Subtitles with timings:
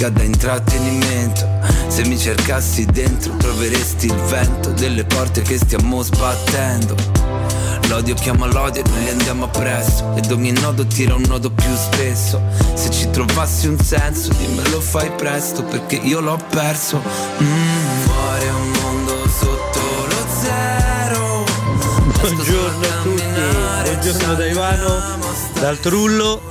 [0.00, 1.46] Musica da intrattenimento.
[1.88, 6.94] Se mi cercassi dentro troveresti il vento delle porte che stiamo sbattendo.
[7.88, 10.14] L'odio chiama l'odio e noi li andiamo appresso.
[10.16, 12.40] Ed ogni nodo tira un nodo più spesso.
[12.72, 17.02] Se ci trovassi un senso dimmelo fai presto Perché io l'ho perso.
[17.42, 21.44] Mm, Fuori un mondo sotto lo zero.
[22.20, 23.24] Buongiorno a tutti,
[23.84, 25.02] buongiorno da Ivano,
[25.58, 26.42] dal Trullo,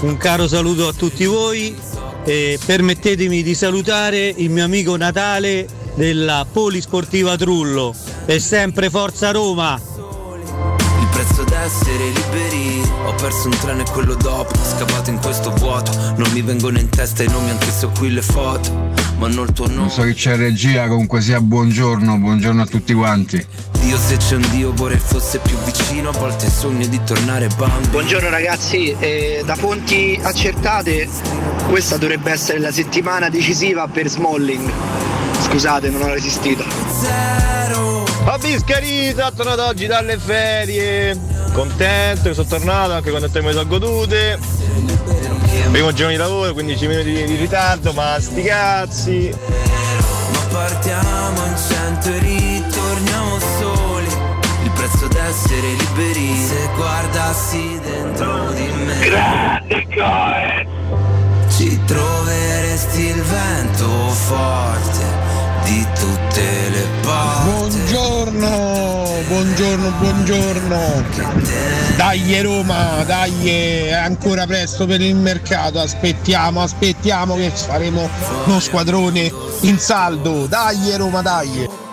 [0.00, 1.95] un caro saluto a tutti voi
[2.26, 7.94] e permettetemi di salutare il mio amico Natale della Polisportiva Trullo.
[8.26, 9.80] E sempre Forza Roma!
[11.00, 12.82] Il prezzo d'essere liberi.
[13.06, 15.92] Ho perso un treno e quello dopo Scavato in questo vuoto.
[16.16, 18.72] Non mi vengono in testa i nomi anche se ho qui le foto.
[19.18, 22.66] Ma non il tuo nome Non so che c'è regia, comunque sia buongiorno, buongiorno a
[22.66, 23.46] tutti quanti.
[23.80, 26.08] Dio se c'è un Dio vorrei fosse più vicino.
[26.10, 31.08] A volte sogno di tornare bambino Buongiorno ragazzi, eh, da fonti accertate
[31.68, 34.70] questa dovrebbe essere la settimana decisiva per Smalling.
[35.42, 36.64] Scusate, non ho resistito.
[38.24, 41.18] A Biscarita, tornato oggi dalle ferie.
[41.52, 44.38] Contento che sono tornato anche quando il tempo mi sono godute.
[45.70, 49.34] Primo giorno di lavoro, 15 minuti di, di ritardo, ma sti cazzi.
[50.32, 54.06] Ma partiamo in cento e ritorniamo soli
[54.64, 59.75] Il prezzo d'essere liberi Se guardassi dentro di me Grande
[65.66, 71.04] Di tutte le porte Buongiorno, buongiorno, buongiorno.
[71.96, 78.08] Dai Roma, dai, è ancora presto per il mercato, aspettiamo, aspettiamo che faremo
[78.44, 79.32] uno squadrone
[79.62, 80.46] in saldo.
[80.46, 81.85] Dai Roma, dai.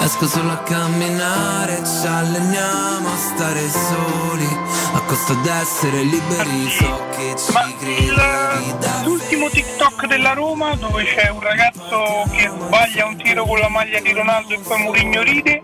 [0.00, 4.48] Esco solo a camminare, ci alleniamo a stare soli,
[4.92, 8.12] a costo d'essere liberi, so che ci credi
[9.04, 14.00] L'ultimo TikTok della Roma dove c'è un ragazzo che sbaglia un tiro con la maglia
[14.00, 15.62] di Ronaldo e poi Mourinho ride.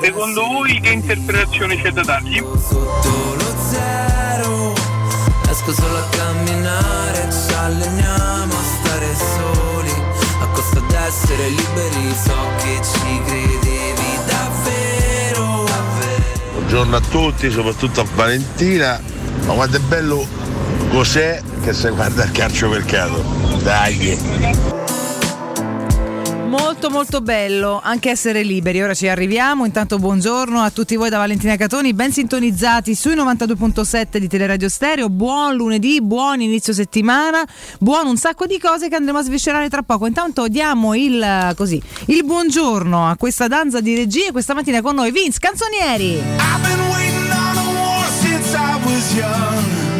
[0.00, 2.38] Secondo voi che interpretazione c'è da dargli?
[2.38, 4.72] sotto lo zero.
[5.50, 9.92] Esco solo a camminare, ci alleniamo a stare soli,
[10.60, 16.52] a costo d'essere liberi, so che ci credevi davvero, davvero.
[16.52, 19.00] Buongiorno a tutti, soprattutto a Valentina.
[19.46, 20.26] Ma guarda è bello
[20.90, 23.22] cos'è che se guarda il calcio mercato.
[23.62, 24.89] Dai!
[26.50, 31.18] Molto molto bello anche essere liberi, ora ci arriviamo, intanto buongiorno a tutti voi da
[31.18, 37.46] Valentina Catoni, ben sintonizzati sui 92.7 di Teleradio Stereo, buon lunedì, buon inizio settimana,
[37.78, 41.80] buon un sacco di cose che andremo a sviscerare tra poco, intanto diamo il, così,
[42.06, 46.20] il buongiorno a questa danza di regie questa mattina con noi Vince Canzonieri.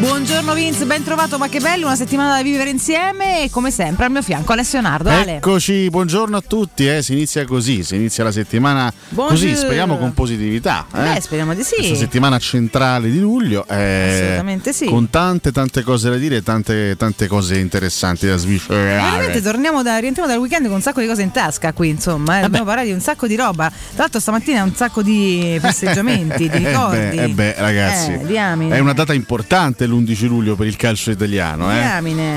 [0.01, 4.05] Buongiorno Vince, ben trovato, ma che bello, una settimana da vivere insieme e come sempre
[4.05, 5.09] al mio fianco Alessio Nardo.
[5.11, 5.35] Ale.
[5.35, 7.03] Eccoci, buongiorno a tutti, eh.
[7.03, 9.47] si inizia così, si inizia la settimana Buongiorno.
[9.47, 10.87] così, speriamo con positività.
[10.95, 11.13] eh.
[11.13, 11.75] Beh, speriamo di sì.
[11.75, 14.85] Questa settimana centrale di luglio, eh, Assolutamente sì.
[14.85, 18.95] con tante tante cose da dire tante, tante cose interessanti da sviscerare.
[19.11, 22.39] Veramente torniamo da, rientriamo dal weekend con un sacco di cose in tasca qui, insomma.
[22.39, 22.43] Eh.
[22.43, 23.69] Abbiamo parlato di un sacco di roba.
[23.69, 26.97] Tra l'altro stamattina un sacco di festeggiamenti, di Eh ricordi.
[26.97, 28.75] beh, eh beh, ragazzi, Eh, diamine.
[28.75, 31.71] è una data importante l'11 luglio per il calcio italiano.
[31.71, 31.75] eh.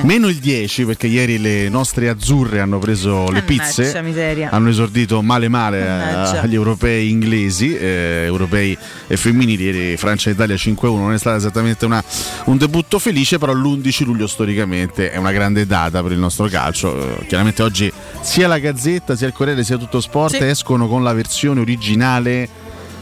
[0.04, 4.50] Meno il 10 perché ieri le nostre azzurre hanno preso le pizze, miseria.
[4.50, 10.32] hanno esordito male male eh, agli europei inglesi, eh, europei e femminili, ieri Francia e
[10.32, 12.02] Italia 5-1, non è stato esattamente una-
[12.46, 17.20] un debutto felice, però l'11 luglio storicamente è una grande data per il nostro calcio.
[17.20, 17.90] Eh, chiaramente oggi
[18.20, 20.42] sia la Gazzetta, sia il Corriere, sia tutto sport Sì.
[20.44, 22.48] escono con la versione originale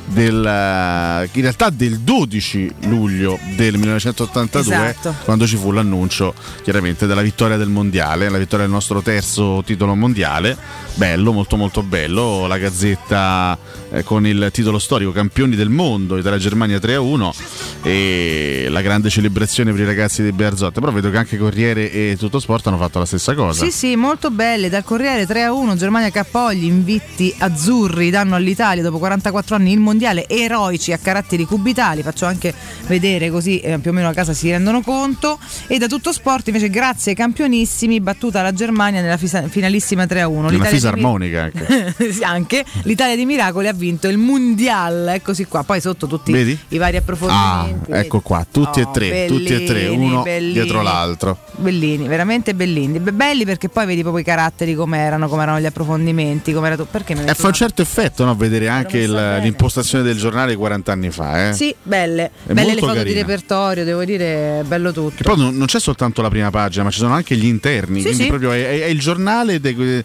[0.07, 5.15] del, eh, in realtà del 12 luglio del 1982 Esatto.
[5.25, 9.95] quando ci fu l'annuncio chiaramente della vittoria del mondiale la vittoria del nostro terzo titolo
[9.95, 10.57] mondiale
[10.95, 13.59] bello molto molto bello la gazzetta
[13.93, 17.31] eh, con il titolo storico campioni del mondo Italia-Germania 3-1
[17.83, 22.17] e la grande celebrazione per i ragazzi di Bearzot però vedo che anche Corriere e
[22.19, 24.69] Tutto Sport hanno fatto la stessa cosa Sì, sì, molto belle.
[24.69, 29.79] Dal Corriere 3 a 1, Germania Cappogli, invitti azzurri danno all'Italia dopo 44 anni il
[29.81, 32.55] mondiale eroici a caratteri cubitali, faccio anche
[32.87, 35.39] vedere così eh, più o meno a casa si rendono conto.
[35.67, 40.21] E da tutto sport invece grazie ai campionissimi battuta la Germania nella fisa- finalissima 3
[40.23, 40.39] a 1.
[40.39, 41.95] Una L'Italia di fisarmonica anche.
[42.13, 46.57] Sì, anche l'Italia di Miracoli ha vinto il Mundial, eccoci qua, poi sotto tutti Vedi?
[46.69, 47.91] i vari Ah, approfondimenti.
[47.91, 50.53] ecco qua, tutti Oh, e tre, tutti e tre, bellini, uno bellini.
[50.53, 51.39] dietro l'altro.
[51.57, 53.01] Bellini, veramente bellini.
[53.01, 56.69] Be- Belli perché poi vedi proprio i caratteri come erano, come erano gli approfondimenti, come
[56.69, 56.87] era tu.
[56.89, 58.35] Perché mi fa un certo effetto no?
[58.37, 61.49] vedere anche il- l'impostazione del giornale 40 anni fa.
[61.49, 61.53] Eh?
[61.55, 62.31] Sì, belle.
[62.47, 63.21] È Belle le foto di carina.
[63.21, 65.15] repertorio, devo dire, bello tutto.
[65.17, 67.97] Che poi non, non c'è soltanto la prima pagina, ma ci sono anche gli interni.
[67.99, 68.29] Sì, quindi sì.
[68.29, 69.61] proprio è, è- è il giornale.
[69.61, 70.05] de-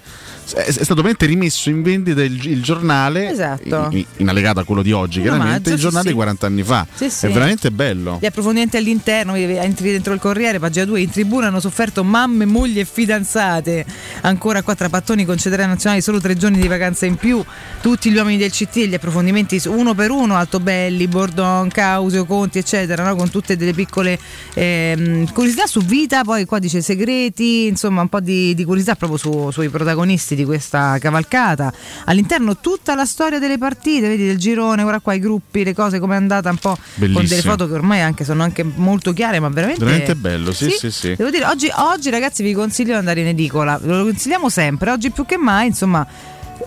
[0.56, 3.88] è, stato veramente rimesso in vendita il, il giornale Esatto.
[3.92, 5.54] in, in allegato a quello di oggi, In chiaramente.
[5.56, 6.14] omaggio, il giornale sì.
[6.14, 6.88] 40 anni fa.
[6.94, 7.26] Sì, sì.
[7.26, 8.18] È veramente bello.
[8.22, 12.46] Gli approfondimenti all'interno, vedi, entri dentro il Corriere, pagina 2, in tribuna hanno sofferto mamme,
[12.46, 13.86] mogli e fidanzate.
[14.22, 17.44] Ancora qua tra pattoni concederà nazionali solo tre giorni di vacanza in più.
[17.82, 22.58] Tutti gli uomini del CT e gli approfondimenti uno per uno, Altobelli, Bordon, Causio, Conti,
[22.60, 23.16] eccetera, no?
[23.16, 24.18] con tutte delle piccole
[24.54, 29.18] ehm, curiosità su vita, poi qua dice segreti, insomma un po' di, di curiosità proprio
[29.18, 31.74] su- sui protagonisti di questa cavalcata.
[32.06, 36.00] All'interno tutta la storia delle partite, vedi del girone, ora qua i gruppi, le cose
[36.00, 37.42] come è andata un po' con delle Bellissimo.
[37.52, 41.16] foto che ormai anche sono anche molto chiare, ma veramente Veramente bello, sì, sì, sì.
[41.16, 44.92] Devo dire, oggi, oggi, ragazzi vi consiglio di andare in edicola, ve lo consigliamo sempre,
[44.92, 46.06] oggi più che mai, insomma,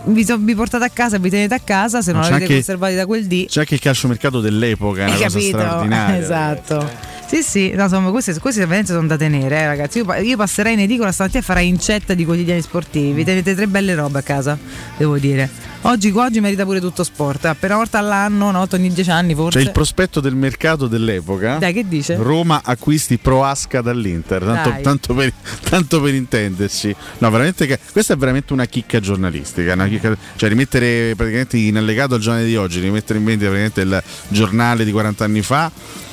[0.04, 2.94] vi, so- vi portate a casa, vi tenete a casa, se non l'avete anche- conservati
[2.94, 3.46] da quel dì.
[3.48, 5.58] C'è anche il calciomercato dell'epoca, è una capito?
[5.58, 6.18] straordinaria.
[6.20, 7.18] Esatto.
[7.30, 9.99] Sì, sì, no, insomma, queste, queste veramente sono da tenere, eh, ragazzi.
[9.99, 13.12] Io, io passerei in edicola stamattina e farei incetta di quotidiani sportivi.
[13.12, 14.58] Vi tenete tre belle robe a casa,
[14.96, 15.49] devo dire.
[15.82, 17.44] Oggi, oggi merita pure tutto sport.
[17.44, 19.60] Appena una volta all'anno, una volta ogni dieci anni forse.
[19.60, 21.58] C'è il prospetto del mercato dell'epoca.
[21.58, 22.16] Dai, che dice?
[22.16, 25.32] Roma acquisti Proasca dall'Inter, tanto, tanto per,
[25.70, 26.92] tanto per intenderci.
[27.18, 29.75] No, veramente che- questa è veramente una chicca giornalistica.
[29.75, 33.80] una chicca- cioè rimettere praticamente in allegato al giornale di oggi, rimettere in vendita praticamente
[33.82, 35.70] il giornale di 40 anni fa.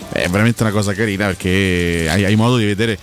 [0.09, 2.97] È veramente una cosa carina perché hai, hai modo di vedere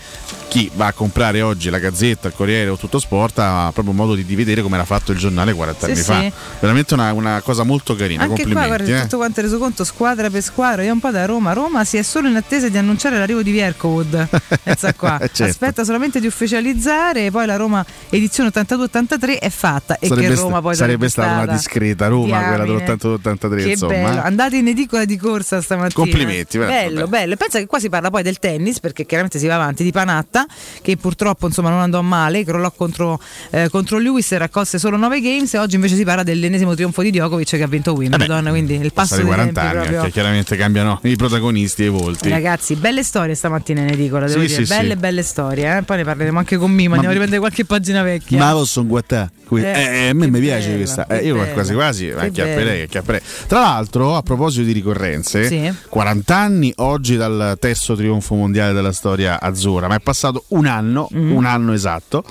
[0.49, 4.15] chi va a comprare oggi la Gazzetta, il Corriere o Tutto Sport ha proprio modo
[4.15, 6.05] di, di vedere come era fatto il giornale 40 Sì, anni sì.
[6.05, 6.33] fa.
[6.61, 8.23] Veramente una, una cosa molto carina.
[8.23, 9.01] Anche qua, guarda, eh.
[9.03, 10.83] tutto quanto reso conto, squadra per squadra.
[10.83, 11.53] Io un po' da Roma.
[11.53, 14.29] Roma si è solo in attesa di annunciare l'arrivo di Viercowood.
[14.63, 15.19] Pensa qua.
[15.19, 15.43] Certo.
[15.45, 17.31] Aspetta solamente di ufficializzare.
[17.31, 19.99] Poi la Roma edizione 82-83 è fatta.
[19.99, 22.85] E sarebbe, che Roma poi sarebbe stata una discreta Roma quella Diamine.
[22.85, 24.27] dell'82-83 Che insomma bello, eh.
[24.27, 25.93] andate in edicola di corsa stamattina.
[25.95, 27.09] Complimenti, bello, bello.
[27.09, 27.33] bello.
[27.35, 29.91] E Pensa che qua si parla poi del tennis, perché chiaramente si va avanti di
[29.93, 30.44] Panatta,
[30.83, 33.21] che purtroppo insomma non andò male, crollò contro,
[33.51, 35.55] eh, contro Lewis e raccolse solo 9 games.
[35.55, 38.47] E oggi invece si parla dell'ennesimo trionfo di Djokovic che ha vinto Wimbledon.
[38.51, 40.11] quindi il passo dei 40 tempi anni proprio.
[40.13, 44.47] chiaramente cambiano i protagonisti e i volti Ragazzi, belle storie stamattina in edicola, devo Sì,
[44.49, 44.97] dire, sì, belle sì.
[44.97, 45.83] belle storie, eh.
[45.83, 48.39] poi ne parleremo anche con Mima, Ma- andiamo a riprendere qualche pagina vecchia.
[48.39, 51.53] ma posso guattare Eh, eh, a me mi piace bella, questa eh, io bella.
[51.53, 53.21] quasi quasi acchiapperei, acchiapperei.
[53.47, 55.73] tra l'altro a proposito di ricorrenze Sì.
[55.89, 61.09] 40 anni oggi dal terzo trionfo mondiale della storia azzurra ma è passato un anno
[61.15, 61.33] Mm.
[61.33, 62.23] un anno esatto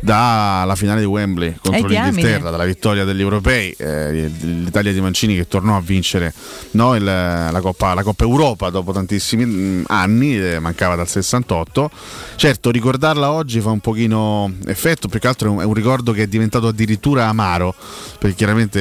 [0.00, 5.34] dalla finale di Wembley contro Eh, l'Inghilterra dalla vittoria degli europei eh, l'Italia di Mancini
[5.36, 6.32] che tornò a vincere
[6.72, 11.90] no, il- la, Coppa, la Coppa Europa dopo tantissimi mm, anni eh, mancava dal 68
[12.36, 16.12] certo ricordarla oggi fa un pochino effetto più che altro è un, è un ricordo
[16.12, 17.74] che è diventato addirittura amaro
[18.18, 18.80] perché chiaramente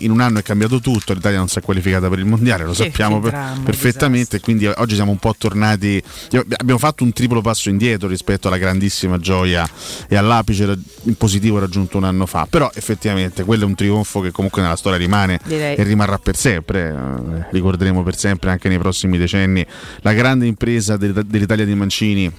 [0.00, 2.72] in un anno è cambiato tutto l'Italia non si è qualificata per il mondiale lo
[2.72, 6.02] Che- sappiamo per- dramma, perfettamente quindi oggi siamo un po' tornati
[6.56, 9.68] abbiamo fatto un triplo passo indietro rispetto alla grandissima gioia
[10.08, 12.46] e all'apice in positivo raggiunto un anno fa.
[12.48, 15.76] Però effettivamente quello è un trionfo che comunque nella storia rimane Direi.
[15.76, 19.64] e rimarrà per sempre eh, ricorderemo per sempre anche nei prossimi decenni
[20.00, 22.32] la grande impresa del- dell'Italia di Mancini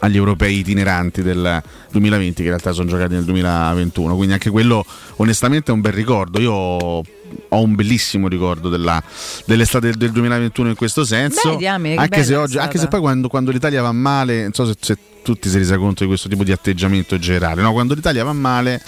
[0.00, 4.84] agli europei itineranti del 2020 che in realtà sono giocati nel 2021 quindi anche quello
[5.16, 6.40] onestamente è un bel ricordo.
[6.40, 7.02] Io
[7.50, 9.02] ho un bellissimo ricordo della-
[9.46, 12.88] dell'estate del, del 2021 in questo senso Beh, diamine, che anche, se oggi, anche se
[12.88, 16.08] poi quando, quando l'Italia va male non so se, se tutti si resa conto di
[16.08, 17.72] questo tipo di atteggiamento generale no?
[17.72, 18.82] quando l'Italia va male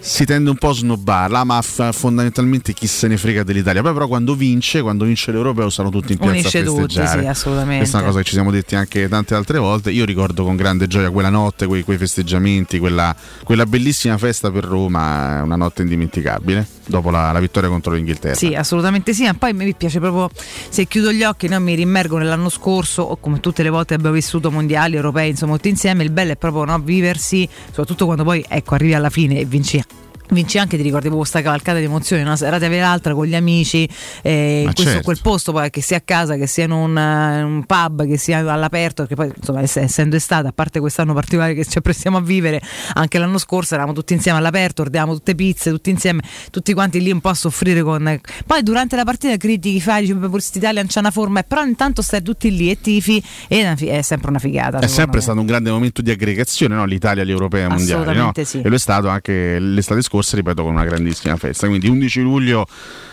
[0.00, 3.82] si tende un po' a snobbarla, ma f- fondamentalmente chi se ne frega dell'Italia.
[3.82, 7.22] Poi, però, quando vince, quando vince l'Europeo, sono tutti in piazza Unisce a tutti, festeggiare.
[7.22, 7.78] sì, assolutamente.
[7.78, 9.90] Questa è una cosa che ci siamo detti anche tante altre volte.
[9.90, 14.64] Io ricordo con grande gioia quella notte, quei, quei festeggiamenti, quella, quella bellissima festa per
[14.64, 16.66] Roma, una notte indimenticabile.
[16.88, 18.34] Dopo la, la vittoria contro l'Inghilterra.
[18.34, 19.24] Sì, assolutamente sì.
[19.24, 20.30] Ma poi mi piace proprio
[20.68, 24.14] se chiudo gli occhi, no, mi rimmergo nell'anno scorso, o come tutte le volte abbiamo
[24.14, 26.02] vissuto mondiali, europei, insomma, tutti insieme.
[26.02, 29.82] Il bello è proprio no, viversi, soprattutto quando poi ecco, arrivi alla fine e vinci
[30.30, 33.34] Vinci anche, ti ricordi proprio questa cavalcata di emozioni, una serata per l'altra con gli
[33.34, 33.88] amici,
[34.22, 35.04] eh, in questo, certo.
[35.04, 38.06] quel posto, poi, che sia a casa, che sia in un, eh, in un pub,
[38.06, 41.78] che sia all'aperto, perché poi insomma ess- essendo estate, a parte quest'anno particolare che ci
[41.78, 42.60] apprestiamo a vivere,
[42.94, 46.20] anche l'anno scorso eravamo tutti insieme all'aperto, ordinavamo tutte pizze, tutti insieme,
[46.50, 48.20] tutti quanti lì un po' a soffrire con...
[48.46, 51.64] Poi durante la partita critichi, fai, dici, "Beh, questa Italia non c'ha una forma, però
[51.64, 54.78] intanto stai tutti lì e tifi e è, sempre una figata.
[54.78, 55.22] È sempre me.
[55.22, 56.84] stato un grande momento di aggregazione, no?
[56.84, 58.16] l'Italia, ai mondiali.
[58.16, 58.32] No?
[58.42, 58.60] Sì.
[58.60, 61.66] E lo è stato anche l'estate scorsa, ripeto, con una grandissima festa.
[61.66, 62.66] Quindi 11 luglio,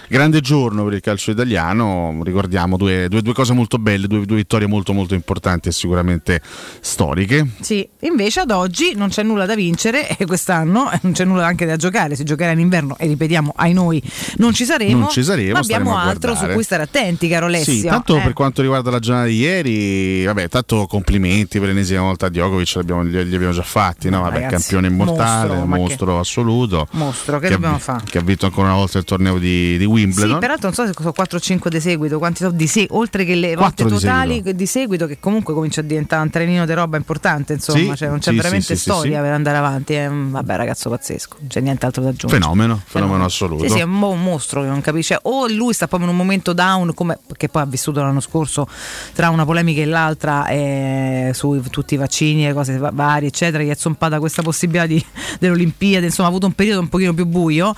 [0.07, 2.19] grande giorno per il calcio italiano.
[2.23, 6.41] Ricordiamo due, due- due cose molto belle, due, due vittorie molto molto importanti e sicuramente
[6.79, 7.47] storiche.
[7.61, 11.65] Sì, invece ad oggi non c'è nulla da vincere e quest'anno non c'è nulla anche
[11.65, 12.15] da giocare.
[12.15, 14.01] Si giocherà in inverno e ripetiamo, ai noi
[14.37, 14.99] non ci saremo.
[14.99, 17.73] Non ci saremo, ma abbiamo altro su cui stare attenti, caro Alessio.
[17.73, 18.21] Sì, tanto Eh.
[18.21, 22.73] per quanto riguarda la giornata di ieri, vabbè, tanto complimenti per l'ennesima volta a Djokovic,
[22.75, 24.21] li abbiamo, li, abbiamo già fatti, no?
[24.21, 26.87] Vabbè, ragazzi, campione immortale, mostro, ma che- mostro assoluto.
[26.91, 28.03] Mostro, che ha dobbiamo fare?
[28.05, 30.33] Che ha vinto ancora una volta il torneo di, di Wimbledon.
[30.33, 32.87] Sì, peraltro non so se sono 4 o 5 di seguito, quanti sono di se-
[32.91, 34.57] oltre che le volte Quattro di totali seguito.
[34.57, 38.09] di seguito, che comunque comincia a diventare un trenino di roba importante, insomma, Sì, cioè
[38.09, 39.93] non c'è sì, veramente sì, storia per andare avanti.
[39.93, 42.41] È un- vabbè, ragazzo pazzesco, non c'è nient'altro da aggiungere.
[42.41, 43.63] Fenomeno, fenomeno assoluto.
[43.63, 45.17] Sì, sì, è un, un mostro che non capisce.
[45.23, 48.67] O lui sta proprio in un momento down, come che poi ha vissuto l'anno scorso
[49.13, 53.63] tra una polemica e l'altra eh, su tutti i vaccini e cose va- varie, eccetera.
[53.63, 55.03] Gli è zompata questa possibilità di,
[55.39, 56.05] delle Olimpiadi.
[56.05, 57.73] Insomma, ha avuto un periodo un pochino più buio.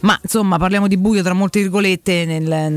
[0.00, 2.72] Ma insomma, parliamo di buio tra molte virgolette nel- nel-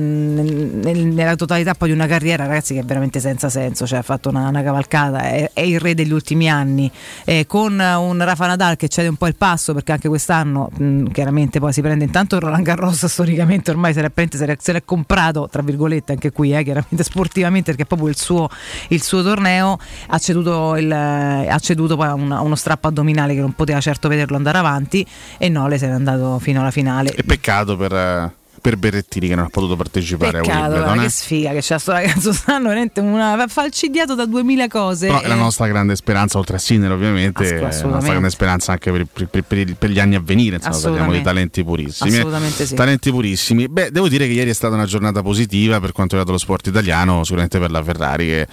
[0.74, 3.86] nel- nella totalità poi di una carriera, ragazzi, che è veramente senza senso.
[3.86, 6.90] Cioè, ha fatto una, una cavalcata, è, è il re degli ultimi anni.
[7.24, 11.12] Eh, con un Rafa Nadal che cede un po' il passo perché anche quest'anno mh,
[11.12, 14.12] chiaramente poi si prende intanto Roland Garros storicamente ormai se l'è,
[14.58, 18.50] se l'è, comprato tra virgolette anche qui eh, chiaramente sportivamente perché è proprio il suo,
[18.90, 23.42] il suo torneo ha ceduto, il, eh, ha ceduto poi una- uno strappo addominale che
[23.42, 25.06] non poteva certo vederlo andare avanti
[25.38, 29.34] e Nole se n'è andato fino alla finale E peccato per, eh, per Berrettini che
[29.34, 30.84] non ha potuto partecipare a Peccato, Wimbledon.
[30.84, 31.06] guarda eh.
[31.06, 35.28] che sfiga che c'è sto ragazzo stanno veramente una falcidiato da 2000 cose Però è
[35.28, 35.38] la eh.
[35.38, 39.44] nostra grande speranza, oltre a Sinner ovviamente, è la nostra grande speranza anche per, per-
[39.44, 42.12] per- per gli anni a venire, insomma, parliamo di talenti purissimi.
[42.12, 42.18] eh.
[42.20, 42.76] Assolutamente sì.
[42.76, 43.68] Talenti purissimi.
[43.68, 46.68] Beh, devo dire che ieri è stata una giornata positiva per quanto riguarda lo sport
[46.68, 48.48] italiano, sicuramente per la Ferrari che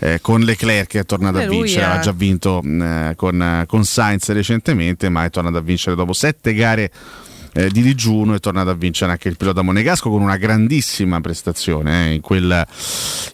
[0.00, 3.14] eh, con Leclerc che è tornata a Beh, lui vincere, ha- aveva già vinto eh,
[3.16, 6.90] con, eh, con Sainz recentemente, ma è tornata a vincere dopo sette gare
[7.54, 12.10] eh, di digiuno è tornato a vincere anche il pilota monegasco con una grandissima prestazione
[12.10, 12.66] eh, in, quel,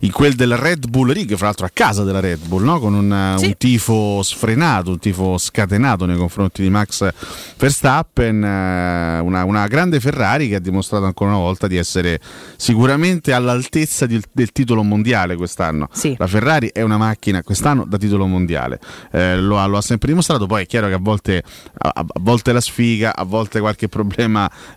[0.01, 2.79] in quel del Red Bull Ring, fra l'altro a casa della Red Bull, no?
[2.79, 3.47] con un, Sì.
[3.47, 7.09] un tifo sfrenato, un tifo scatenato nei confronti di Max
[7.57, 12.21] Verstappen, eh, una, una grande Ferrari che ha dimostrato ancora una volta di essere
[12.57, 15.89] sicuramente all'altezza di- del titolo mondiale quest'anno.
[15.93, 16.15] Sì.
[16.19, 18.79] La Ferrari è una macchina quest'anno da titolo mondiale,
[19.13, 21.43] Eh, lo, ha, lo ha sempre dimostrato, poi è chiaro che a volte,
[21.79, 24.09] a, a volte la sfiga, a volte qualche problema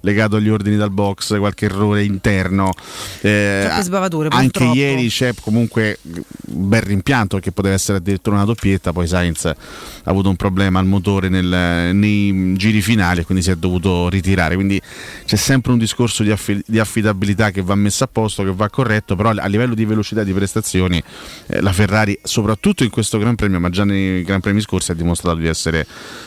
[0.01, 2.71] legato agli ordini dal box, qualche errore interno.
[3.21, 3.65] Eh,
[4.37, 4.77] anche purtroppo.
[4.77, 6.23] ieri c'è comunque un
[6.53, 9.55] bel rimpianto che poteva essere addirittura una doppietta, poi Sainz ha
[10.03, 14.55] avuto un problema al motore nel- nei giri finali e quindi si è dovuto ritirare.
[14.55, 14.81] Quindi
[15.25, 18.69] c'è sempre un discorso di, affi- di affidabilità che va messo a posto, che va
[18.69, 21.01] corretto, però a livello di velocità e di prestazioni
[21.47, 24.95] eh, la Ferrari, soprattutto in questo Gran Premio, ma già nei Gran Premi scorsi, ha
[24.95, 25.85] dimostrato di essere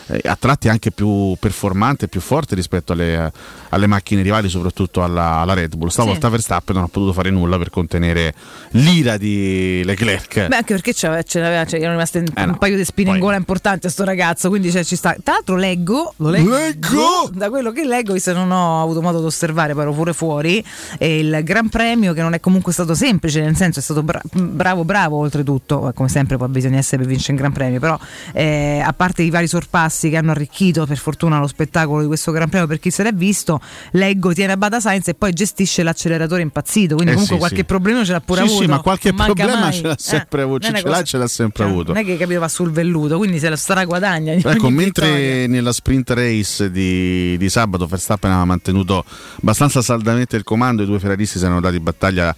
[0.08, 3.32] eh, a tratti anche più performante e più forte rispetto alle,
[3.70, 5.88] alle macchine rivali, soprattutto alla, alla Red Bull.
[5.88, 8.34] Stavolta Verstappen non ha potuto fare nulla per contenere
[8.70, 10.15] l'ira di Leclerc.
[10.48, 12.84] Beh, anche perché c'aveva, ce l'aveva, cioè, erano rimaste un, Eh no, un paio di
[12.84, 15.14] spine in gola importanti a sto ragazzo, quindi cioè, ci sta.
[15.22, 17.30] Tra l'altro leggo, lo leggo, Leggo!
[17.32, 20.12] da quello che leggo, visto che non ho avuto modo di osservare, poi ero pure
[20.12, 20.64] fuori,
[21.00, 24.84] il Gran Premio che non è comunque stato semplice, nel senso è stato bra- bravo
[24.84, 27.98] bravo oltretutto, come sempre poi bisogna essere per vincere un Gran Premio, però
[28.32, 32.32] eh, a parte i vari sorpassi che hanno arricchito per fortuna lo spettacolo di questo
[32.32, 33.60] Gran Premio per chi se l'è visto,
[33.92, 37.56] leggo tiene a bada Sainz e poi gestisce l'acceleratore impazzito, quindi Eh comunque sì, qualche
[37.58, 37.64] sì.
[37.64, 38.62] problema ce l'ha pure Sì, avuto.
[38.62, 39.72] sì, ma qualche problema mai.
[39.72, 41.92] ce l'ha sempre avuto, non è ce una l'ha, ce l'ha sempre cioè, avuto.
[41.92, 44.32] Non è che capiva sul velluto, quindi se la straguadagna.
[44.32, 45.48] Ecco, mentre vittoria.
[45.48, 49.04] nella sprint race di, di sabato Verstappen aveva mantenuto
[49.40, 52.34] abbastanza saldamente il comando, i due ferraristi si erano dati battaglia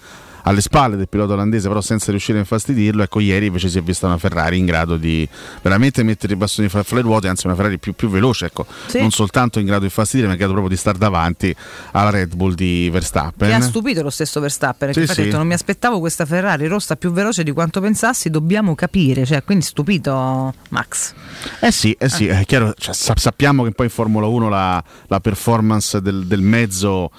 [0.49, 3.03] alle spalle del pilota olandese, però senza riuscire a infastidirlo.
[3.03, 5.29] Ecco, ieri invece si è vista una Ferrari in grado di
[5.63, 8.67] veramente mettere i bastoni fra, fra le ruote, anzi una Ferrari più, più veloce, ecco,
[8.87, 9.01] Sì.
[9.01, 11.55] non soltanto in grado di infastidire, ma in grado proprio di star davanti
[11.93, 13.49] alla Red Bull di Verstappen.
[13.49, 15.23] Che ha stupito lo stesso Verstappen, perché Sì, ha sì.
[15.25, 19.45] detto, non mi aspettavo questa Ferrari rossa più veloce di quanto pensassi, dobbiamo capire, cioè,
[19.45, 21.13] quindi stupito Max.
[21.61, 24.83] Eh sì, eh sì, è chiaro, cioè, sa- sappiamo che poi in Formula 1 la,
[25.09, 27.11] la performance del, del mezzo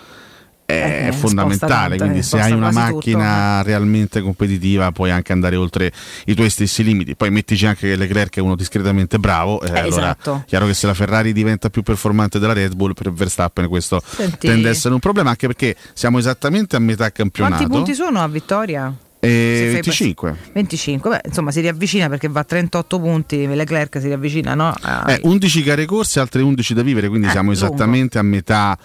[0.70, 1.98] è Eh, fondamentale.
[1.98, 5.92] quindi tanto, se eh, hai una sposta quasi macchina realmente competitiva puoi anche andare oltre
[6.26, 7.16] i tuoi stessi limiti.
[7.16, 9.62] Poi mettici anche che Leclerc è uno discretamente bravo.
[9.62, 10.44] eh, Eh, allora esatto.
[10.46, 14.48] chiaro che se la Ferrari diventa più performante della Red Bull per Verstappen questo Senti-
[14.48, 17.56] tende a essere un problema anche perché siamo esattamente a metà campionato.
[17.56, 18.94] Quanti punti sono a vittoria?
[19.22, 20.36] E fai 25.
[20.54, 24.74] 25, beh, insomma si riavvicina perché va a 38 punti, Leclerc si riavvicina, no?
[24.82, 27.66] Ah, Eh, 11 gare corse, altre 11 da vivere, quindi Eh, siamo lungo.
[27.66, 28.78] esattamente a metà,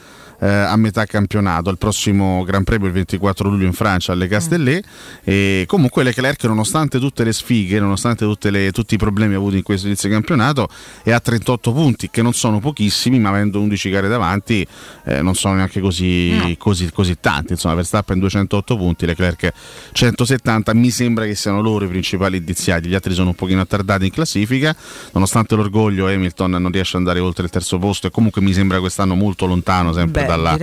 [0.44, 1.70] eh, a metà campionato.
[1.70, 4.85] Il prossimo Gran Premio il 24 luglio in Francia alle Castellet.
[5.24, 9.62] E comunque Leclerc, nonostante tutte le sfighe, nonostante tutte le- tutti i problemi avuti in
[9.62, 10.68] questo inizio campionato,
[11.02, 14.66] è a 38 punti, che non sono pochissimi, ma avendo 11 gare davanti
[15.04, 17.52] eh, non sono neanche così, così, così tanti.
[17.52, 19.50] Insomma, Verstappen 208 punti, Leclerc
[19.92, 20.74] 170.
[20.74, 22.88] Mi sembra che siano loro i principali indiziati.
[22.88, 24.76] Gli altri sono un pochino attardati in classifica.
[25.12, 28.78] Nonostante l'orgoglio, Hamilton non riesce ad andare oltre il terzo posto e comunque mi sembra
[28.80, 30.57] quest'anno molto lontano sempre Beh, dalla-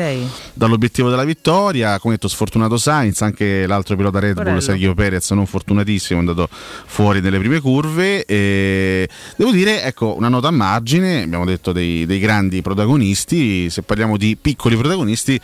[0.54, 2.00] dall'obiettivo della vittoria.
[2.00, 4.60] Come detto, sfortunato Sainz, anche l'altro pilota Red Bull, Porello.
[4.62, 8.26] Sergio Perez, non fortunatissimo, è andato fuori nelle prime curve.
[8.26, 13.82] E devo dire, ecco, una nota a margine, abbiamo detto dei, dei grandi protagonisti, se
[13.82, 15.40] parliamo di piccoli protagonisti.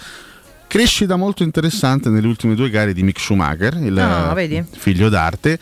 [0.68, 4.62] Crescita molto interessante nelle ultime due gare di Mick Schumacher, il Ah, vedi?
[4.70, 5.58] figlio d'arte,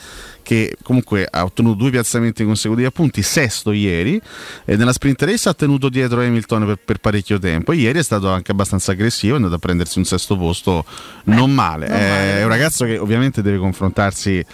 [0.45, 4.21] che comunque ha ottenuto due piazzamenti consecutivi a punti, sesto ieri,
[4.63, 7.73] e nella sprint race ha tenuto dietro Hamilton per, per parecchio tempo.
[7.73, 10.85] Ieri è stato anche abbastanza aggressivo, è andato a prendersi un sesto posto
[11.23, 11.87] non male.
[11.87, 12.39] non È- male.
[12.39, 14.45] È un ragazzo che ovviamente deve confrontarsi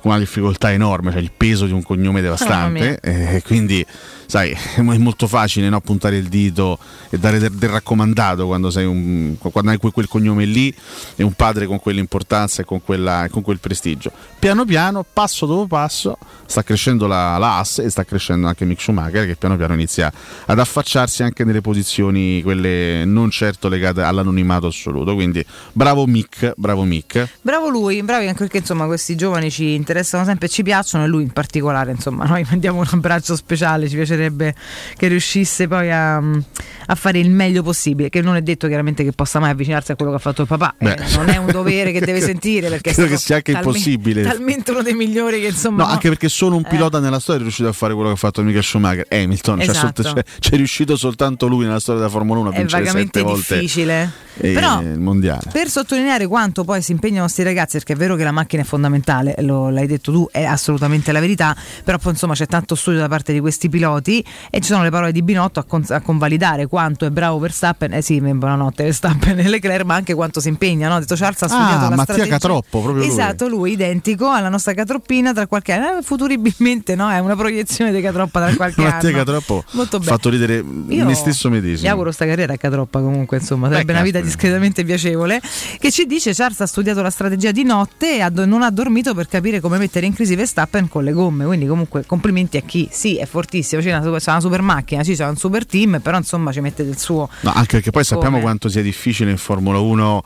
[0.00, 3.84] con una difficoltà enorme, cioè il peso di un cognome devastante, e quindi
[4.28, 9.36] sai, è molto facile no, puntare il dito e dare del, del raccomandato quando, un,
[9.38, 10.72] quando hai quel, cognome lì
[11.16, 14.12] e un padre con quell'importanza e con, quella- con quel prestigio.
[14.38, 18.82] Piano piano, passo dopo passo, sta crescendo la, la AS e sta crescendo anche Mick
[18.82, 20.12] Schumacher che piano piano inizia
[20.44, 25.14] ad affacciarsi anche nelle posizioni, quelle non certo legate all'anonimato assoluto.
[25.14, 27.36] Quindi bravo Mick, bravo Mick.
[27.40, 31.22] Bravo lui, bravi anche perché insomma questi giovani ci interessano sempre, ci piacciono e lui
[31.22, 34.54] in particolare, insomma, noi mandiamo un abbraccio speciale, ci piacerebbe
[34.96, 39.12] che riuscisse poi a, a fare il meglio possibile, che non è detto chiaramente che
[39.12, 41.92] possa mai avvicinarsi a quello che ha fatto il papà, eh, non è un dovere
[41.92, 44.22] che deve sentire perché è Credo che sia anche talme- impossibile.
[44.22, 45.84] talmente uno dei migliori che insomma...
[45.84, 46.68] No, anche perché solo un Eh.
[46.68, 49.70] pilota nella storia è riuscito a fare quello che ha fatto Michael Schumacher, Hamilton, cioè,
[49.70, 50.02] Esatto.
[50.02, 53.22] solta- c'è, c'è riuscito soltanto lui nella storia della Formula 1 a è vincere sette
[53.22, 54.10] volte difficile.
[54.40, 55.42] Eh, Però il mondiale.
[55.52, 58.64] Per sottolineare quanto poi si impegnano questi ragazzi, perché è vero che la macchina è
[58.64, 63.00] fondamentale, lo, l'hai detto tu, è assolutamente la verità, però poi insomma c'è tanto studio
[63.00, 66.00] da parte di questi piloti e ci sono le parole di Binotto a, con- a
[66.00, 70.48] convalidare quanto è bravo Verstappen, eh sì, buonanotte Verstappen e Leclerc, ma anche quanto si
[70.48, 70.96] impegna, no?
[70.96, 72.28] Ha detto Charles ha Ah, studiato la Mattia strategia.
[72.38, 73.04] Catroppo, proprio.
[73.04, 77.92] Esatto, lui identico alla nostra Catroppina tra qualche anno, eh, futuribilmente no, è una proiezione
[77.92, 79.18] di Catroppa tra qualche Mattia anno.
[79.18, 80.10] Catroppo Molto ha bene.
[80.12, 81.90] fatto ridere Io me stesso medesimo.
[81.90, 84.27] auguro sta carriera a Catroppa comunque, insomma, sarebbe una vita caspita.
[84.28, 85.40] Discretamente piacevole.
[85.78, 89.26] Che ci dice Charles ha studiato la strategia di notte e non ha dormito per
[89.26, 91.44] capire come mettere in crisi Verstappen con le gomme.
[91.44, 95.02] Quindi comunque complimenti a chi sì, è fortissimo, c'è una, super- c'è una super macchina,
[95.02, 97.28] sì, c'è un super team, però insomma ci mette del suo.
[97.40, 98.42] No, anche perché poi sappiamo Come?
[98.42, 100.22] quanto sia difficile in Formula 1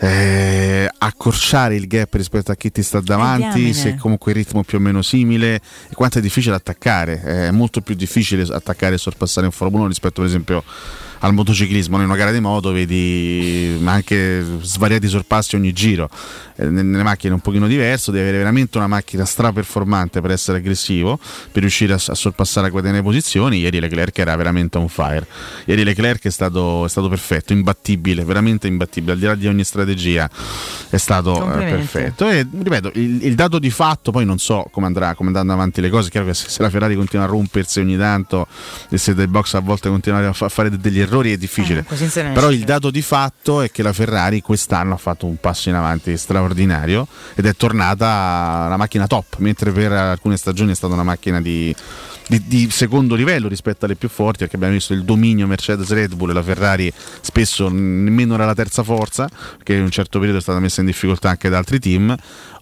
[0.00, 4.64] eh, accorciare il gap rispetto a chi ti sta davanti, se comunque il ritmo è
[4.64, 7.20] più o meno simile, e quanto è difficile attaccare.
[7.20, 10.62] È molto più difficile attaccare e sorpassare in Formula 1 rispetto per esempio
[11.20, 11.96] al motociclismo.
[11.98, 16.08] In una gara di moto vedi anche svariati sorpassi ogni giro.
[16.56, 20.58] Eh, nelle macchine è un pochino diverso, devi avere veramente una macchina straperformante per essere
[20.58, 21.18] aggressivo,
[21.52, 23.58] per riuscire a, a sorpassare a quelle posizioni.
[23.58, 25.26] Ieri Leclerc era veramente on fire.
[25.66, 29.64] Ieri Leclerc è stato, è stato perfetto, imbattibile, veramente imbattibile, al di là di ogni
[29.64, 30.28] strategia
[30.90, 32.28] è stato eh, perfetto.
[32.28, 35.80] E ripeto, il, il dato di fatto, poi non so come, andrà, come andranno avanti
[35.80, 38.46] le cose, chiaro che se, se la Ferrari continua a rompersi ogni tanto
[38.88, 41.36] e se del box a volte continuare a, fa- a fare de- degli errori è
[41.36, 41.80] difficile.
[41.80, 41.84] Eh,
[42.34, 45.74] Però il dato di fatto è che la Ferrari quest'anno ha fatto un passo in
[45.74, 51.02] avanti straordinario ed è tornata una macchina top, mentre per alcune stagioni è stata una
[51.02, 51.74] macchina di,
[52.26, 56.14] di- di secondo livello rispetto alle più forti, perché abbiamo visto il dominio Mercedes Red
[56.14, 59.28] Bull e la Ferrari spesso nemmeno era la terza forza,
[59.62, 62.14] che in un certo periodo è stata messa in difficoltà anche da altri team.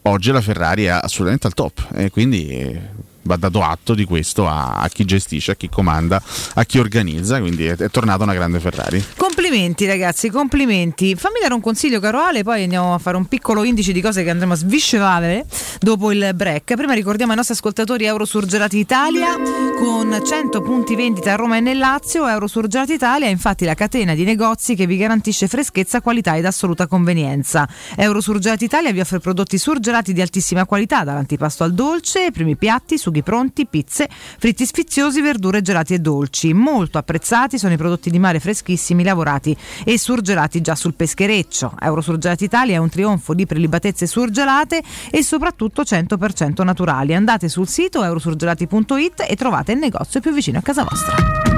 [0.03, 2.79] Oggi la Ferrari è assolutamente al top e quindi
[3.27, 6.23] va dato atto di questo a, a chi gestisce, a chi comanda,
[6.55, 9.05] a chi organizza, quindi è, è tornata una grande Ferrari.
[9.17, 11.15] Complimenti ragazzi, complimenti.
[11.15, 14.23] Fammi dare un consiglio caro Ale, poi andiamo a fare un piccolo indice di cose
[14.23, 15.45] che andremo a sviscerare
[15.81, 16.75] dopo il break.
[16.75, 19.37] Prima ricordiamo ai nostri ascoltatori Eurosurgelati Italia
[19.79, 22.27] con 100 punti vendita a Roma e nel Lazio.
[22.27, 26.87] Eurosurgelati Italia è infatti la catena di negozi che vi garantisce freschezza, qualità ed assoluta
[26.87, 27.69] convenienza.
[27.97, 33.16] Eurosurgelati Italia vi offre prodotti surgelati di altissima qualità, dall'antipasto al dolce, primi piatti, sughi
[33.17, 36.53] sughi pronti, pizze, fritti sfiziosi, verdure, gelati e dolci.
[36.53, 41.75] Molto apprezzati sono i prodotti di mare freschissimi lavorati e surgelati già sul peschereccio.
[41.81, 47.15] Eurosurgelati Italia è un trionfo di prelibatezze surgelate e soprattutto 100% naturali.
[47.15, 51.56] Andate sul sito eurosurgelati.it e trovate il negozio più vicino a casa vostra.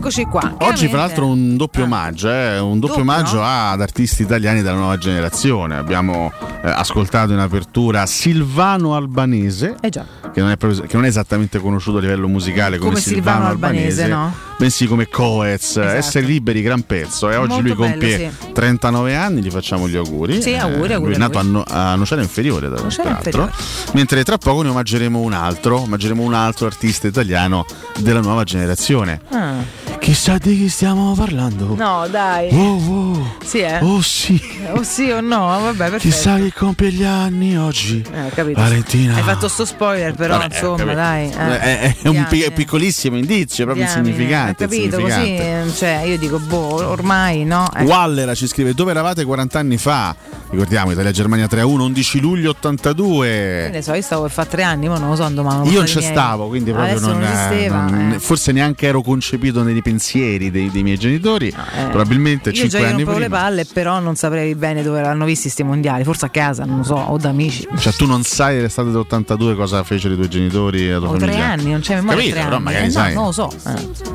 [0.00, 0.54] Eccoci qua.
[0.60, 3.02] Oggi, fra l'altro, un doppio omaggio, eh, un doppio, Doppio?
[3.02, 5.76] omaggio ad artisti italiani della nuova generazione.
[5.76, 6.32] Abbiamo
[6.64, 10.06] eh, ascoltato in apertura Silvano Albanese, Eh già.
[10.32, 14.06] che, non è che non è esattamente conosciuto a livello musicale come, Come Silvano Albanese,
[14.06, 14.32] no?
[14.60, 15.62] Bensì come Coez.
[15.78, 15.88] Esatto.
[15.88, 17.30] Essere liberi, gran pezzo.
[17.30, 18.52] E oggi Molto lui bello, compie sì.
[18.52, 20.42] 39 anni, gli facciamo gli auguri.
[20.42, 23.50] Sì, auguri, Eh, auguri Lui è nato a, no- a Nocera Inferiore, tra l'altro.
[23.92, 27.64] Mentre tra poco ne omaggeremo un altro, omaggeremo un altro artista italiano
[27.98, 29.20] della nuova generazione.
[29.30, 29.88] Ah.
[29.98, 31.74] Chissà di chi stiamo parlando.
[31.76, 32.48] No, dai.
[32.52, 33.36] Oh, oh.
[33.44, 33.78] Sì, eh?
[33.80, 34.40] Oh sì,
[34.72, 35.46] Oh sì o no?
[35.46, 35.98] Vabbè, perfetto.
[35.98, 38.02] chissà chi compie gli anni oggi.
[38.12, 38.60] Eh, capito.
[38.60, 39.14] Valentina.
[39.16, 41.30] Hai fatto sto spoiler, però, Vabbè, insomma, dai.
[41.30, 41.58] Eh, eh.
[41.80, 44.49] È, è un pi- piccolissimo indizio, proprio Diamine, insignificante.
[44.50, 44.98] Hai capito?
[45.00, 45.62] insignificante.
[45.64, 47.68] Così, cioè, io dico, boh, ormai no.
[47.76, 47.84] Eh.
[47.84, 50.14] Wallera ci scrive dove eravate 40 anni fa?
[50.50, 53.70] Ricordiamo Italia-Germania 3-1, 11 luglio Che 82.
[53.72, 55.68] ne so, io stavo per fare tre anni, ma non lo so, domani.
[55.70, 57.80] Io non ci stavo, quindi proprio Adesso non, non, esisteva.
[57.84, 58.18] non- eh.
[58.18, 61.48] forse neanche ero concepito nei pensieri dei, dei miei genitori.
[61.48, 61.82] Eh.
[61.90, 63.40] Probabilmente Io 5 già gli anni rompevo le prima.
[63.40, 66.02] palle, però non saprei bene dove l'hanno visti sti mondiali.
[66.04, 67.66] Forse a casa, non lo so, o da amici.
[67.78, 71.10] Cioè, tu non sai dell'estate dell'82 cosa fecero i tuoi genitori e la tua Ho
[71.12, 71.32] famiglia?
[71.32, 72.18] tre anni, non c'è memoria.
[72.20, 72.64] Capito, però anni.
[72.64, 73.14] magari Eh, no, sai.
[73.14, 73.52] non lo so.
[73.66, 74.08] eh.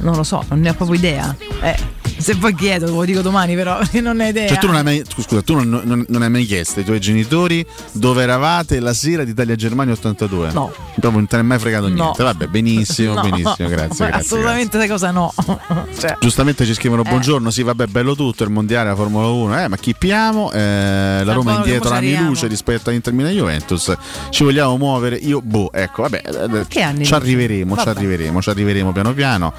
[0.00, 1.34] Non lo so, non ne ho proprio idea.
[1.62, 1.76] Eh,
[2.20, 4.48] se poi chiedo, lo dico domani, però, non ne ho idea.
[4.48, 7.00] Cioè, tu non hai mai, scusa, tu non, non- non hai mai chiesto ai tuoi
[7.00, 10.52] genitori dove eravate la sera di Italia-Germania 82?
[10.52, 10.72] No.
[10.72, 11.94] Proprio non te ne è mai fregato No.
[11.94, 12.22] niente.
[12.22, 14.06] Vabbè, benissimo, No, benissimo, grazie.
[14.06, 15.32] grazie, Assolutamente, sai cosa no.
[15.98, 17.08] Cioè, Giustamente ci scrivono Eh.
[17.08, 20.50] buongiorno, sì vabbè bello tutto, il mondiale, la Formula 1, eh, ma chi piamo?
[20.52, 23.92] Eh, la Roma è indietro anni luce rispetto a Inter Milan Juventus,
[24.30, 28.50] ci vogliamo muovere, io boh, ecco vabbè, eh, Che anni ci arriveremo, ci arriveremo, ci
[28.50, 29.52] arriveremo piano piano,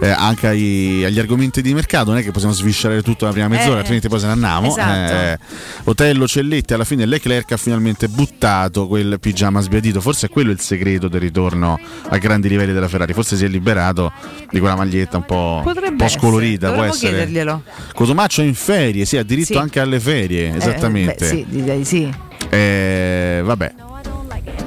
[0.00, 3.48] Eh, anche ai- agli argomenti di mercato, non è che possiamo sviscerare tutto la prima
[3.48, 3.78] mezz'ora, Eh.
[3.78, 4.68] altrimenti poi se ne andiamo.
[4.68, 5.12] Esatto.
[5.12, 5.38] Eh,
[5.84, 10.60] Otello Celletti, alla fine Leclerc ha finalmente buttato quel pigiama sbiadito, forse è quello il
[10.60, 14.12] segreto del ritorno a grandi livelli della Ferrari, forse si è liberato
[14.50, 16.72] di quella maglietta un po', un po' scolorita, essere.
[16.82, 17.08] può essere.
[17.10, 17.62] chiederglielo.
[17.94, 19.58] Cotomaccio è in ferie, sì, ha diritto Sì.
[19.58, 21.26] anche alle ferie, esattamente.
[21.26, 22.14] Eh, beh, sì, direi di sì.
[22.48, 23.74] Eh, vabbè.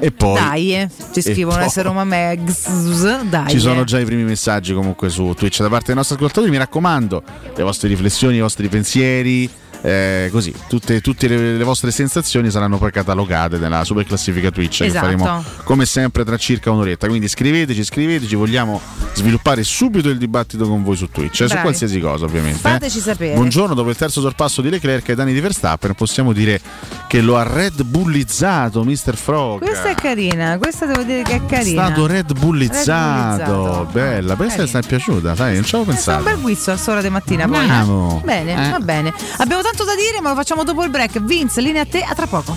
[0.04, 0.90] E poi Dai, eh.
[1.14, 3.22] ci scrivono S Roma Mags.
[3.22, 3.50] Dai.
[3.50, 3.86] ci sono eh.
[3.86, 6.50] già i primi messaggi comunque su Twitch da parte dei nostri ascoltatori.
[6.50, 7.24] Mi raccomando,
[7.56, 9.50] le vostre riflessioni, i vostri pensieri.
[9.86, 14.82] Eh, così, tutte, tutte le, le vostre sensazioni saranno poi catalogate nella super classifica Twitch
[14.82, 15.06] Esatto.
[15.08, 17.08] che faremo come sempre tra circa un'oretta.
[17.08, 18.80] Quindi scriveteci, scriveteci, vogliamo
[19.14, 22.60] sviluppare subito il dibattito con voi su Twitch, eh, su qualsiasi cosa ovviamente.
[22.60, 22.72] eh.
[22.72, 23.34] Fateci sapere.
[23.36, 26.62] Buongiorno, dopo il terzo sorpasso di Leclerc ai danni di Verstappen possiamo dire
[27.08, 29.16] che lo ha Red Bullizzato Mr.
[29.18, 29.60] Frog.
[29.64, 31.86] Questa è carina, questa devo dire che è È carina.
[31.88, 33.88] stato Red Bullizzato, Red Bullizzato.
[33.92, 34.78] bella, questa Carino.
[34.80, 36.24] mi è piaciuta, sai, non ci avevo Eh, sta un pensato.
[36.24, 37.66] bel guizzo a ora di mattina poi.
[37.66, 38.18] Bravo.
[38.20, 38.26] eh?
[38.26, 38.70] Bene, Eh.
[38.72, 39.14] va bene.
[39.38, 41.20] Abbiamo tanto da dire, ma lo facciamo dopo il break.
[41.22, 42.56] Vince, linea a te, a tra poco.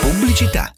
[0.00, 0.77] Pubblicità.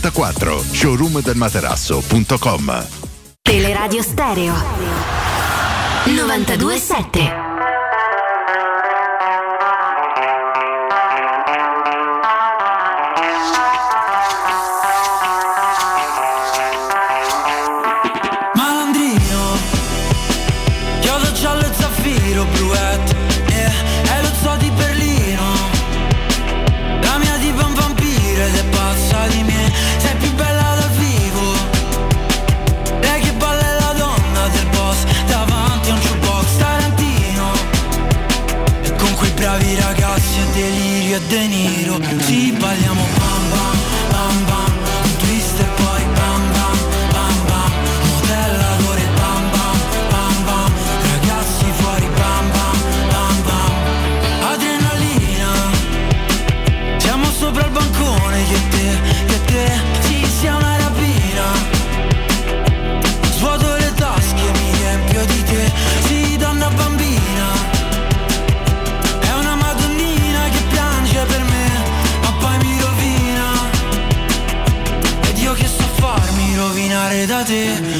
[0.00, 2.64] 094 showroomdelmaterasso.com
[3.42, 4.54] Teleradio Stereo.
[6.06, 7.30] 927
[77.24, 77.95] Friday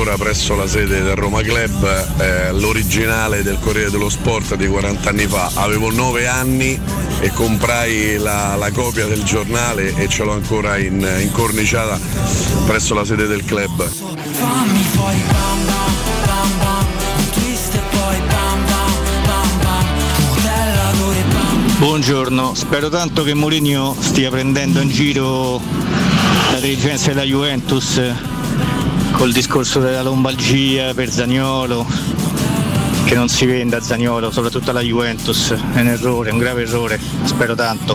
[0.00, 5.10] ancora presso la sede del Roma Club eh, l'originale del Corriere dello Sport di 40
[5.10, 5.50] anni fa.
[5.56, 6.80] Avevo 9 anni
[7.20, 12.00] e comprai la, la copia del giornale e ce l'ho ancora in, incorniciata
[12.64, 13.84] presso la sede del club.
[13.84, 15.92] Fammi poi bam bam
[16.24, 16.86] bam bam.
[17.18, 18.92] Un twist e poi bam bam
[19.26, 19.84] bam bam.
[20.30, 21.76] Modellatori bam.
[21.76, 25.60] Buongiorno, spero tanto che Mourinho stia prendendo in giro
[26.52, 28.00] la dirigenza della Juventus
[29.20, 31.86] col discorso della lombalgia per Zagnolo,
[33.04, 37.54] che non si venda Zagnolo, soprattutto alla Juventus, è un errore, un grave errore, spero
[37.54, 37.94] tanto.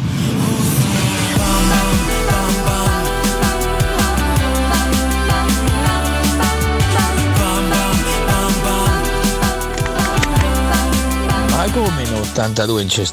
[11.50, 13.04] Ma come in 82 non ci?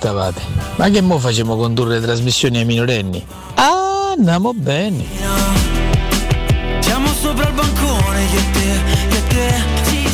[0.77, 3.25] Ma che mo facciamo condurre trasmissioni ai minorenni?
[3.55, 5.52] Ah, andiamo bene.
[7.33, 9.55] Sopra il bancone che te, che te
[9.89, 10.07] Ci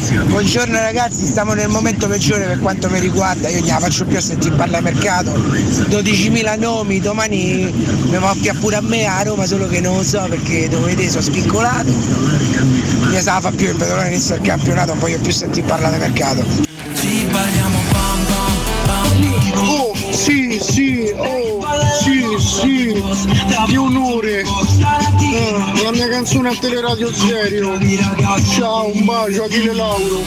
[0.00, 0.24] siamo.
[0.24, 4.16] Buongiorno ragazzi, stiamo nel momento peggiore per quanto mi riguarda, io non la faccio più
[4.16, 7.70] a sentire parlare mercato, 12.000 nomi, domani
[8.08, 11.10] mi moffia pure a me a Roma, solo che non lo so perché dove vedete
[11.10, 15.66] sono spiccolato, mi sa fa più il pedolone inizio il campionato, non voglio più sentire
[15.66, 16.42] parlare di mercato.
[16.94, 19.68] Ci parliamo bam bam bam.
[19.68, 21.60] Oh, sì, sì, oh,
[22.02, 23.02] sì, sì,
[23.68, 24.42] che onore.
[25.36, 27.76] Ah, la mia canzone a teleradio serio.
[28.54, 30.22] Ciao, un bacio, Achille Lauro.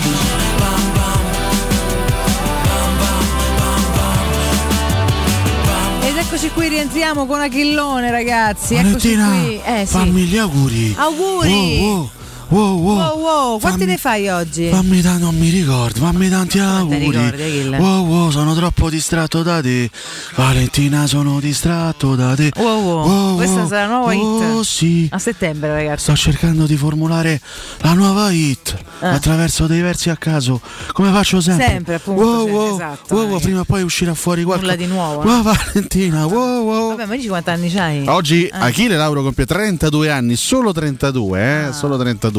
[6.02, 8.76] Ed eccoci qui, rientriamo con Achillone, ragazzi.
[8.76, 9.62] Eccoci Valentina, qui.
[9.63, 9.93] Eh, sì.
[9.93, 10.93] fammi gli auguri.
[10.97, 11.49] Auguri.
[11.49, 12.10] Wow, wow,
[12.50, 12.95] wow, wow.
[12.98, 14.70] Wow, wow, quanti Fammi- ne fai oggi?
[14.70, 17.00] Fammi da, non mi ricordo, fammi tanti auguri.
[17.10, 17.68] ricordi?
[17.78, 19.89] Wow, wow, sono troppo distratto da te.
[20.36, 22.52] Valentina, sono distratto da te.
[22.56, 23.36] Wow, wow.
[23.36, 24.66] Questa sarà la nuova Oh, hit.
[24.66, 25.08] sì.
[25.12, 26.04] A settembre, ragazzi.
[26.04, 27.39] Sto cercando di formulare
[27.80, 29.12] la nuova hit Ah.
[29.12, 30.60] attraverso dei versi a caso,
[30.93, 31.68] come faccio sempre.
[31.68, 33.41] Sempre, appunto, Wow, sì, wow, esatto, wow, wow, eh.
[33.41, 34.72] prima o poi uscirà fuori qualcosa.
[34.72, 35.22] Nulla di nuovo.
[35.22, 35.26] eh.
[35.26, 36.88] Wow, Valentina, wow, wow.
[36.89, 38.08] Vabbè, ma dici quanti anni c'hai?
[38.08, 38.52] Oggi Eh.
[38.54, 41.68] Achille Lauro compie 32 anni, solo 32, Ah.
[41.68, 41.74] eh?
[41.74, 42.36] Solo 32.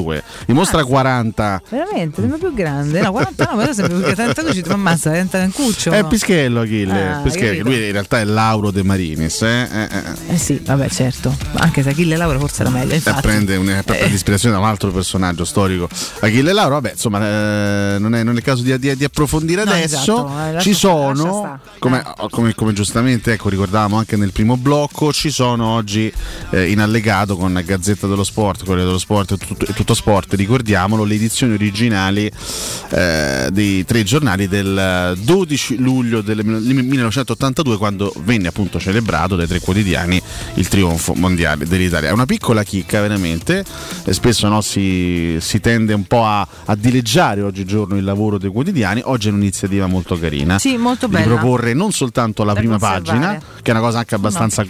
[0.46, 1.62] Dimostra 40.
[1.68, 3.00] Veramente, sembra più grande.
[3.00, 5.90] No, 49, ma io sempre più 32 ci ti ammazza, diventa un cuccio.
[5.90, 6.08] È no?
[6.08, 7.62] Pischello Achille, Ah, Pischello.
[7.64, 9.68] lui in realtà è Lauro De Marinis, eh?
[9.72, 10.34] Eh, eh.
[10.34, 11.34] Eh sì, vabbè, certo.
[11.52, 13.20] Ma Anche se Achille Lauro forse era meglio, infatti.
[13.22, 14.12] prende, un- prende Eh.
[14.14, 15.88] ispirazione da un altro personaggio storico.
[16.20, 19.64] Achille Lauro, vabbè, insomma, eh, non, è, non è il caso di, di- di approfondire
[19.64, 19.96] No, adesso.
[19.96, 25.30] esatto, eh, ci sono, come, come- come giustamente ecco, ricordavamo anche nel primo blocco, ci
[25.30, 26.12] sono oggi
[26.50, 29.36] eh, in allegato con Gazzetta dello Sport, Corriere dello Sport e
[29.74, 32.30] tutto, Sport, ricordiamolo, le edizioni originali
[32.90, 39.60] eh, dei tre giornali del 12 luglio del 1982 quando venne appunto celebrato dai tre
[39.60, 40.20] quotidiani
[40.54, 42.08] il trionfo mondiale dell'Italia.
[42.10, 43.64] È una piccola chicca veramente,
[44.04, 48.50] eh, spesso no, si, si tende un po' a, a dileggiare oggigiorno il lavoro dei
[48.50, 50.58] quotidiani, oggi è un'iniziativa molto carina.
[50.58, 51.26] Sì, molto Di bella.
[51.34, 54.64] proporre non soltanto la Da prima pagina, che è una cosa anche abbastanza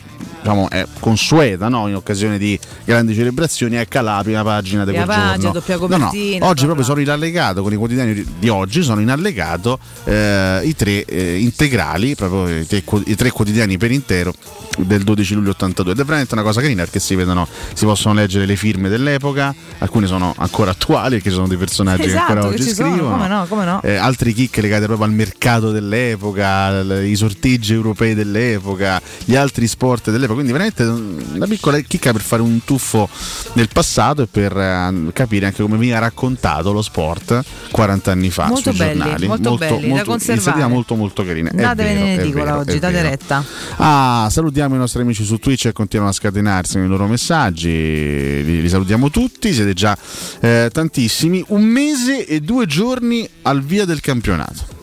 [0.49, 1.89] diciamo, è consueta no?
[1.89, 5.97] in occasione di grandi celebrazioni, ecco la prima pagina pagina, giorno.
[5.97, 9.79] No, no, oggi proprio sono in allegato con i quotidiani di- oggi, sono in allegato
[10.05, 14.33] eh, i tre eh, integrali, proprio i tre, i tre quotidiani per intero
[14.79, 18.15] del 12 luglio 82 ed è veramente una cosa carina perché si vedono si possono
[18.15, 22.41] leggere le firme dell'epoca alcune sono ancora attuali perché sono dei personaggi che Esatto, ancora
[22.49, 23.83] che oggi ci sono, scrivono come no, come no.
[23.83, 30.11] eh, altri chicche legate proprio al mercato dell'epoca, i sorteggi europei dell'epoca, gli altri sport
[30.11, 30.38] dell'epoca.
[30.39, 33.09] Quindi veramente una piccola chicca per fare un tuffo
[33.55, 38.47] nel passato e per eh, capire anche come veniva raccontato lo sport 40 anni fa
[38.47, 39.27] Molto sui belli, giornali.
[39.27, 40.67] molto belli, da conservare.
[40.67, 41.51] molto molto carina.
[41.53, 43.45] Datevene in edicola oggi, date retta.
[43.79, 47.69] Ah, salutiamo i nostri amici su Twitch che continuano a scatenarsi con i loro messaggi.
[47.69, 49.97] Li, li salutiamo tutti, siete già
[50.41, 51.45] eh, tantissimi.
[51.49, 54.78] Un mese e due giorni al via del campionato.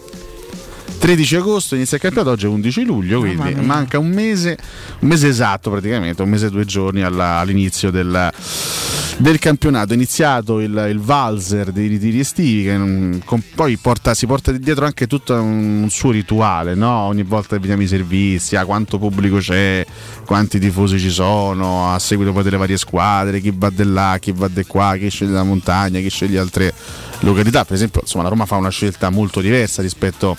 [0.98, 3.62] 13 agosto inizia il campionato, oggi è 11 luglio, quindi mia.
[3.62, 4.58] manca un mese,
[5.00, 8.32] un mese esatto praticamente, un mese e due giorni alla- all'inizio del,
[9.18, 9.92] del campionato.
[9.92, 14.52] È iniziato il, il valzer dei ritiri estivi, che non- con- poi porta- si porta
[14.52, 16.90] dietro anche tutto un, un suo rituale, no?
[16.90, 19.86] ogni volta che vediamo i servizi, a quanto pubblico c'è,
[20.26, 24.32] quanti tifosi ci sono, a seguito poi delle varie squadre, chi va di là, chi
[24.32, 26.74] va di qua, chi sceglie la montagna, chi sceglie altre
[27.26, 27.66] località.
[27.66, 30.36] Per esempio, insomma, la Roma fa una scelta molto diversa rispetto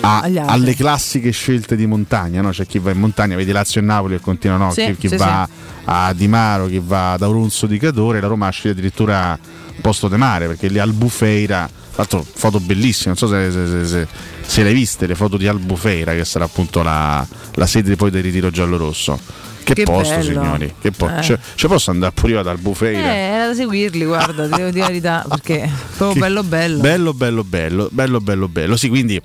[0.00, 2.50] a- alle classiche scelte di montagna, no?
[2.50, 4.70] c'è chi va in montagna, vedi Lazio e Napoli e continua, no?
[4.72, 5.48] Sì, chi, chi sì, va
[5.84, 9.38] a Di Maro, chi va ad Aurunzo di Cadore, la Roma sceglie addirittura
[9.80, 14.06] posto de mare perché lì Albufeira, tra l'altro foto bellissime, non so se, se- se-
[14.42, 18.10] se- le hai viste le foto di Albufeira che sarà appunto la, la sede poi
[18.10, 19.18] del ritiro giallo-rosso.
[19.64, 20.22] Che, Che posto bello.
[20.22, 21.22] signori, che po- Eh.
[21.22, 23.12] cioè, cioè posso andare pure io ad Albufeira?
[23.12, 26.80] Eh, era da seguirli, guarda, devo dire la verità, perché proprio bello bello.
[26.80, 28.76] Bello, bello, bello, bello, bello, bello.
[28.76, 29.20] Sì, quindi.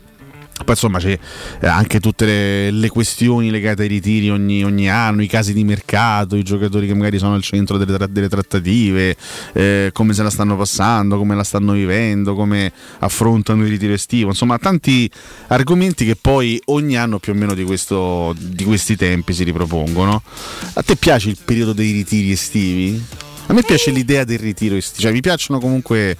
[0.63, 1.17] Poi insomma c'è
[1.59, 5.63] eh, anche tutte le, le questioni legate ai ritiri ogni, ogni anno, i casi di
[5.63, 9.15] mercato, i giocatori che magari sono al centro delle, tra- delle trattative,
[9.53, 14.29] eh, come se la stanno passando, come la stanno vivendo, come affrontano il ritiro estivo,
[14.29, 15.09] insomma tanti
[15.47, 20.21] argomenti che poi ogni anno più o meno di, questo, di questi tempi si ripropongono.
[20.73, 23.03] A te piace il periodo dei ritiri estivi?
[23.47, 26.15] A me piace l'idea del ritiro estivo, cioè mi piacciono comunque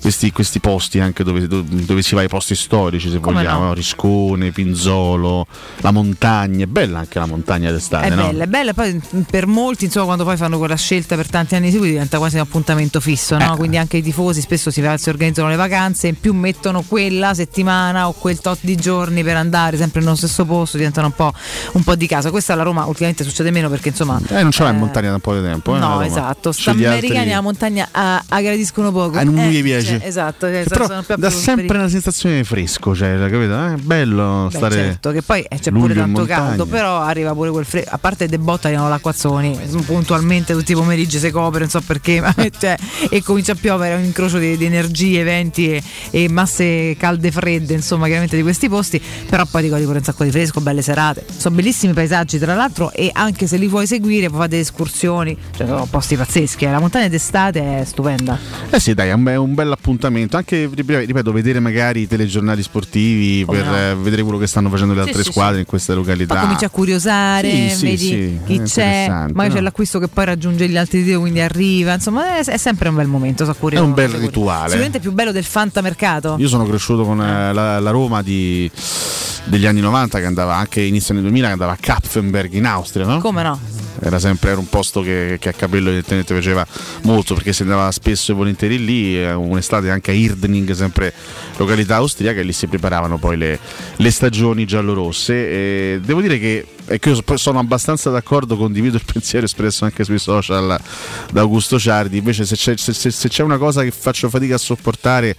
[0.00, 3.72] questi, questi posti anche dove, dove si va ai posti storici se Come vogliamo, no?
[3.74, 5.46] Riscone, Pinzolo,
[5.78, 8.26] la montagna, è bella anche la montagna d'estate, È no?
[8.26, 11.70] bella, è bella, poi per molti, insomma, quando poi fanno quella scelta per tanti anni
[11.70, 13.54] seguiti diventa quasi un appuntamento fisso, no?
[13.54, 13.56] Eh.
[13.56, 18.08] Quindi anche i tifosi spesso si, si organizzano le vacanze, in più mettono quella settimana
[18.08, 21.32] o quel tot di giorni per andare sempre nello stesso posto, diventano un po',
[21.72, 22.30] un po' di casa.
[22.30, 24.20] Questa alla Roma ultimamente succede meno perché insomma...
[24.28, 25.74] Eh, non ce l'ha in montagna da un po' di tempo.
[25.74, 26.50] eh, la No, esatto.
[26.50, 29.18] Gli americani altri- alla montagna ah, aggradiscono poco.
[29.18, 29.87] Ah, non Eh, mi piace.
[29.88, 33.54] Cioè, esatto, cioè, Che però più dà sempre per- una sensazione di fresco, cioè, capito?
[33.58, 34.74] Eh, È bello Beh, stare.
[34.74, 37.88] certo, che poi eh, c'è pure tanto caldo, però arriva pure quel freddo.
[37.90, 42.20] A parte De Botta arrivano l'acquazzoni, puntualmente tutti i pomeriggi si copre, non so perché,
[42.22, 42.76] ma cioè,
[43.10, 47.28] e comincia a piovere, è un incrocio di, di energie, venti e, e masse calde
[47.28, 50.30] e fredde, insomma, chiaramente di questi posti, però poi ti godi pure un sacco di
[50.30, 51.24] fresco, belle serate.
[51.36, 55.66] Sono bellissimi paesaggi, tra l'altro, e anche se li vuoi seguire, poi fate escursioni, cioè
[55.66, 56.64] sono posti pazzeschi.
[56.64, 56.70] eh.
[56.70, 58.38] La montagna d'estate è stupenda.
[58.70, 60.36] Eh sì, dai, è un bel appuntamento.
[60.36, 64.02] Anche, ripeto, vedere magari i telegiornali sportivi Come per no.
[64.02, 65.60] vedere quello che stanno facendo le altre sì, squadre sì.
[65.60, 66.34] in queste località.
[66.34, 67.96] Poi cominci a curiosare, Sì, vedi
[68.44, 69.64] chi c'è, interessante, magari c'è no?
[69.64, 71.94] l'acquisto che poi raggiunge gli altri titoli, quindi arriva.
[71.94, 73.44] Insomma, è, è sempre un bel momento.
[73.44, 74.66] So curioso, È un bel rituale.
[74.68, 76.36] Sicuramente più bello del fantamercato.
[76.38, 78.70] Io sono cresciuto con eh, la, la Roma di-
[79.44, 83.06] degli anni 90 che andava anche inizio anni 2000 che andava a Kapfenberg in Austria,
[83.06, 83.20] no?
[83.20, 83.58] Come no?
[84.00, 86.64] Era sempre era un posto che, che a capello evidentemente piaceva
[87.02, 91.12] molto perché si andava spesso e volentieri lì, eh, un'estate anche a Irdning, sempre
[91.56, 93.58] località austriaca, e lì si preparavano poi le,
[93.96, 95.34] le stagioni giallorosse.
[95.34, 100.18] E devo dire che ecco, io sono abbastanza d'accordo, condivido il pensiero espresso anche sui
[100.18, 100.80] social
[101.32, 104.58] da Augusto Ciardi, invece se c'è, se- se c'è una cosa che faccio fatica a
[104.58, 105.36] sopportare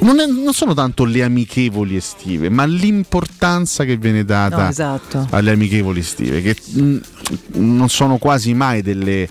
[0.00, 5.26] non, è- non sono tanto le amichevoli estive, ma l'importanza che viene data No, esatto.
[5.30, 6.96] alle amichevoli estive, che mh,
[7.54, 9.28] non sono quasi mai delle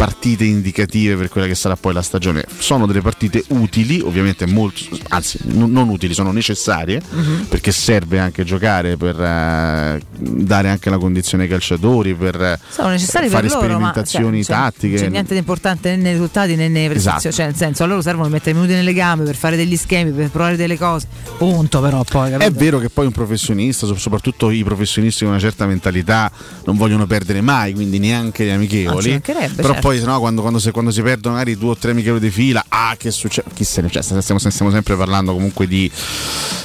[0.00, 2.42] partite indicative per quella che sarà poi la stagione.
[2.58, 7.44] Sono delle partite utili, ovviamente molto, anzi non non utili, sono necessarie, Mhm.
[7.50, 13.28] perché serve anche giocare per eh, dare anche la condizione ai calciatori, per Sono fare
[13.28, 14.94] per loro, ma sperimentazioni cioè, non c'è- tattiche.
[14.94, 17.18] Non c'è niente di importante né nei risultati né nelle prestazioni.
[17.18, 17.34] Esatto.
[17.36, 19.76] Cioè, nel senso, a loro servono per mettere i minuti nelle gambe, per fare degli
[19.76, 21.06] schemi, per provare delle cose.
[21.36, 22.32] Punto, però poi.
[22.32, 22.58] È capito?
[22.58, 26.32] vero che poi un professionista, so- soprattutto i professionisti con una certa mentalità,
[26.64, 29.10] non vogliono perdere mai, quindi neanche gli Ah, amichevoli.
[29.10, 29.80] mancherebbe, Però certo.
[29.88, 32.64] poi sennò quando, quando, se- quando si perdono magari due o tre amichevoli di fila,
[32.68, 33.50] ah che succede?
[33.54, 35.90] Chi se ne cioè, stiamo, stiamo sempre parlando comunque di,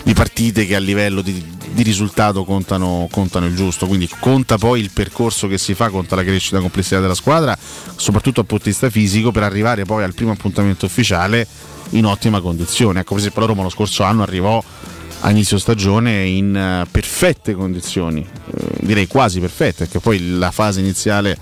[0.04, 3.88] di partite che a livello di, di risultato contano, contano il giusto.
[3.88, 7.58] Quindi conta poi il percorso che si fa, conta la crescita la complessità della squadra,
[7.96, 11.48] soprattutto di vista fisico, per arrivare poi al primo appuntamento ufficiale
[11.92, 13.00] in ottima condizione.
[13.00, 14.64] Ecco, per esempio la Roma lo scorso anno arrivò
[15.22, 20.80] a inizio stagione in eh, perfette condizioni, eh, direi quasi perfette, perché poi la fase
[20.80, 21.38] iniziale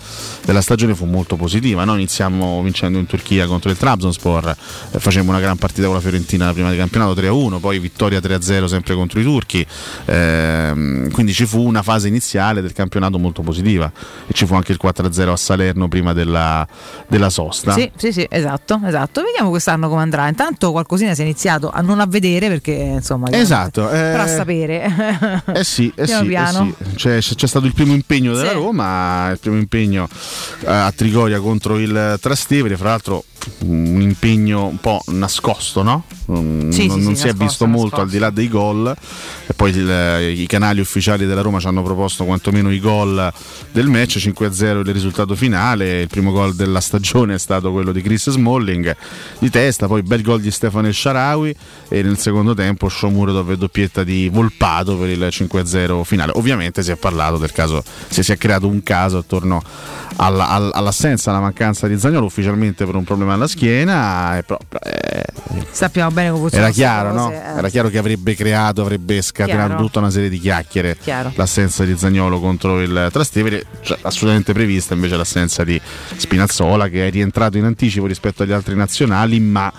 [0.46, 1.84] della stagione fu molto positiva.
[1.84, 1.94] no?
[1.96, 4.56] Iniziamo vincendo in Turchia contro il Trabzonspor,
[4.92, 8.20] eh, facemmo una gran partita con la Fiorentina la prima di campionato 3-1, poi vittoria
[8.20, 9.66] 3-0 sempre contro i turchi,
[10.06, 13.92] ehm, quindi ci fu una fase iniziale del campionato molto positiva
[14.28, 16.66] e ci fu anche il 4-0 a Salerno prima della,
[17.08, 17.74] della sosta.
[17.74, 19.22] Sì, sì, sì, esatto, esatto.
[19.24, 20.28] Vediamo quest'anno come andrà.
[20.28, 23.32] Intanto qualcosina si è iniziato a non a vedere perché insomma.
[23.32, 25.42] Esatto, eh, Però a sapere.
[25.54, 26.76] Eh sì, eh Piano sì, eh piano.
[26.78, 26.96] sì.
[26.96, 28.54] C'è, c'è stato il primo impegno della Sì.
[28.56, 30.08] Roma, il primo impegno
[30.62, 33.24] eh, a Trigoria contro il Trastevere, fra l'altro
[33.66, 36.04] un impegno un po' nascosto, no?
[36.32, 38.02] Mm, Sì, non sì, non sì, si è visto molto nascosto.
[38.02, 38.96] al di là dei gol
[39.46, 43.32] e poi il- i canali ufficiali della Roma ci hanno proposto quantomeno i gol
[43.72, 48.02] del match 5-0 il risultato finale il primo gol della stagione è stato quello di
[48.02, 48.96] Chris Smalling
[49.40, 51.54] di testa poi bel gol di Stefano Sharawi
[51.90, 56.92] e nel secondo tempo Shomurodov e doppietta di Volpato per il 5-0 finale ovviamente si
[56.92, 59.62] è parlato del caso si si è creato un caso attorno
[60.16, 64.58] alla- all- all'assenza alla mancanza di Zagnolo ufficialmente per un problema alla schiena e però,
[64.84, 65.24] eh,
[65.72, 66.66] Sappiamo bene come funziona.
[66.66, 67.38] era chiaro, queste no?
[67.38, 67.58] cose, eh.
[67.58, 69.84] Era chiaro che avrebbe creato, avrebbe scatenato Chiaro.
[69.84, 71.32] tutta una serie di chiacchiere Chiaro.
[71.36, 75.80] l'assenza di Zagnolo contro il Trastevere, cioè, assolutamente prevista invece l'assenza di
[76.16, 79.72] Spinazzola che è rientrato in anticipo rispetto agli altri nazionali, ma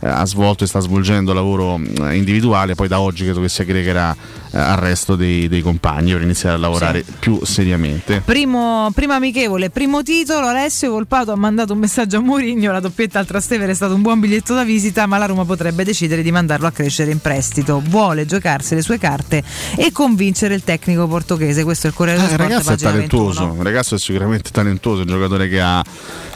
[0.00, 3.62] eh, ha svolto e sta svolgendo lavoro eh, individuale, poi da oggi credo che si
[3.62, 4.14] aggregherà
[4.52, 8.22] al resto dei, dei compagni per iniziare a lavorare più seriamente.
[8.24, 13.18] Primo, primo amichevole, primo titolo, Alessio Volpato ha mandato un messaggio a Mourinho, la doppietta
[13.18, 16.30] al Trastevere è stato un buon biglietto da visita, ma la Roma potrebbe decidere di
[16.30, 17.82] mandarlo a crescere in prestito.
[17.84, 19.42] Vuole giocarsi le sue carte
[19.76, 22.76] e convincere il tecnico portoghese, questo è il Corriere dello Eh, il Sport, ragazzo è
[22.76, 23.58] talentuoso, 21.
[23.58, 25.84] il ragazzo è sicuramente talentuoso, è un giocatore che ha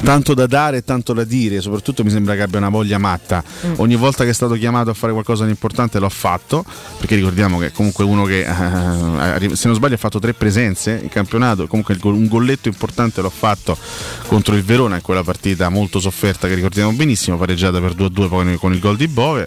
[0.03, 3.43] tanto da dare e tanto da dire, soprattutto mi sembra che abbia una voglia matta.
[3.67, 3.75] Mm.
[3.77, 6.65] Ogni volta che è stato chiamato a fare qualcosa di importante lo ha fatto,
[6.99, 7.73] perché ricordiamo che è
[8.03, 12.27] comunque uno che eh, se non sbaglio ha fatto tre presenze in campionato, comunque un
[12.27, 13.77] golletto importante l'ha fatto
[14.27, 18.57] contro il Verona in quella partita molto sofferta che ricordiamo benissimo, pareggiata per 2-2 poi
[18.57, 19.47] con il gol di Bove.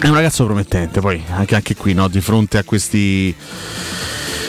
[0.00, 3.34] È un ragazzo promettente, poi anche, anche qui no, di fronte a questi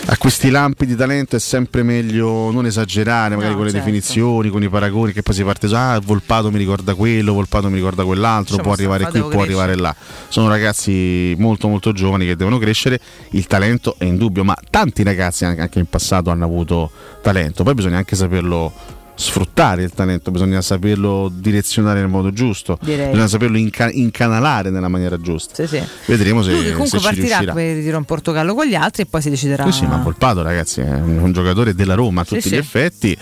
[0.07, 3.85] a questi lampi di talento è sempre meglio non esagerare magari No, con le certo.
[3.85, 7.75] definizioni, con i paragoni, che poi si parte ah, Volpato mi ricorda quello, Volpato mi
[7.75, 9.95] ricorda quell'altro, Lasciamo può arrivare qui, può arrivare là.
[10.27, 12.99] Sono ragazzi molto molto giovani che devono crescere,
[13.31, 16.91] il talento è indubbio, ma tanti ragazzi anche in passato hanno avuto
[17.21, 18.71] talento, poi bisogna anche saperlo
[19.15, 23.07] sfruttare il talento, bisogna saperlo direzionare nel modo giusto, Direi.
[23.07, 25.65] bisogna saperlo inca- incanalare nella maniera giusta.
[25.65, 25.83] Sì, sì.
[26.05, 27.53] Vedremo se, Lui comunque se ci partirà riuscirà.
[27.53, 29.63] per il in Portogallo con gli altri e poi si deciderà.
[29.65, 32.49] Sì, sì, ma Volpato, ragazzi, è un, giocatore della Roma a tutti sì.
[32.49, 33.17] gli effetti.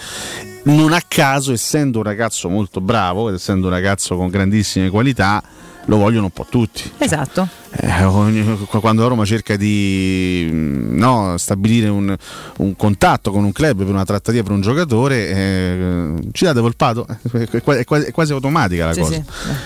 [0.63, 5.43] Non a caso, essendo un ragazzo molto bravo, ed essendo un ragazzo con grandissime qualità,
[5.86, 6.89] lo vogliono un po' tutti.
[6.97, 7.47] Esatto.
[7.75, 12.15] Eh, ogni- quando la Roma cerca di mm, no, stabilire un,
[12.57, 17.05] un contatto con un club per una trattativa per un giocatore, eh, ci date Volpato?
[17.34, 19.13] È quasi, è quasi- è quasi automatica la Sì, cosa.
[19.13, 19.23] sì.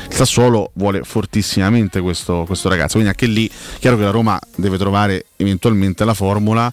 [0.10, 3.50] Il Sassuolo vuole fortissimamente questo, questo ragazzo, quindi anche lì
[3.80, 6.72] chiaro che la Roma deve trovare eventualmente la formula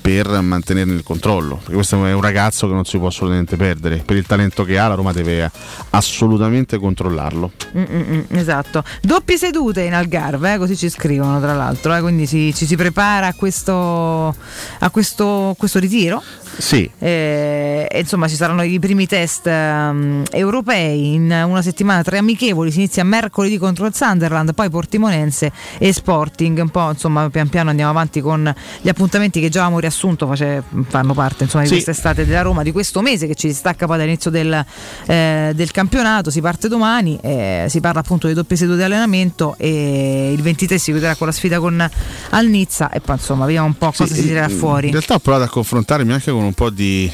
[0.00, 4.02] per mantenerne il controllo, perché questo è un ragazzo che non si può assolutamente perdere,
[4.04, 5.50] per il talento che ha la Roma deve
[5.90, 7.50] assolutamente controllarlo.
[7.76, 8.82] Mm, mm, mm, esatto.
[9.02, 12.76] Doppie sedute in Algarve, eh, così ci scrivono tra l'altro, eh, quindi si- ci si
[12.76, 14.34] prepara a questo,
[14.78, 16.22] a questo, questo ritiro.
[16.56, 22.70] Sì, Eh, insomma ci saranno i primi test ehm, europei in una settimana, tre amichevoli,
[22.70, 27.70] si inizia mercoledì contro il Sunderland, poi Portimonense e Sporting, un po' insomma pian piano
[27.70, 31.74] andiamo avanti con gli appuntamenti che già avevamo riassunto, face- fanno parte insomma di Sì.
[31.74, 34.64] quest'estate della Roma, di questo mese che ci distacca poi dall'inizio del,
[35.06, 39.54] eh, del campionato, si parte domani, eh, si parla appunto di doppie sedute di allenamento
[39.58, 41.88] e il 23 si chiuderà con la sfida con
[42.30, 44.86] al Nizza e poi insomma vediamo un po' cosa Sì, si tirerà in- fuori.
[44.86, 47.10] In realtà ho provato a confrontarmi anche con un po' di,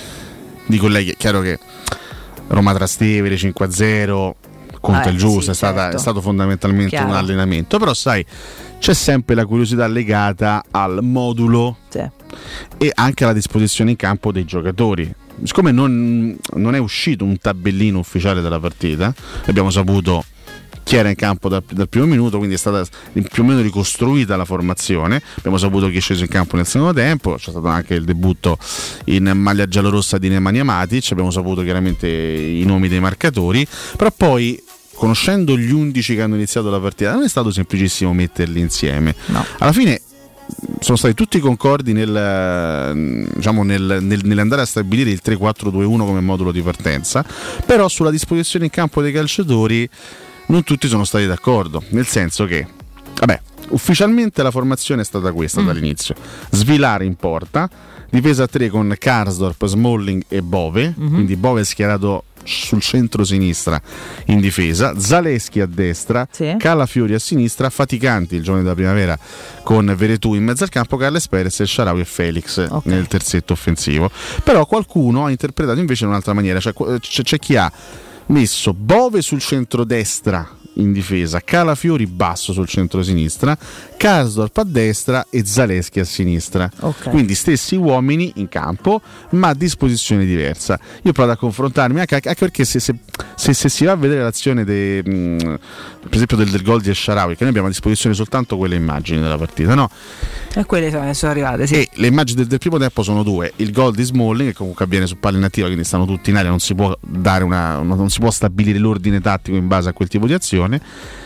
[0.66, 1.10] di colleghi.
[1.12, 1.58] È chiaro che
[2.48, 4.34] Roma Trastevere 5-0
[4.80, 5.96] conta Eh, il giusto, sì, è, stata- certo.
[5.96, 7.08] è stato fondamentalmente Chiaro.
[7.08, 7.78] un allenamento.
[7.78, 8.24] Però sai,
[8.78, 12.02] c'è sempre la curiosità legata al modulo Sì.
[12.78, 15.12] E anche alla disposizione in campo dei giocatori.
[15.42, 19.14] Siccome non, non è uscito un tabellino ufficiale della partita,
[19.46, 20.24] abbiamo saputo
[20.86, 24.36] chi era in campo dal, dal primo minuto, quindi è stata più o meno ricostruita
[24.36, 25.20] la formazione.
[25.36, 28.56] Abbiamo saputo chi è sceso in campo nel secondo tempo, c'è stato anche il debutto
[29.06, 33.66] in maglia giallorossa di Nemanja Matic, abbiamo saputo chiaramente i nomi dei marcatori,
[33.96, 34.62] però poi
[34.94, 39.14] conoscendo gli 11 che hanno iniziato la partita non è stato semplicissimo metterli insieme.
[39.58, 40.00] Alla fine
[40.80, 46.52] sono stati tutti concordi nel, diciamo, nel- nel- nell'andare a stabilire il 3-4-2-1 come modulo
[46.52, 47.24] di partenza,
[47.64, 49.88] però sulla disposizione in campo dei calciatori
[50.46, 52.66] non tutti sono stati d'accordo, nel senso che,
[53.18, 53.40] vabbè,
[53.70, 55.66] ufficialmente la formazione è stata questa Mm.
[55.66, 56.14] dall'inizio,
[56.50, 57.68] Svilare in porta,
[58.10, 61.12] difesa a 3 con Karsdorp, Smalling e Bove, Mhm.
[61.12, 63.80] quindi Bove è schierato sul centro-sinistra
[64.26, 66.26] in difesa, Zaleschi a destra,
[66.56, 69.18] Calafiori a sinistra, Faticanti il giorno della primavera
[69.62, 74.10] con Veretù in mezzo al campo, Carles Perez, Sharawi e Felix nel terzetto offensivo.
[74.42, 77.70] Però qualcuno ha interpretato invece in un'altra maniera, cioè, c'è chi ha
[78.26, 83.56] messo Bove sul centro-destra in difesa, Calafiori basso sul centro-sinistra,
[83.96, 86.70] Karsdorp a destra e Zaleschi a sinistra.
[86.80, 87.10] Ok.
[87.10, 89.00] Quindi stessi uomini in campo,
[89.30, 90.78] ma a disposizione diversa.
[91.02, 92.94] Io provo a confrontarmi anche, anche perché se, se-
[93.34, 95.58] se- se si va a vedere l'azione de- mh,
[96.00, 99.20] per esempio del, del gol di Esharawi, che noi abbiamo a disposizione soltanto quelle immagini
[99.20, 99.90] della partita, no?
[100.54, 101.74] E quelle sono, sono arrivate, sì.
[101.74, 104.84] E le immagini del, del primo tempo sono due: il gol di Smalling, che comunque
[104.84, 108.08] avviene su palla inattiva, quindi stanno tutti in aria, non si può dare una, non
[108.10, 110.64] si può stabilire l'ordine tattico in base a quel tipo di azione.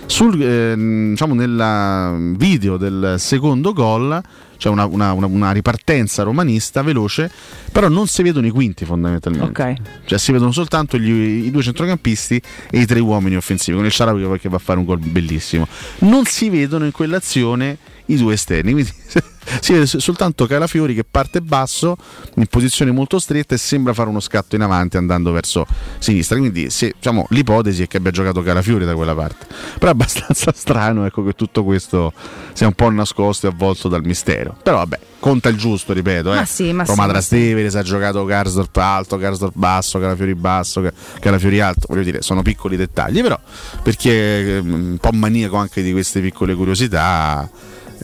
[0.06, 4.20] Sul, ehm, diciamo nella video del secondo gol
[4.56, 7.30] c'è una, una- una- una ripartenza romanista veloce,
[7.72, 9.62] però non si vedono i quinti fondamentalmente.
[9.62, 9.74] Ok.
[10.04, 13.92] Cioè si vedono soltanto gli- i due centrocampisti e i tre uomini offensivi, con il
[13.92, 15.66] Sharawi che va a fare un gol bellissimo.
[16.00, 17.78] Non si vedono in quell'azione
[18.12, 18.72] i due esterni.
[18.72, 18.92] Quindi
[19.60, 21.96] si vede soltanto Calafiori che parte basso
[22.36, 25.66] in posizione molto stretta e sembra fare uno scatto in avanti andando verso
[25.98, 26.38] sinistra.
[26.38, 29.46] Quindi se, diciamo, l'ipotesi è che abbia giocato Calafiori da quella parte.
[29.78, 32.12] Però è abbastanza strano ecco, che tutto questo
[32.52, 34.56] sia un po' nascosto e avvolto dal mistero.
[34.62, 36.32] Però vabbè, conta il giusto, ripeto.
[36.32, 36.36] Eh.
[36.36, 40.82] Ma sì, ma Roma sì, Trastevere, si ha giocato Garsdorp alto, Garsdorp basso, Calafiori basso,
[40.82, 41.86] Ca- Calafiori alto.
[41.88, 43.38] Voglio dire, sono piccoli dettagli, però
[43.82, 47.48] per chi è eh, un po' maniaco anche di queste piccole curiosità.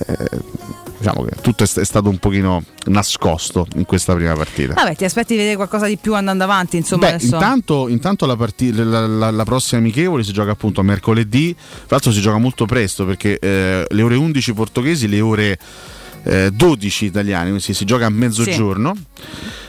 [0.06, 0.64] Eh,
[0.98, 4.72] Diciamo che tutto è, st- è stato un pochino nascosto in questa prima partita.
[4.72, 7.34] Vabbè, ti aspetti di vedere qualcosa di più andando avanti, insomma, Beh, adesso.
[7.34, 11.84] intanto, intanto la, parti- la- la- la prossima amichevole si gioca appunto a mercoledì, tra
[11.90, 15.58] l'altro si gioca molto presto perché eh, le ore 11 portoghesi, le ore
[16.22, 18.94] eh, 12 italiane, quindi si, si gioca a mezzogiorno.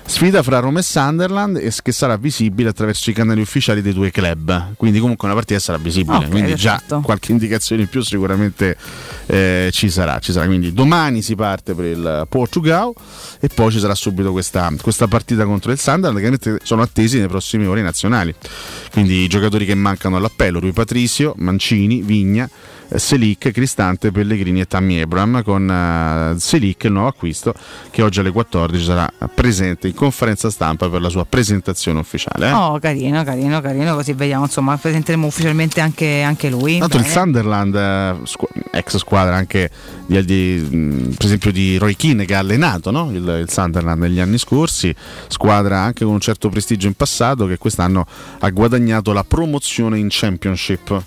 [0.10, 4.10] Sfida fra Roma e Sunderland e che sarà visibile attraverso i canali ufficiali dei due
[4.10, 4.76] club.
[4.78, 6.18] Quindi comunque una partita sarà visibile.
[6.18, 7.02] Ok, quindi già perfetto.
[7.02, 8.78] qualche indicazione in più sicuramente
[9.28, 10.46] eh, ci sarà, ci sarà.
[10.48, 12.94] Quindi domani si parte per il Portugal
[13.40, 17.28] e poi ci sarà subito questa, questa partita contro il Sunderland che sono attesi nei
[17.28, 18.34] prossimi ore nazionali.
[18.92, 22.50] Quindi i giocatori che mancano all'appello, Rui Patricio, Mancini, Vigna.
[22.90, 27.54] eh, Selic, Cristante, Pellegrini e Tammy Abram con eh, Selic il nuovo acquisto
[27.92, 32.48] che oggi alle 14 sarà presente in conferenza stampa per la sua presentazione ufficiale.
[32.48, 32.52] eh.
[32.54, 36.78] Oh, carino, carino, carino, così vediamo, insomma, presenteremo ufficialmente anche, anche lui.
[36.78, 37.06] Tanto il.
[37.06, 38.16] Sunderland, eh,
[38.72, 39.70] ex squadra anche
[40.06, 43.10] di, di, per esempio di Roy Keane che ha allenato no?
[43.12, 44.94] il, il Sunderland negli anni scorsi,
[45.28, 48.06] squadra anche con un certo prestigio in passato che quest'anno
[48.40, 51.04] ha guadagnato la promozione in Championship.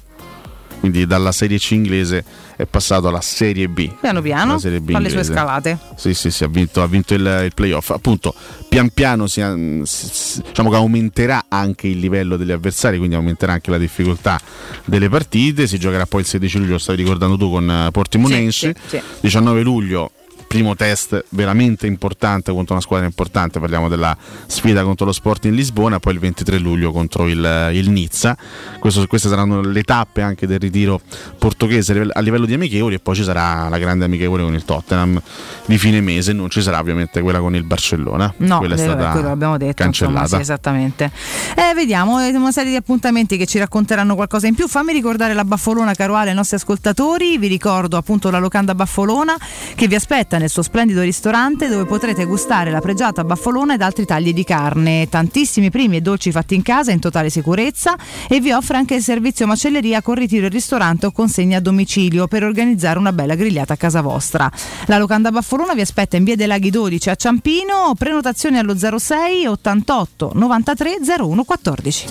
[0.80, 2.24] Quindi dalla Serie C inglese
[2.56, 3.92] è passato alla Serie B.
[4.00, 5.78] Piano piano, Serie B fa le sue scalate.
[5.94, 7.90] Sì, sì, sì, ha vinto, ha vinto il, il playoff.
[7.90, 8.34] Appunto,
[8.68, 9.42] pian piano si,
[9.84, 14.40] si- diciamo che aumenterà anche il livello degli avversari, quindi aumenterà anche la difficoltà
[14.86, 15.66] delle partite.
[15.66, 18.74] Si giocherà poi il 16 luglio, lo stavi ricordando tu, con eh, Portimonense.
[18.74, 19.02] Sì, sì, sì.
[19.20, 20.10] 19 luglio.
[20.51, 26.01] Primo test veramente importante contro una squadra importante, parliamo della sfida contro lo Sporting Lisbona,
[26.01, 28.36] poi il 23 luglio contro il, il Nizza.
[28.80, 31.01] Questo- queste saranno le tappe anche del ritiro
[31.38, 35.22] portoghese a livello- di amichevoli e poi ci sarà la grande amichevole con il Tottenham
[35.66, 39.11] di fine mese, non ci sarà ovviamente quella con il Barcellona, No, quella è stata
[39.11, 40.26] quello detto, insomma, cancellata.
[40.34, 41.12] sì, esattamente.
[41.55, 44.66] Eh, vediamo eh, una serie di appuntamenti che ci racconteranno qualcosa in più.
[44.66, 47.38] Fammi ricordare la Baffolona Caruale ai nostri ascoltatori.
[47.38, 49.36] Vi ricordo appunto la locanda Baffolona
[49.76, 54.07] che vi aspetta nel suo splendido ristorante dove potrete gustare la pregiata baffolona ed altri
[54.07, 55.07] tagli di carne.
[55.09, 57.95] Tantissimi primi e dolci fatti in casa in totale sicurezza
[58.26, 62.26] e vi offre anche il servizio macelleria con ritiro in ristorante o consegna a domicilio
[62.26, 64.51] per organizzare una bella grigliata a casa vostra.
[64.86, 69.47] La locanda Baffolona vi aspetta in via dei Laghi 12 a Ciampino, prenotazioni allo 06
[69.47, 72.07] 88 93 01 14.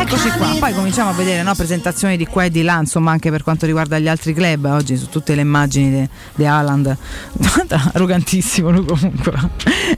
[0.00, 3.30] Eccoci qua, poi cominciamo a vedere no, presentazioni di qua e di là, insomma anche
[3.30, 6.96] per quanto riguarda gli altri club, oggi su tutte le immagini di Haaland,
[7.92, 9.32] arrogantissimo lui comunque.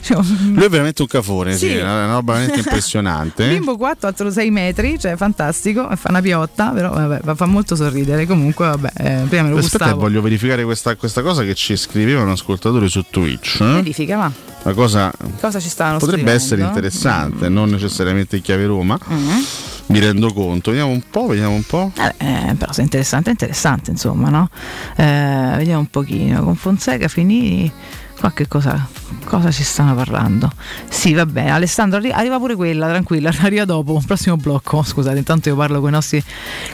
[0.01, 0.16] Cioè,
[0.53, 1.74] Lui è veramente un cafone, sì, Sì.
[1.74, 3.48] è una roba veramente impressionante.
[3.48, 7.76] Bimbo 4, altro 6 metri, cioè fantastico, fa una piotta, però vabbè, fa- fa molto
[7.76, 8.26] sorridere.
[8.26, 10.01] Comunque, vabbè, eh, prima me lo Aspetta, gustavo.
[10.01, 13.61] voglio verificare questa, questa cosa che ci scriveva un ascoltatore su Twitch.
[13.61, 13.64] eh.
[13.74, 14.32] Verifica, va.
[14.62, 16.42] La cosa Cosa ci stanno potrebbe scrivendo?
[16.44, 18.98] essere interessante, non necessariamente in chiave Roma.
[19.11, 19.38] Mm.
[19.86, 20.70] Mi rendo conto.
[20.70, 21.90] Vediamo un po', vediamo un po'.
[22.18, 24.48] Eh, però se è interessante, è interessante, insomma, no?
[24.96, 26.44] Eh, vediamo un pochino.
[26.44, 27.72] Con Fonseca, Finini,
[28.18, 28.86] qua che cosa,
[29.24, 30.52] cosa ci stanno parlando?
[30.88, 34.82] Sì, va bene, Alessandro, arri- arriva pure quella, tranquilla, arriva dopo, prossimo blocco.
[34.84, 36.22] Scusate, intanto io parlo con i nostri,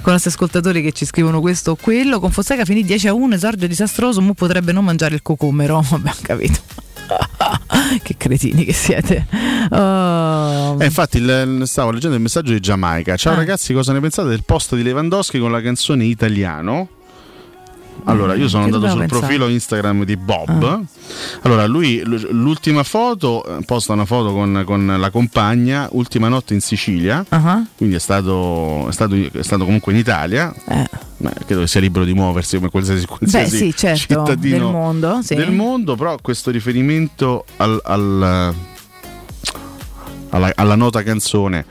[0.03, 2.20] con i nostri ascoltatori che ci scrivono questo o quello.
[2.20, 5.80] Con Fonseca finì 10 a 1, esordio disastroso, mu potrebbe non mangiare il cocomero.
[5.89, 6.59] Vabbè, capito.
[8.03, 9.27] che cretini che siete.
[9.71, 10.77] Oh.
[10.81, 13.17] Eh, infatti, il- stavo leggendo il messaggio di Giamaica.
[13.17, 13.37] Ciao Ah.
[13.37, 16.89] ragazzi, cosa ne pensate del post di Lewandowski con la canzone italiano?
[18.09, 19.21] Allora, io sono che andato sul pensare?
[19.21, 20.63] profilo Instagram di Bob.
[20.63, 20.81] Ah.
[21.43, 26.61] Allora, lui l'ultima foto eh, posta una foto con, con la compagna, ultima notte in
[26.61, 27.25] Sicilia.
[27.29, 27.65] Ah.
[27.77, 30.55] Quindi è stato, è, stato, è stato comunque in Italia.
[30.69, 30.89] Eh.
[31.19, 35.21] Ma credo che sia libero di muoversi come qualsiasi, qualsiasi sì, certo, cittadino del mondo,
[35.23, 35.35] sì.
[35.35, 38.55] del mondo, però questo riferimento al- al,
[40.31, 41.65] alla, alla nota canzone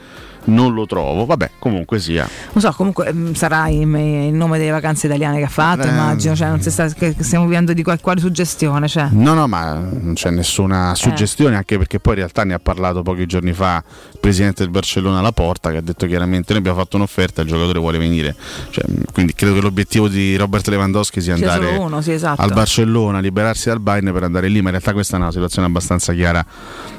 [0.45, 1.25] non lo trovo.
[1.25, 2.27] Vabbè, comunque sia.
[2.53, 5.89] Non so, comunque mm, sarà il, il nome delle vacanze italiane che ha fatto, Eh.
[5.89, 9.07] immagino, cioè non si sta, che che stiamo vivendo di qual- quale suggestione, cioè.
[9.11, 13.01] No, no, ma non c'è nessuna suggestione, anche perché poi in realtà ne ha parlato
[13.03, 13.83] pochi giorni fa
[14.13, 17.79] il presidente del Barcellona Laporta, che ha detto chiaramente noi abbiamo fatto un'offerta, il giocatore
[17.79, 18.35] vuole venire.
[18.69, 18.83] Cioè,
[19.13, 22.41] quindi credo che l'obiettivo di Robert Lewandowski sia andare uno, sì, esatto.
[22.41, 25.67] al Barcellona, liberarsi dal Bayern per andare lì, ma in realtà questa è una situazione
[25.67, 26.45] abbastanza chiara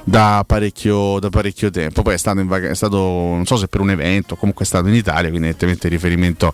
[0.04, 2.02] da parecchio, da parecchio tempo.
[2.02, 4.68] Poi è stato in, vaca- è stato non so se per un evento, comunque è
[4.68, 6.52] stato in Italia, quindi evidentemente il riferimento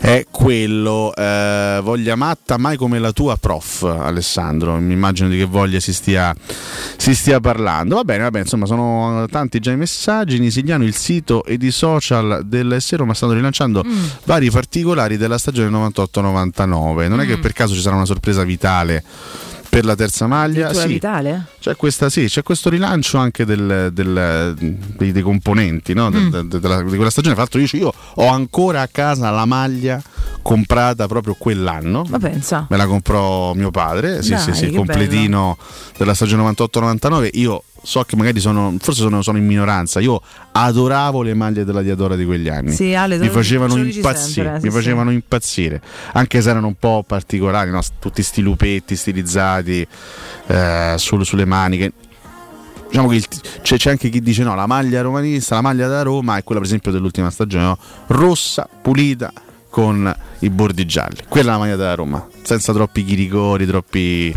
[0.00, 1.12] è quello.
[1.14, 5.92] Eh, voglia matta mai come la tua prof Alessandro, mi immagino di che voglia si
[5.92, 6.34] stia,
[6.96, 7.96] si stia parlando.
[7.96, 11.70] Va bene, va bene, insomma sono tanti già i messaggi, Nisigliano, il sito ed i
[11.70, 14.04] social dell'S Roma stanno rilanciando Mm.
[14.24, 17.08] vari particolari della stagione 98-99.
[17.08, 17.40] Non è che Mm.
[17.40, 19.02] per caso ci sarà una sorpresa vitale
[19.68, 20.72] per la terza maglia?
[20.72, 20.86] Sì.
[20.86, 21.44] vitale?
[21.60, 24.54] C'è, questa, sì, c'è questo rilancio anche del- del-
[24.96, 26.10] dei, dei componenti no?
[26.10, 26.28] Mm.
[26.30, 27.34] de- de- della- di quella stagione.
[27.34, 30.02] Fra l'altro, io, io ho ancora a casa la maglia
[30.42, 32.04] comprata proprio quell'anno.
[32.08, 32.66] Ma pensa.
[32.70, 34.22] Me la comprò mio padre.
[34.22, 35.56] Sì, Dai, sì, sì, completino
[35.96, 37.30] della stagione 98-99.
[37.34, 40.00] Io so che magari sono, forse sono, sono in minoranza.
[40.00, 40.20] Io
[40.52, 42.72] adoravo le maglie della Diadora di quegli anni.
[42.72, 44.18] Sì, Ale, mi facevano impazzire.
[44.32, 45.82] sempre, eh, mi sì, facevano impazzire.
[46.12, 47.80] Anche se erano un po' particolari, no?
[47.98, 49.86] tutti sti lupetti stilizzati
[50.46, 51.92] eh, sul- sulle maniche.
[52.88, 53.26] Diciamo che il-
[53.60, 56.58] c'è, c'è anche chi dice no, la maglia romanista, la maglia da Roma è quella
[56.60, 57.78] per esempio dell'ultima stagione, no?
[58.06, 59.30] rossa, pulita,
[59.70, 61.16] con i bordi gialli.
[61.28, 64.34] Quella è la maglia da Roma, senza troppi chiricori, troppi,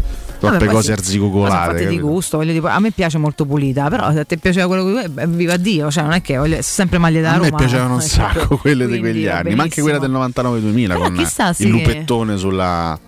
[0.50, 0.92] troppe cose sì.
[0.92, 1.72] arzigogolate.
[1.78, 4.68] Fatte di gusto, voglio dire, a me piace molto pulita, però se a te piaceva
[4.68, 7.50] quello che vuoi, viva Dio, cioè non è che voglio, sempre maglie da A Roma.
[7.50, 10.50] me piacevano un eh, sacco quelle di quegli anni, ma anche quella del benissimo.
[10.58, 13.00] 99-2000 Però con chissà, sì, il che- lupettone sulla,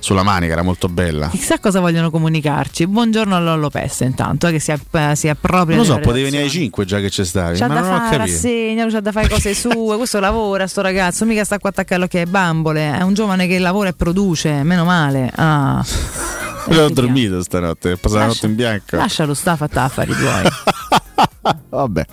[0.00, 1.28] sulla manica, era molto bella.
[1.28, 2.86] Chissà cosa vogliono comunicarci.
[2.86, 5.76] Buongiorno a Lollo Peste intanto, eh, che si, app- si appropria.
[5.76, 6.64] Non lo so, potevi venire ai redazione.
[6.64, 9.28] 5 già che c'è stavi, C'ha ma da non ho fare rassegna, c'ha da fare
[9.30, 13.14] cose sue, questo lavora sto ragazzo, mica sta qua attaccato all'occhio ai bambole, è un
[13.14, 15.30] giovane che lavora e produce, meno male.
[15.34, 15.84] Ah.
[16.70, 18.96] Io ho dormito stanotte, ho passato la notte in bianco.
[18.96, 20.42] Lascialo sta fatta affari tuoi.
[21.70, 22.04] Vabbè,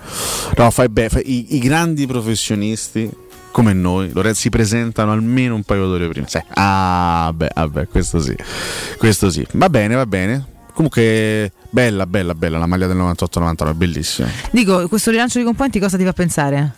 [0.57, 1.19] no, fai bene.
[1.19, 3.09] i, i grandi professionisti
[3.51, 6.27] come noi, si presentano almeno un paio d'ore prima.
[6.27, 6.41] Sì.
[6.55, 8.35] Ah, beh, vabbè, questo sì.
[8.97, 9.47] Questo sì.
[9.53, 10.45] Va bene, va bene.
[10.73, 14.27] Comunque, bella, bella, bella la maglia del 98-99, bellissima.
[14.51, 16.73] Dico, questo rilancio di componenti cosa ti fa pensare?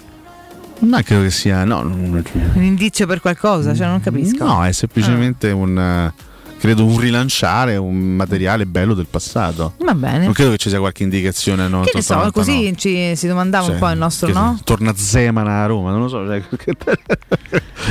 [0.79, 1.63] Non credo che sia.
[1.63, 2.23] No, non-
[2.53, 3.73] Un indizio per qualcosa?
[3.73, 4.45] Cioè, non capisco.
[4.45, 6.13] no è semplicemente un.
[6.57, 9.73] Eh, Credo un rilanciare un materiale bello del passato.
[9.77, 10.25] Va bene.
[10.25, 11.63] Non credo che ci sia qualche indicazione.
[11.63, 12.31] al Che ne so, 98-99.
[12.31, 14.59] così ci, si domandava un Cioè, po' il nostro no?
[14.63, 16.25] Torna Zemana a Roma, non lo so.
[16.25, 16.41] cioè,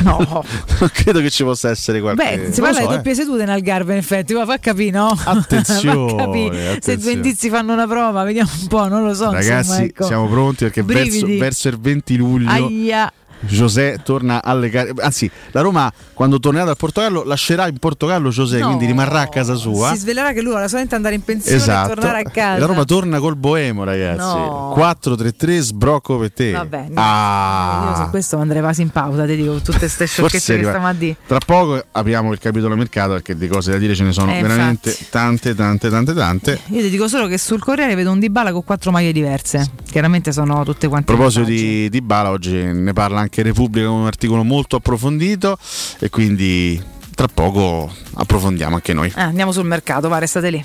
[0.03, 0.19] No.
[0.81, 2.23] non credo che ci possa essere qualche.
[2.23, 2.97] Beh, si parla so, di eh.
[2.97, 5.17] doppie sedute in Algarve, in effetti, ma fa capire, no?
[5.25, 6.51] Attenzione, capì.
[6.81, 9.31] Se due indizi fanno una prova, vediamo un po', non lo so.
[9.31, 10.05] Ragazzi, insomma, ecco.
[10.05, 13.12] siamo pronti perché verso, verso il 20 luglio Aia.
[13.49, 14.93] José torna alle gare.
[15.01, 18.67] Anzi, la Roma quando tornerà dal Portogallo lascerà in Portogallo José, No.
[18.67, 19.91] quindi rimarrà a casa sua.
[19.93, 21.93] Si svelerà che lui vuole solamente andare in pensione Esatto.
[21.93, 22.59] e tornare a casa.
[22.59, 24.19] La Roma torna col Boemo, ragazzi.
[24.19, 24.75] No.
[24.77, 26.53] 4-3-3, sbrocco per te.
[26.53, 26.95] Vabbè, no.
[27.01, 27.95] Ah.
[27.97, 30.93] Io su questo andrei quasi in pausa, ti dico, tutte queste sciocchezze che stiamo a
[30.93, 31.17] dire.
[31.27, 34.41] Tra poco apriamo il capitolo mercato perché di cose da dire ce ne sono Eh,
[34.43, 35.07] veramente infatti.
[35.11, 36.61] tante, tante, tante, tante.
[36.69, 39.71] Io ti dico solo che sul Corriere vedo un Dybala con quattro maglie diverse.
[39.91, 41.13] Chiaramente sono tutte A quante.
[41.13, 45.59] proposito di, di Bala, oggi ne parla anche Repubblica con un articolo molto approfondito
[45.99, 46.82] e quindi
[47.14, 49.12] tra poco approfondiamo anche noi.
[49.14, 50.64] Eh, andiamo sul mercato, va, restate lì.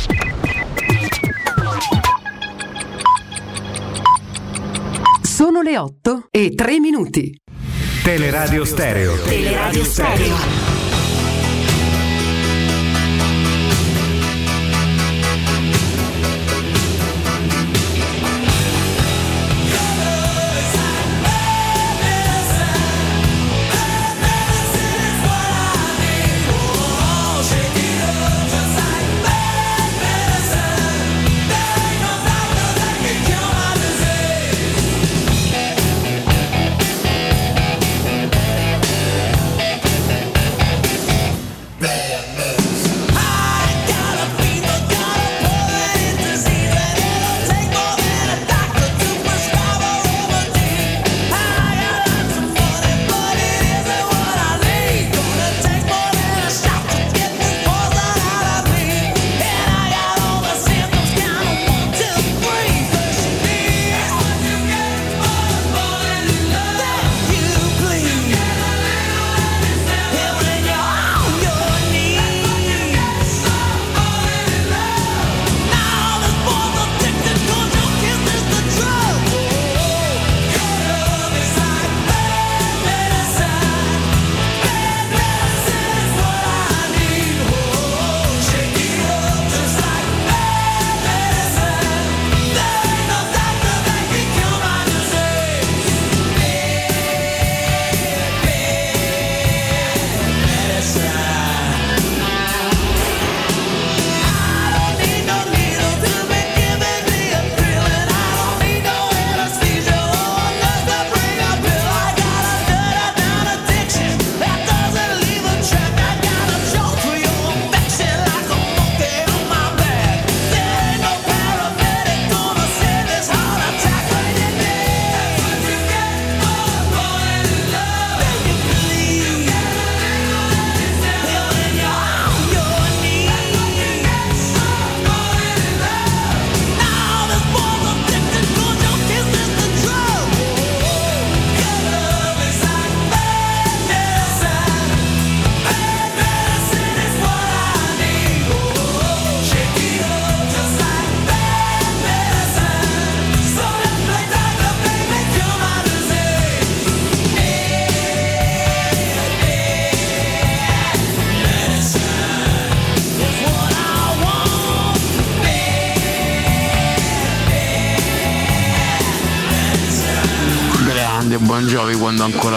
[5.23, 7.33] Sono le 8 e 3 minuti.
[8.03, 10.78] Teleradio Stereo Teleradio Stereo.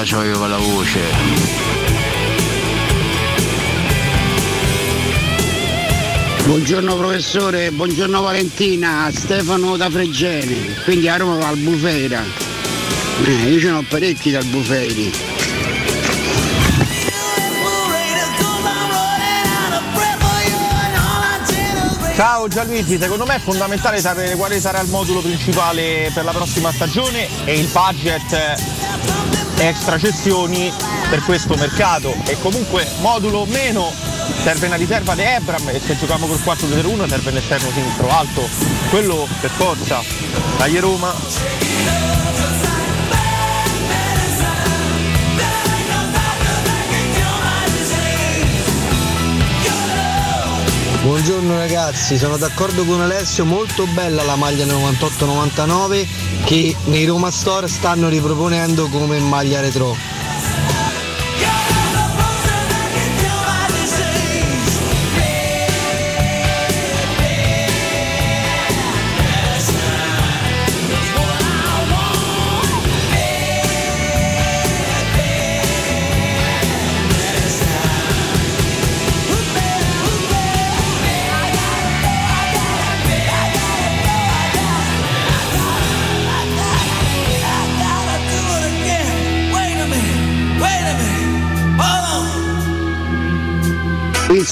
[0.03, 1.00] Quando ancora aveva la voce.
[6.44, 12.22] Buongiorno professore, buongiorno Valentina, Stefano da Fregene, quindi a Roma va al Bufera.
[13.24, 15.12] Eh, io ce ne ho parecchi dal Buferi.
[22.14, 26.70] Ciao Gianluigi, secondo me è fondamentale sapere quale sarà il modulo principale per la prossima
[26.70, 28.72] stagione e il budget
[29.59, 30.72] extra cessioni
[31.09, 33.92] per questo mercato e comunque modulo meno
[34.42, 38.48] serve una riserva di Ebram e se giochiamo col 4-2-1 serve l'esterno sinistro alto,
[38.90, 40.03] quello per forza.
[40.57, 42.01] Dai Roma!
[51.03, 56.07] Buongiorno ragazzi, sono d'accordo con Alessio, molto bella la maglia 98-99
[56.44, 60.11] che nei Roma Store stanno riproponendo come maglia retro.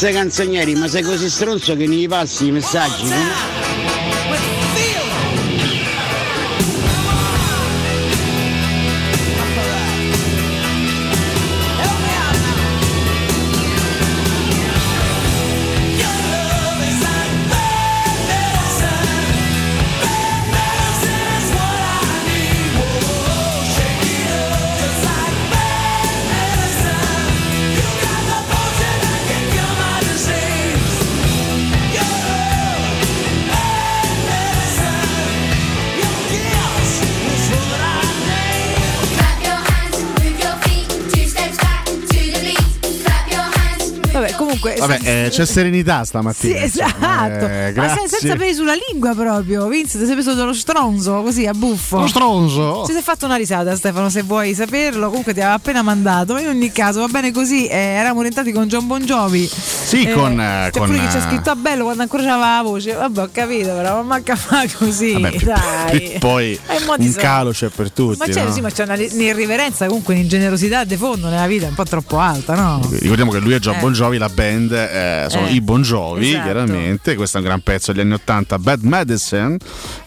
[0.00, 3.02] Pizza canzonieri, ma sei così stronzo che non gli passi i messaggi?
[3.02, 3.59] Vabbè,
[44.86, 46.58] Vabbè, eh, c'è serenità Sì, stamattina.
[46.60, 46.94] esatto.
[46.96, 47.28] insomma,
[47.66, 49.66] eh, Ma sen- senza peli sulla lingua proprio.
[49.68, 51.98] Vince, ti sei preso dello stronzo così a buffo.
[52.00, 52.84] Lo stronzo?
[52.86, 55.08] Ci sei fatto una risata, Stefano, se vuoi saperlo.
[55.08, 56.32] Comunque ti aveva appena mandato.
[56.34, 57.66] Ma in ogni caso va bene così.
[57.66, 59.04] Eh, eravamo orientati con John Bon
[59.90, 62.56] Sì, con, eh, C'è con, pure ci ha eh, scritto a bello quando ancora c'aveva
[62.56, 62.92] la voce.
[62.92, 65.14] Vabbè, ho capito, però ma manca fa così.
[65.14, 66.16] Vabbè, dai.
[66.20, 68.16] poi Eh, un calo c'è per tutti.
[68.18, 68.52] Ma c'è, no?
[68.52, 72.54] sì, ma c'è una un'irriverenza, comunque un'ingenerosità di fondo nella vita un po' troppo alta,
[72.54, 72.88] no?
[73.00, 73.80] Ricordiamo che lui è John Eh.
[73.80, 76.44] Bon Jovi, la band eh, sono i Bon Jovi, esatto.
[76.44, 77.14] chiaramente.
[77.16, 79.56] Questo è un gran pezzo degli anni 80, Bad Medicine,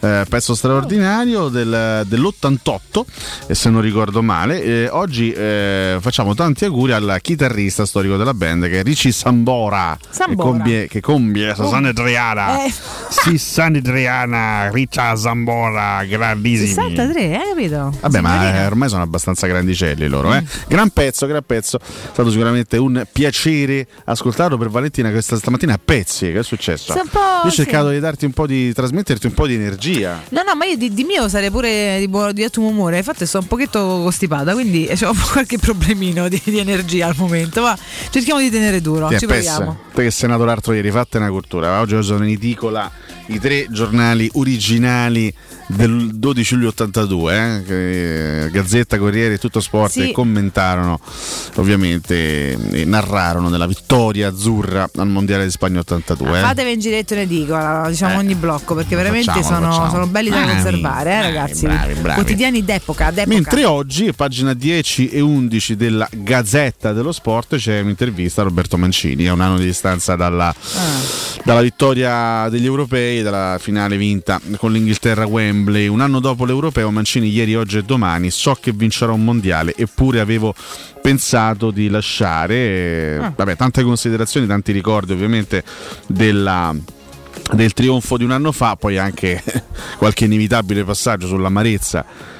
[0.00, 3.04] pezzo straordinario del- dell'88,
[3.48, 4.88] e se non ricordo male.
[4.88, 9.73] Oggi facciamo tanti auguri al chitarrista storico della band che è Ricci Sambora,
[10.08, 10.50] Sambora.
[10.50, 12.64] Che, compie, che compie Susanna Adriana.
[12.64, 12.72] Eh.
[13.08, 16.68] Susanna Adriana, Riccia Sambora, grandissimi.
[16.68, 17.96] 63, hai capito?
[18.00, 18.62] Vabbè, ma Signorina.
[18.62, 20.44] eh, ormai sono abbastanza grandicelli loro, eh.
[20.68, 21.78] Gran pezzo, gran pezzo.
[21.78, 26.32] È stato sicuramente un piacere ascoltarlo per Valentina questa stamattina a pezzi.
[26.32, 26.92] Che è successo?
[26.92, 27.56] Sì, Io ho sì.
[27.56, 30.20] cercato di darti un po' di trasmetterti un po' di energia.
[30.30, 32.98] No, no, ma io di, di mio sarei pure di, buono, di ottimo umore.
[32.98, 37.62] Infatti, sto un pochetto costipata, quindi ho qualche problemino di, di energia al momento.
[37.62, 37.76] Ma
[38.10, 39.08] cerchiamo di tenere duro.
[39.08, 39.63] Ti ci pessa?
[39.64, 39.78] Proviamo.
[39.92, 41.80] Te che sei nato l'altro ieri, fatte una cultura.
[41.80, 42.90] Oggi sono in edicola
[43.26, 45.32] i tre giornali originali
[45.66, 50.12] del 12 luglio 82, eh, che Gazzetta, Corriere e Tutto Sport Sì.
[50.12, 51.00] commentarono,
[51.56, 56.38] ovviamente, e narrarono della vittoria azzurra al Mondiale di Spagna 82.
[56.38, 56.42] eh.
[56.42, 58.18] Fatevi in giretto in edicola, diciamo Eh.
[58.18, 59.90] ogni blocco, perché veramente Facciamolo, sono, facciamolo.
[59.90, 61.66] sono belli da Bravi, conservare, eh, ragazzi.
[61.66, 62.14] bravi, bravi.
[62.20, 63.34] Quotidiani d'epoca, d'epoca.
[63.34, 69.26] Mentre oggi, pagina 10 e 11 della Gazzetta dello Sport, c'è un'intervista a Roberto Mancini,
[69.28, 70.82] a un anno di distanza dalla, Ah.
[71.42, 75.86] dalla vittoria degli europei, dalla finale vinta con l'Inghilterra a Wembley.
[75.86, 80.20] Un anno dopo l'europeo, Mancini ieri, oggi e domani, so che vincerò un mondiale, eppure
[80.20, 80.54] avevo
[81.00, 83.18] pensato di lasciare.
[83.20, 83.32] Ah.
[83.34, 85.62] Vabbè, tante considerazioni, tanti ricordi ovviamente
[86.06, 86.74] della
[87.52, 89.42] del trionfo di un anno fa, poi anche
[89.98, 92.32] qualche inevitabile passaggio sull'amarezza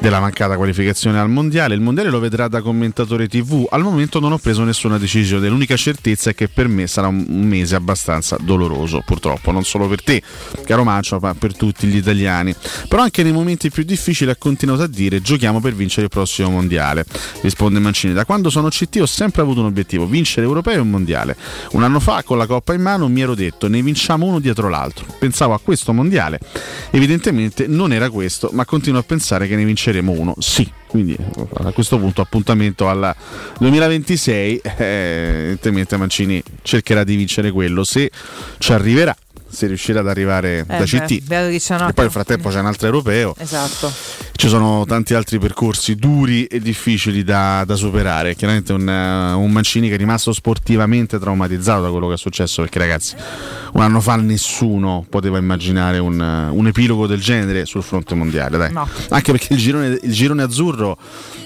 [0.00, 1.74] della mancata qualificazione al mondiale.
[1.74, 3.66] Il mondiale lo vedrà da commentatore TV.
[3.70, 5.48] Al momento non ho preso nessuna decisione.
[5.48, 10.02] L'unica certezza è che per me sarà un mese abbastanza doloroso, purtroppo, non solo per
[10.02, 10.22] te,
[10.64, 12.54] caro Mancio, ma per tutti gli italiani.
[12.88, 16.50] Però anche nei momenti più difficili ha continuato a dire giochiamo per vincere il prossimo
[16.50, 17.04] mondiale.
[17.40, 18.12] Risponde Mancini.
[18.12, 21.36] Da quando sono CT ho sempre avuto un obiettivo, vincere europeo e un mondiale.
[21.72, 24.68] Un anno fa, con la Coppa in mano, mi ero detto ne vinciamo uno dietro
[24.68, 25.06] l'altro.
[25.18, 26.40] Pensavo a questo mondiale.
[26.90, 30.70] Evidentemente non era questo, ma continuo a pensare che ne vinceremo vinceremo uno, sì.
[30.86, 31.16] Quindi
[31.64, 33.14] a questo punto appuntamento al
[33.58, 34.84] 2026, eh,
[35.38, 38.10] evidentemente Mancini cercherà di vincere quello, se
[38.58, 39.14] ci arriverà,
[39.48, 41.10] se riuscirà ad arrivare Eh, da beh, CT.
[41.90, 43.34] E poi nel frattempo c'è un altro europeo.
[43.38, 43.92] Esatto.
[44.36, 48.34] Ci sono tanti altri percorsi duri e difficili da, da superare.
[48.34, 52.60] Chiaramente un, eh, un Mancini che è rimasto sportivamente traumatizzato da quello che è successo.
[52.60, 53.14] Perché, ragazzi,
[53.72, 58.68] un anno fa nessuno poteva immaginare un, eh, un epilogo del genere sul fronte mondiale.
[58.70, 58.86] No.
[59.10, 60.98] Anche perché il girone, il girone azzurro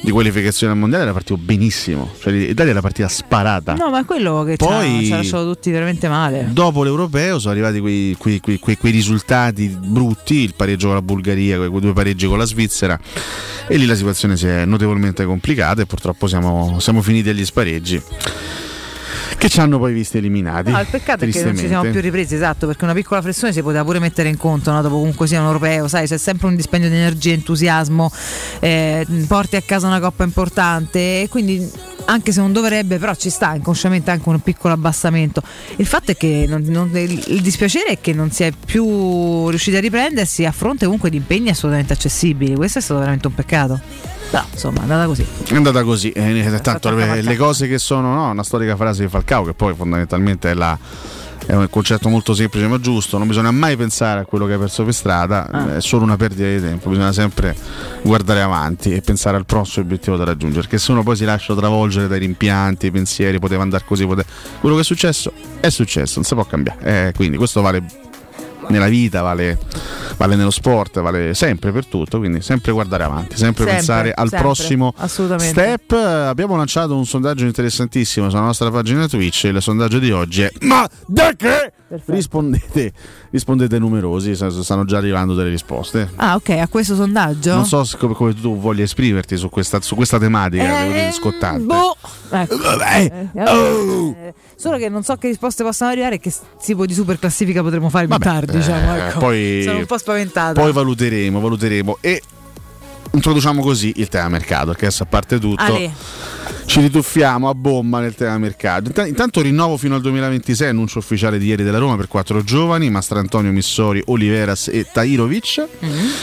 [0.02, 2.10] di qualificazione al mondiale era partito benissimo.
[2.20, 3.74] Cioè, l'Italia era partita sparata.
[3.74, 6.48] No, ma è quello che Poi- ci ha- ci ha lasciato tutti veramente male.
[6.51, 11.59] Dopo l'europeo sono arrivati quei, quei- quei- quei- risultati brutti, il pareggio con la Bulgaria,
[11.59, 15.86] quei due pareggi con la Svizzera e lì la situazione si è notevolmente complicata e
[15.86, 18.02] purtroppo siamo, siamo finiti agli spareggi
[19.36, 20.70] che ci hanno poi visti eliminati.
[20.70, 23.52] No, il peccato è che non ci siamo più ripresi, esatto, perché una piccola flessione
[23.52, 24.80] si poteva pure mettere in conto, no?
[24.82, 28.10] dopo comunque sia un europeo, sai, c'è sempre un dispendio di energia, entusiasmo,
[28.60, 31.70] eh, porti a casa una coppa importante e quindi
[32.06, 35.42] anche se non dovrebbe, però ci sta inconsciamente anche un piccolo abbassamento.
[35.76, 39.48] Il fatto è che non- non- il, il dispiacere è che non si è più
[39.50, 43.34] riusciti a riprendersi a fronte comunque di impegni assolutamente accessibili, questo è stato veramente un
[43.34, 43.80] peccato.
[44.30, 45.26] Però insomma è andata così.
[45.46, 49.09] È andata così, eh, tanto le, le cose che sono, no, una storica frase di
[49.09, 50.78] Falcao che poi fondamentalmente è, la-
[51.46, 54.59] è un concetto molto semplice ma giusto, non bisogna mai pensare a quello che hai
[54.59, 55.76] perso per strada, Ah.
[55.76, 57.56] è solo una perdita di tempo, bisogna sempre
[58.02, 61.55] guardare avanti e pensare al prossimo obiettivo da raggiungere, perché se uno poi si lascia
[61.55, 64.28] travolgere dai rimpianti, i pensieri, poteva andare così, poteva...
[64.60, 67.82] quello che è successo è successo, non si può cambiare, Eh, quindi questo vale
[68.69, 69.59] nella vita, vale,
[70.16, 74.28] vale nello sport, vale sempre per tutto, quindi sempre guardare avanti, sempre, Sempre, pensare al
[74.28, 74.95] sempre, prossimo
[75.36, 75.93] step.
[75.93, 80.89] Abbiamo lanciato un sondaggio interessantissimo sulla nostra pagina Twitch, il sondaggio di oggi è Ma
[81.07, 81.73] da che?
[82.05, 82.93] Rispondete,
[83.31, 86.10] rispondete numerosi, stanno già arrivando delle risposte.
[86.16, 87.55] Ah, ok, a questo sondaggio?
[87.55, 91.62] Non so come, come tu voglia esprimerti su questa, su questa tematica, Eh, scottante.
[91.65, 91.97] Boh.
[92.31, 92.59] Ecco.
[92.59, 93.28] Vabbè.
[93.32, 96.31] Eh, eh, Solo che non so che risposte possano arrivare e che
[96.62, 98.56] tipo di super classifica potremo fare più tardi.
[98.59, 99.19] Diciamo, Eh, ecco.
[99.20, 100.60] poi, Sono un po' spaventata.
[100.60, 102.23] Poi valuteremo, valuteremo e
[103.12, 105.90] introduciamo così il tema mercato, perché adesso a parte tutto Ale.
[106.66, 108.89] Ci rituffiamo a bomba nel tema mercato.
[108.89, 112.91] Inta- Intanto rinnovo fino al 2026, annuncio ufficiale di ieri della Roma per quattro giovani,
[112.91, 115.66] Mastrantonio Missori, Oliveras e Tairovic.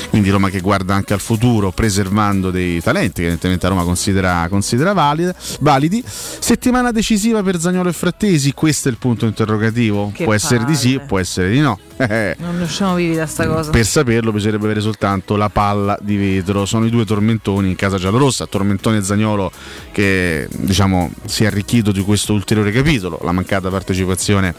[0.09, 4.47] Quindi Roma che guarda anche al futuro preservando dei talenti che evidentemente la Roma considera,
[4.49, 6.03] considera valida- validi.
[6.05, 10.11] Settimana decisiva per Zagnolo e Frattesi, questo è il punto interrogativo.
[10.13, 11.07] Che può essere di sì, palle.
[11.07, 11.79] può essere di no.
[12.37, 13.71] Non ne usciamo vivi da sta cosa.
[13.71, 16.65] per saperlo bisognerebbe avere soltanto la palla di vetro.
[16.65, 19.51] Sono i due tormentoni in casa giallorossa, Tormentone e Zagnolo
[19.91, 20.14] che
[20.49, 24.53] diciamo si è arricchito di questo ulteriore capitolo, la mancata partecipazione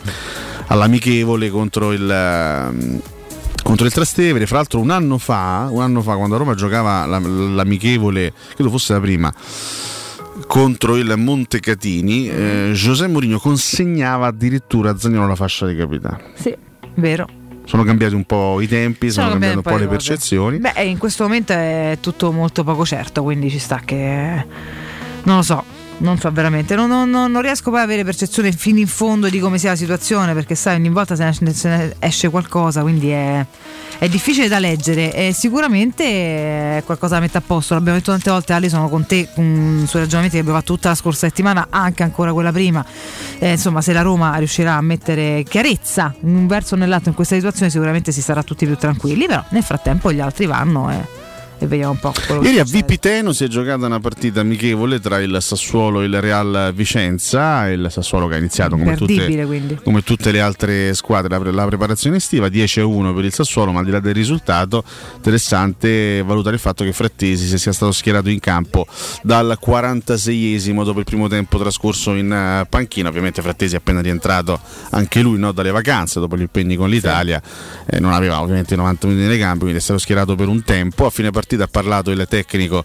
[0.68, 3.00] all'amichevole contro il ehm,
[3.62, 7.18] contro il Trastevere, fra l'altro un anno fa, un anno fa quando Roma giocava la-
[7.18, 9.32] l'amichevole, credo fosse la prima
[10.46, 16.20] contro il Montecatini, eh, José Mourinho consegnava addirittura a Zagnolo la fascia di capitano.
[16.34, 16.54] Sì,
[16.94, 17.26] vero.
[17.64, 19.96] Sono cambiati un po' i tempi, sono, Sono cambiate un po' le di cose.
[19.96, 20.58] percezioni.
[20.58, 24.46] Beh, in questo momento è tutto molto poco certo, quindi ci sta che.
[25.26, 25.64] Non lo so.
[25.98, 29.38] Non so veramente, non, non- non- riesco poi ad avere percezione fino in fondo di
[29.38, 33.08] come sia la situazione, perché sai, ogni volta se ne, se ne esce qualcosa, quindi
[33.08, 33.42] è,
[33.96, 35.14] è difficile da leggere.
[35.14, 36.04] E sicuramente
[36.76, 37.72] è qualcosa da mettere a posto.
[37.72, 40.90] L'abbiamo detto tante volte, Ali, sono con te mm, sui ragionamenti che abbiamo fatto tutta
[40.90, 42.84] la scorsa settimana, anche ancora quella prima.
[43.38, 47.14] Eh, insomma, se la Roma riuscirà a mettere chiarezza in un verso o nell'altro in
[47.14, 49.24] questa situazione, sicuramente si sarà tutti più tranquilli.
[49.26, 51.24] Però nel frattempo gli altri vanno e,
[51.58, 52.12] e vediamo un po'
[52.42, 52.64] Ieri a.
[52.64, 57.68] Vipiteno si è giocata una partita amichevole tra il Sassuolo e il Real Vicenza.
[57.70, 62.16] Il Sassuolo che ha iniziato come tutte, come tutte le altre squadre la, la preparazione
[62.16, 64.84] estiva 10 a 1 per il Sassuolo, ma al di là del risultato,
[65.14, 68.86] interessante valutare il fatto che Frattesi si sia stato schierato in campo
[69.22, 73.08] dal 46esimo dopo il primo tempo trascorso in eh, panchina.
[73.08, 74.60] Ovviamente Frattesi è appena rientrato
[74.90, 77.40] anche lui no, dalle vacanze dopo gli impegni con l'Italia,
[77.86, 80.62] Eh, non aveva ovviamente i 90 minuti nelle gambe, quindi è stato schierato per un
[80.62, 81.06] tempo.
[81.06, 82.84] A fine partita ha parlato il tecnico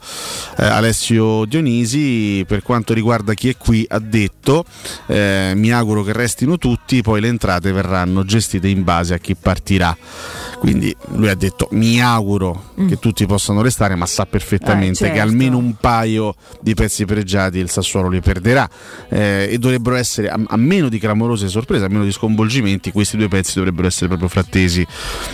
[0.58, 4.64] eh, Alessio Dionisi per quanto riguarda chi è qui ha detto
[5.08, 9.36] eh, mi auguro che restino tutti poi le entrate verranno gestite in base a chi
[9.36, 9.96] partirà
[10.60, 15.08] quindi lui ha detto mi auguro che tutti possano restare ma sa perfettamente Mm.
[15.08, 15.22] Eh, che certo.
[15.22, 18.70] almeno un paio di pezzi pregiati il Sassuolo li perderà
[19.10, 23.16] eh, e dovrebbero essere a, a meno di clamorose sorprese a meno di sconvolgimenti questi
[23.18, 24.86] due pezzi dovrebbero essere proprio frattesi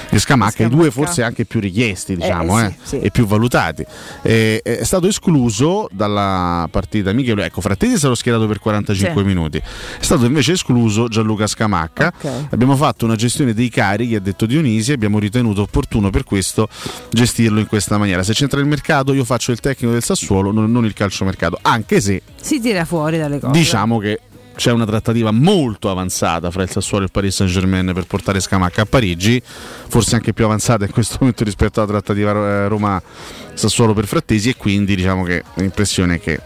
[0.09, 2.99] e Scamacca i due forse anche più richiesti diciamo Eh, eh, sì, sì.
[2.99, 3.83] e più valutati.
[4.21, 9.27] Eh, è stato escluso dalla partita Michele, ecco, Frattesi è stato schierato per 45 Sì.
[9.27, 12.13] minuti, è stato invece escluso Gianluca Scamacca.
[12.15, 12.47] Ok.
[12.51, 16.67] Abbiamo fatto una gestione dei carichi, ha detto Dionisi, abbiamo abbiamo ritenuto opportuno per questo
[17.09, 18.21] gestirlo in questa maniera.
[18.23, 22.01] Se c'entra il mercato, io faccio il tecnico del Sassuolo, non, non il calciomercato, anche
[22.01, 23.57] se Si tira fuori dalle cose.
[23.57, 24.19] diciamo che
[24.57, 28.39] c'è una trattativa molto avanzata fra il Sassuolo e il Paris Saint Germain per portare
[28.39, 33.93] Scamacca a Parigi, forse anche più avanzata in questo momento rispetto alla trattativa eh, Roma-Sassuolo
[33.93, 36.39] per Frattesi e quindi diciamo che l'impressione è che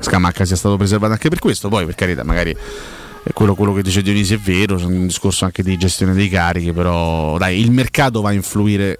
[0.00, 2.54] Scamacca sia stato preservato anche per questo, poi per carità magari
[3.32, 6.72] quello, quello che dice Dionisi è vero, c'è un discorso anche di gestione dei carichi,
[6.72, 8.98] però dai, il mercato va a influire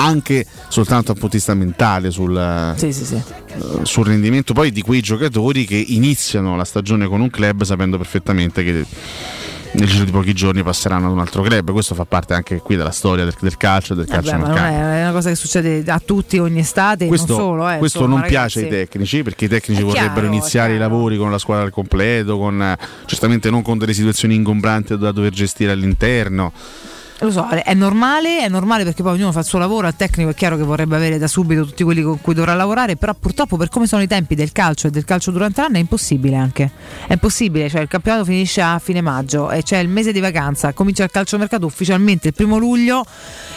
[0.00, 3.14] anche soltanto dal punto di vista mentale sul, Sì, sì, sì.
[3.16, 3.22] eh,
[3.82, 8.62] sul rendimento poi di quei giocatori che iniziano la stagione con un club sapendo perfettamente
[8.64, 8.84] che
[9.70, 11.72] nel giro di pochi giorni passeranno ad un altro club.
[11.72, 14.56] Questo fa parte anche qui della storia del, del calcio del calcio Vabbè, ma non
[14.56, 17.68] è, è una cosa che succede a tutti ogni estate, questo, non solo.
[17.68, 18.88] Eh, questo insomma, non piace ai ragazzi.
[18.88, 22.38] tecnici perché i tecnici È vorrebbero chiaro, iniziare i lavori con la squadra al completo,
[22.38, 26.52] con, eh, certamente non con delle situazioni ingombranti da dover gestire all'interno.
[27.20, 30.30] Lo so, è normale, è normale perché poi ognuno fa il suo lavoro, al tecnico
[30.30, 33.56] è chiaro che vorrebbe avere da subito tutti quelli con cui dovrà lavorare, però purtroppo
[33.56, 36.70] per come sono i tempi del calcio e del calcio durante l'anno è impossibile anche.
[37.08, 40.72] È impossibile, cioè il campionato finisce a fine maggio e c'è il mese di vacanza,
[40.72, 43.04] comincia il calciomercato ufficialmente il primo luglio,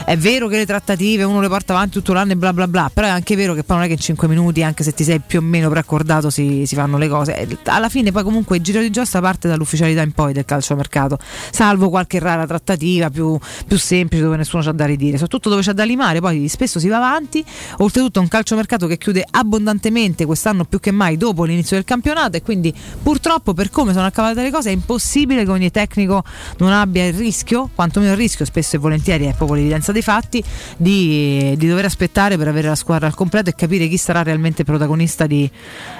[0.05, 2.89] è vero che le trattative uno le porta avanti tutto l'anno e bla bla bla,
[2.91, 5.03] però è anche vero che poi non è che in 5 minuti, anche se ti
[5.03, 7.59] sei più o meno preaccordato, si, si fanno le cose.
[7.65, 11.19] Alla fine poi comunque il giro di giostra parte dall'ufficialità in poi del calciomercato,
[11.51, 15.73] salvo qualche rara trattativa più, più semplice dove nessuno c'ha da ridire, soprattutto dove c'è
[15.73, 17.43] da limare, poi spesso si va avanti,
[17.77, 22.37] oltretutto è un calciomercato che chiude abbondantemente quest'anno più che mai dopo l'inizio del campionato
[22.37, 26.23] e quindi purtroppo per come sono accavate le cose è impossibile che ogni tecnico
[26.57, 30.43] non abbia il rischio, quantomeno il rischio spesso e volentieri è proprio l'evidenza dei fatti,
[30.77, 34.63] di, di dover aspettare per avere la squadra al completo e capire chi sarà realmente
[34.63, 35.49] protagonista di,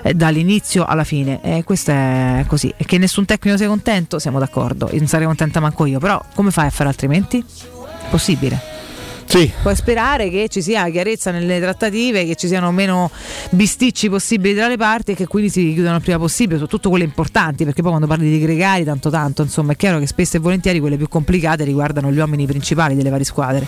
[0.04, 1.42] eh, dall'inizio alla fine.
[1.42, 2.74] E questo è così.
[2.78, 6.52] E che nessun tecnico sia contento, siamo d'accordo, non sarei contenta manco io, però come
[6.52, 7.41] fai a fare altrimenti?
[8.12, 8.71] Possibile.
[9.32, 9.50] Sì.
[9.62, 13.10] Puoi sperare che ci sia chiarezza nelle trattative, che ci siano meno
[13.52, 17.06] bisticci possibili tra le parti e che quindi si chiudano il prima possibile, soprattutto quelle
[17.06, 20.42] importanti, perché poi quando parli di gregari tanto tanto, insomma, è chiaro che spesso e
[20.42, 23.66] volentieri quelle più complicate riguardano gli uomini principali delle varie squadre,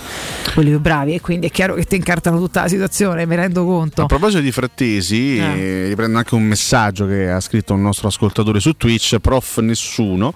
[0.53, 3.64] quelli più bravi, e quindi è chiaro che ti incartano tutta la situazione, mi rendo
[3.64, 4.02] conto.
[4.02, 8.60] A proposito di Frattesi, eh, riprendo anche un messaggio che ha scritto un nostro ascoltatore
[8.60, 10.34] su Twitch, prof nessuno.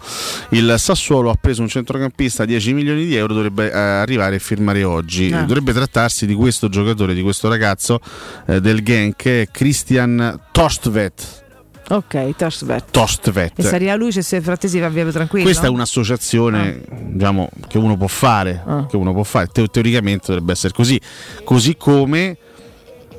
[0.51, 4.39] Il Sassuolo ha preso un centrocampista a 10 milioni di euro, dovrebbe eh, arrivare e
[4.39, 5.15] firmare oggi.
[5.26, 5.41] Ah.
[5.41, 7.99] Dovrebbe trattarsi di questo giocatore, di questo ragazzo
[8.48, 11.45] eh, del Genk, Christian Tostvet.
[11.89, 12.91] Ok, Torsvet.
[12.91, 13.57] Tostvet.
[13.57, 15.45] E sarà lui se se Frattesi va via tranquillo?
[15.45, 16.81] Questa è un'associazione
[17.11, 18.85] diciamo, che uno può fare, Ah.
[18.88, 19.48] che uno può fare.
[19.48, 20.99] Teo- teoricamente dovrebbe essere così.
[21.45, 22.38] Così come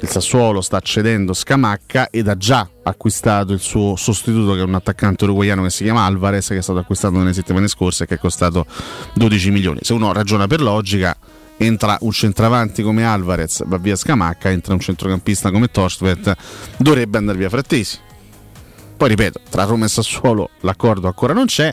[0.00, 4.74] il Sassuolo sta cedendo Scamacca ed ha già acquistato il suo sostituto che è un
[4.74, 8.14] attaccante uruguaiano che si chiama Alvarez che è stato acquistato nelle settimane scorse e che
[8.16, 8.66] è costato
[9.14, 9.78] 12 milioni.
[9.82, 11.16] Se uno ragiona per logica
[11.58, 16.34] entra un centravanti come Alvarez, va via Scamacca, entra un centrocampista come Torstvet,
[16.78, 17.98] dovrebbe andare via Frattesi.
[18.96, 21.72] Poi ripeto, tra Roma e Sassuolo l'accordo ancora non c'è.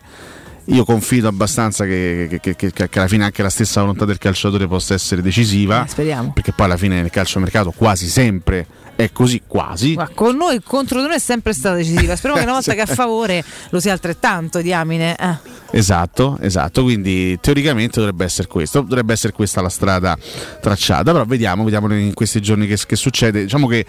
[0.70, 4.68] Io confido abbastanza che, che- che- che alla fine anche la stessa volontà del calciatore
[4.68, 5.86] possa essere decisiva.
[5.86, 6.34] Eh, speriamo.
[6.34, 8.66] Perché poi alla fine nel calciomercato quasi sempre
[8.96, 9.94] è così, quasi.
[9.96, 12.16] Ma con noi contro di noi è sempre stata decisiva.
[12.16, 15.16] Speriamo che una volta che a favore lo sia altrettanto, diamine.
[15.16, 15.38] Eh.
[15.72, 16.84] Esatto, esatto.
[16.84, 20.18] Quindi teoricamente dovrebbe essere questo, dovrebbe essere questa la strada
[20.62, 21.12] tracciata.
[21.12, 23.44] Però vediamo, vediamo in questi giorni che, che succede.
[23.44, 23.86] Diciamo che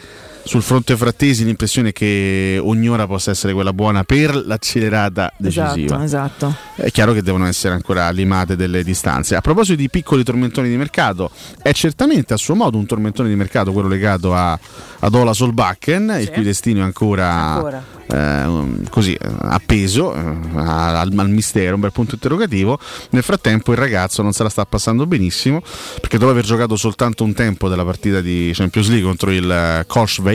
[0.47, 6.02] sul fronte frattesi l'impressione è che ogni ora possa essere quella buona per l'accelerata decisiva.
[6.05, 6.56] Esatto, esatto.
[6.77, 9.35] È chiaro che devono essere ancora limate delle distanze.
[9.35, 13.35] A proposito di piccoli tormentoni di mercato, è certamente a suo modo un tormentone di
[13.35, 14.56] mercato quello legato a,
[15.01, 17.85] ad Ola Solbakken, il cui destino è ancora, Ancora.
[18.06, 20.18] eh, um, così eh, appeso eh,
[20.55, 22.78] al, al mistero, un bel punto interrogativo.
[23.10, 25.60] Nel frattempo il ragazzo non se la sta passando benissimo
[26.01, 29.85] perché dopo aver giocato soltanto un tempo della partita di Champions League contro il eh,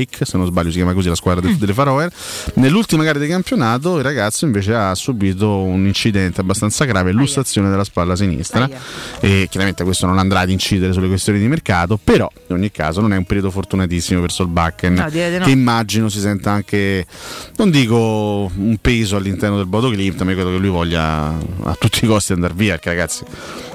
[0.06, 2.10] Kolschweik, se non sbaglio si chiama così la squadra de- delle Faroe,
[2.56, 7.84] nell'ultima gara di campionato il ragazzo invece ha subito un incidente abbastanza grave, lussazione della
[7.84, 8.70] spalla sinistra.
[9.20, 13.02] E chiaramente questo non andrà ad incidere sulle questioni di mercato, però in ogni caso
[13.02, 15.10] non è un periodo fortunatissimo per Solbakken No,
[15.46, 17.06] che immagino si senta anche,
[17.58, 21.28] non dico un peso all'interno del Bodo Glimt, ma credo che lui voglia
[21.64, 23.24] a tutti i costi andare via, perché ragazzi,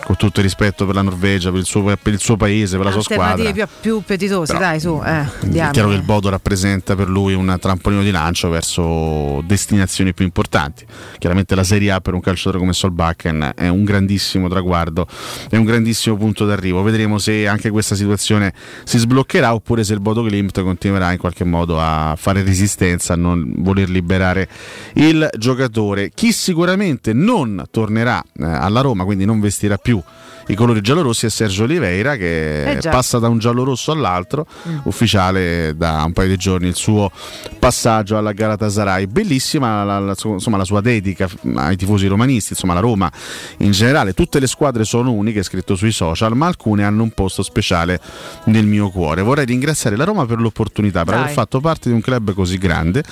[0.07, 2.87] con tutto il rispetto per la Norvegia, per il suo, per il suo paese, per
[2.87, 3.51] la sua squadra.
[3.51, 5.03] Più, più appetitose, Però- dai, su.
[5.05, 10.15] Eh, È chiaro che il Bodo rappresenta per lui un trampolino di lancio verso destinazioni
[10.15, 10.87] più importanti.
[11.19, 15.09] Chiaramente la Serie A per un calciatore come Solbakken è un grandissimo traguardo,
[15.51, 16.85] è un grandissimo punto d'arrivo.
[16.85, 18.53] Vedremo se anche questa situazione
[18.85, 23.17] si sbloccherà oppure se il Bodo Glimt continuerà in qualche modo a fare resistenza, a
[23.17, 24.49] non voler liberare
[24.93, 26.13] il giocatore.
[26.15, 30.05] Chi sicuramente non tornerà eh, alla Roma, quindi non vestirà più Brasil.
[30.49, 34.79] I colori giallorossi è Sergio Oliveira che Eh passa da un giallo-rosso all'altro, Mm.
[34.85, 37.11] ufficiale da un paio di giorni il suo
[37.59, 39.07] passaggio alla Galatasaray.
[39.07, 43.11] Bellissima la, la- insomma, la sua dedica ai tifosi romanisti, insomma la Roma
[43.59, 47.11] in generale, tutte le squadre sono uniche, è scritto sui social, ma alcune hanno un
[47.11, 48.01] posto speciale
[48.45, 49.23] nel mio cuore.
[49.23, 51.23] Vorrei ringraziare la Roma per l'opportunità, per Dai.
[51.25, 53.03] aver fatto parte di un club così grande,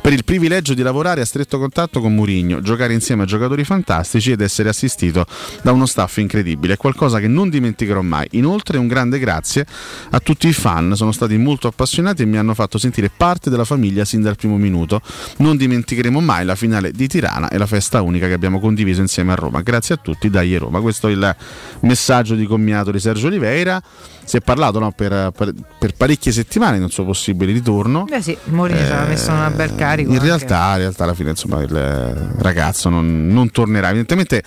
[0.00, 4.30] per il privilegio di lavorare a stretto contatto con Mourinho, giocare insieme a giocatori fantastici
[4.32, 5.24] ed essere assistito
[5.62, 6.76] da uno staff incredibile.
[6.84, 8.28] Qualcosa che non dimenticherò mai.
[8.32, 9.64] Inoltre un grande grazie
[10.10, 13.64] a tutti i fan, sono stati molto appassionati e mi hanno fatto sentire parte della
[13.64, 15.00] famiglia sin dal primo minuto.
[15.38, 19.32] Non dimenticheremo mai la finale di Tirana e la festa unica che abbiamo condiviso insieme
[19.32, 19.62] a Roma.
[19.62, 20.82] Grazie a tutti, dai Roma.
[20.82, 21.36] Questo è il
[21.80, 23.82] messaggio di commiato di Sergio Oliveira.
[24.24, 28.06] Si è parlato no, per, per- per parecchie settimane un suo possibile ritorno.
[28.08, 30.12] Eh sì, Mourinho ci aveva messo una bel carico.
[30.12, 33.88] In realtà, in realtà, alla fine, insomma, il eh, ragazzo non, non tornerà.
[33.88, 34.42] Evidentemente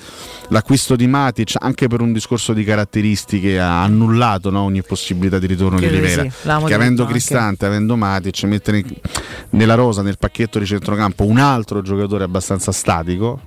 [0.49, 5.48] l'acquisto di Matic, anche per un discorso di caratteristiche, ha annullato no, ogni possibilità di
[5.48, 6.22] ritorno Credo di Rivera.
[6.24, 7.14] sì, detto avendo anche.
[7.14, 8.84] Cristante, avendo Matic, mettere
[9.52, 13.40] nella rosa, nel pacchetto di centrocampo, un altro giocatore abbastanza statico,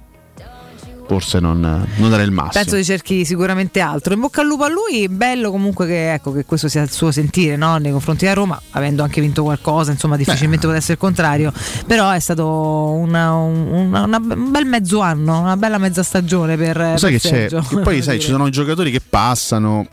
[1.10, 1.58] forse non,
[1.96, 2.62] non era il massimo.
[2.62, 4.14] Penso di cerchi sicuramente altro.
[4.14, 7.10] In bocca al lupo a lui, bello comunque che, ecco, che questo sia il suo
[7.10, 7.78] sentire no?
[7.78, 11.52] nei confronti della Roma, avendo anche vinto qualcosa, insomma difficilmente può essere il contrario,
[11.84, 16.76] però è stato una- una- una- un bel mezzo anno, una bella mezza stagione per,
[16.76, 17.28] Lo per sai che c'è?
[17.48, 17.64] Sergio.
[17.68, 19.88] Che poi sai, ci sono i giocatori che passano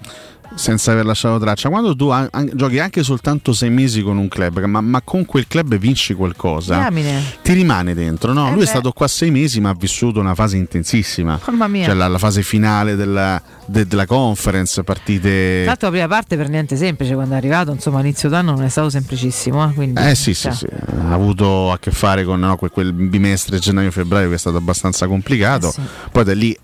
[0.56, 1.70] senza aver lasciato traccia.
[1.70, 5.26] Quando tu an- an- giochi anche soltanto sei mesi con un club, ma, ma con
[5.26, 7.22] quel club vinci qualcosa, Diamine.
[7.42, 8.34] ti rimane dentro.
[8.34, 8.48] No?
[8.48, 8.70] Eh Lui è beh.
[8.70, 11.40] stato qua sei mesi, ma ha vissuto una fase intensissima.
[11.48, 11.86] Mamma mia.
[11.86, 15.58] Cioè la, la fase finale della, de- della conference, partite.
[15.60, 18.64] Tra l'altro la prima parte per niente semplice quando è arrivato, insomma all'inizio d'anno non
[18.64, 19.70] è stato semplicissimo.
[19.70, 20.68] eh, quindi, Eh sì, sì, cioè, sì,
[21.08, 25.08] ha avuto a che fare con no, quel, quel bimestre gennaio-febbraio che è stato abbastanza
[25.08, 25.68] complicato.
[25.68, 25.82] Eh sì.
[26.12, 26.58] Poi da lì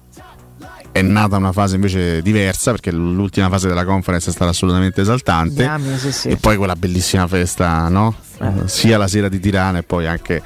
[0.93, 5.55] è nata una fase invece diversa perché l'ultima fase della conference è stata assolutamente esaltante.
[5.55, 6.29] Diamine, sì, sì.
[6.29, 8.15] E poi quella bellissima festa, no?
[8.39, 8.51] Eh.
[8.65, 10.41] Sia la sera di Tirana e poi anche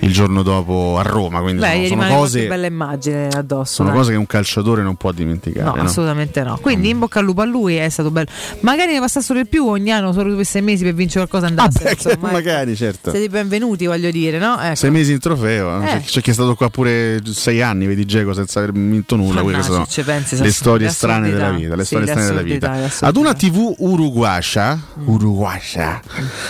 [0.00, 1.40] il giorno dopo a Roma.
[1.40, 3.74] Quindi Beh, sono, sono cose, bella immagine addosso.
[3.74, 3.98] sono dai.
[3.98, 5.64] cose che un calciatore non può dimenticare.
[5.64, 5.82] No, no?
[5.82, 6.58] assolutamente no.
[6.60, 8.28] Quindi in bocca al lupo a lui è stato bello.
[8.60, 11.82] Magari ne passassero di più ogni anno, solo due sei mesi per vincere qualcosa andasse.
[11.84, 12.26] Beh, insomma, ecco.
[12.30, 13.10] magari, certo.
[13.10, 14.60] Siete benvenuti, voglio dire, no?
[14.60, 14.74] Ecco.
[14.76, 15.86] Sei mesi in trofeo, Eh.
[15.86, 19.42] c'è, c'è chi è stato qua pure sei anni, vedi Geco senza aver vinto nulla.
[19.42, 21.74] Quelle sono ci pensi, le storie strane della vita.
[21.74, 22.90] Le Sì, storie strane della vita.
[23.00, 26.00] Ad una TV uruguascia, uruguascia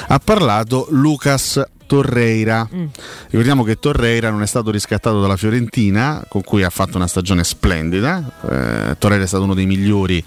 [0.09, 2.69] ha parlato Lucas Torreira.
[2.73, 2.85] Mm.
[3.31, 7.43] Ricordiamo che Torreira non è stato riscattato dalla Fiorentina, con cui ha fatto una stagione
[7.45, 8.31] splendida.
[8.43, 10.23] Eh, Torreira è stato uno dei migliori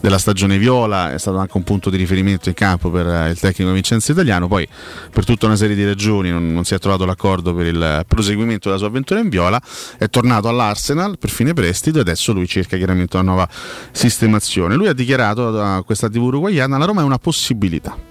[0.00, 3.38] della stagione viola, è stato anche un punto di riferimento in campo per eh, il
[3.38, 4.48] tecnico Vincenzo Italiano.
[4.48, 4.66] Poi,
[5.12, 8.68] per tutta una serie di ragioni, non, non si è trovato l'accordo per il proseguimento
[8.68, 9.60] della sua avventura in viola.
[9.98, 13.48] È tornato all'Arsenal per fine prestito e adesso lui cerca chiaramente una nuova
[13.90, 14.76] sistemazione.
[14.76, 18.10] Lui ha dichiarato a questa TV uruguayana: la Roma è una possibilità.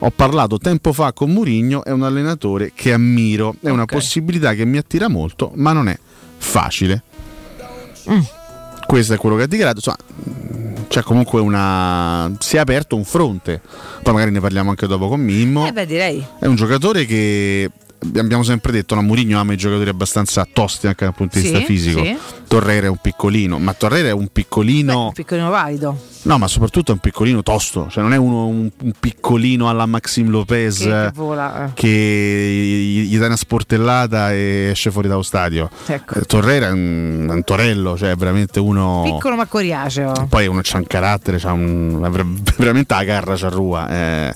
[0.00, 4.64] Ho parlato tempo fa con Mourinho, è un allenatore che ammiro, è una possibilità che
[4.64, 5.98] mi attira molto, ma non è
[6.38, 7.02] facile.
[8.86, 9.76] Questo è quello che ha dichiarato.
[9.76, 9.98] Insomma,
[10.88, 12.32] c'è comunque una.
[12.38, 13.60] Si è aperto un fronte.
[14.02, 15.66] Poi magari ne parliamo anche dopo con Mimmo.
[15.66, 16.24] Eh beh, direi.
[16.38, 17.70] È un giocatore che
[18.16, 21.50] abbiamo sempre detto, no, Mourinho ama i giocatori abbastanza tosti anche dal punto di Sì,
[21.50, 22.02] vista fisico.
[22.04, 22.16] sì.
[22.48, 25.06] Torreira è un piccolino, ma Torreira è un piccolino.
[25.06, 25.96] Un piccolino valido.
[26.22, 29.86] No, ma soprattutto è un piccolino tosto, cioè non è uno, un, un piccolino alla
[29.86, 31.70] Maxim Lopez Che, che eh.
[31.74, 35.70] che gli, gli dà una sportellata e esce fuori dallo stadio.
[35.86, 36.14] Ecco.
[36.18, 39.02] Eh, Torreira è un, un torello, cioè è veramente uno.
[39.04, 40.26] Piccolo ma coriaceo.
[40.28, 42.00] Poi uno c'ha un carattere, c'ha un,
[42.58, 43.88] veramente la garra c'arrua.
[43.88, 44.34] È,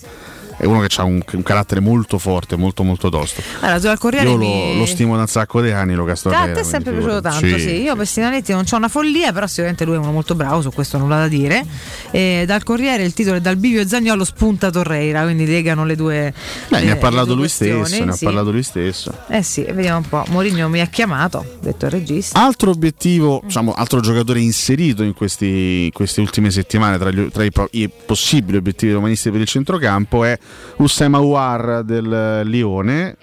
[0.57, 3.43] è uno che ha un, un carattere molto forte, molto molto tosto.
[3.61, 4.73] Allora, al Corriere Io mi...
[4.75, 6.53] lo, lo stimo da un sacco di anni, lo A Castorella.
[6.53, 7.83] te è sempre piaciuto tanto, sì.
[7.83, 10.71] Io per Stinanetti non c'ho una follia, però sicuramente lui è uno molto bravo, su
[10.73, 11.65] questo nulla da dire.
[12.11, 15.97] E dal Corriere il titolo è Dal bivio e Zagnolo spunta Torreira, quindi legano le
[15.97, 16.33] due.
[16.69, 18.25] Beh, le- ne ha parlato lui stesso, ne ha sì.
[18.25, 19.13] parlato lui stesso.
[19.29, 20.25] Eh sì, vediamo un po'.
[20.29, 22.41] Mourinho mi ha chiamato, ha detto il regista.
[22.43, 23.47] Altro obiettivo, Mm.
[23.47, 28.57] diciamo, altro giocatore inserito in, questi- queste ultime settimane tra, gli- tra i, i possibili
[28.57, 30.39] obiettivi romanisti per il centrocampo è
[30.79, 33.17] Ussema Ouar del Lione.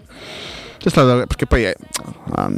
[0.81, 1.75] C'è stata, perché poi è-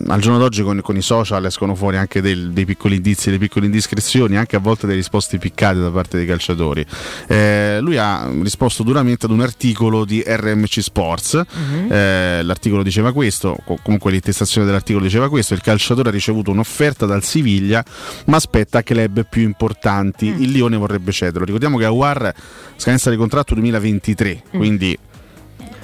[0.08, 3.38] al giorno d'oggi con, con i social escono fuori anche del- dei piccoli indizi, delle
[3.38, 6.86] piccole indiscrezioni, anche a volte delle risposte piccate da parte dei calciatori.
[7.28, 11.42] Eh, lui ha risposto duramente ad un articolo di RMC Sports.
[11.90, 17.06] Eh, l'articolo diceva questo, co- comunque l'intestazione dell'articolo diceva questo: il calciatore ha ricevuto un'offerta
[17.06, 17.84] dal Siviglia,
[18.28, 20.28] ma aspetta club più importanti.
[20.28, 21.44] Il Lione vorrebbe cederlo.
[21.44, 22.34] Ricordiamo che Awar
[22.78, 24.98] scadenza di contratto 2023, quindi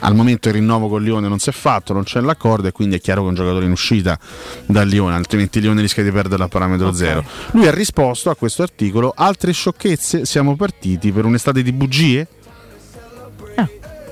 [0.01, 2.95] Al momento il rinnovo con Lione non si è fatto, non c'è l'accordo e quindi
[2.95, 4.17] è chiaro che è un giocatore in uscita
[4.65, 6.95] dal Lione, altrimenti Lione rischia di perdere a parametro Ok.
[6.95, 7.23] zero.
[7.51, 12.27] Lui ha risposto a questo articolo, altre sciocchezze, siamo partiti per un'estate di bugie?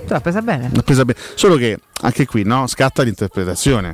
[0.08, 0.70] L'ha presa bene.
[0.74, 1.20] L'ha presa bene.
[1.36, 2.68] Solo che anche qui no?
[2.68, 3.94] scatta l'interpretazione.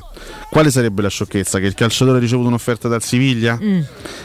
[0.49, 1.60] Quale sarebbe la sciocchezza?
[1.60, 3.57] Che il calciatore ha ricevuto un'offerta dal Siviglia?
[3.61, 3.81] Mm.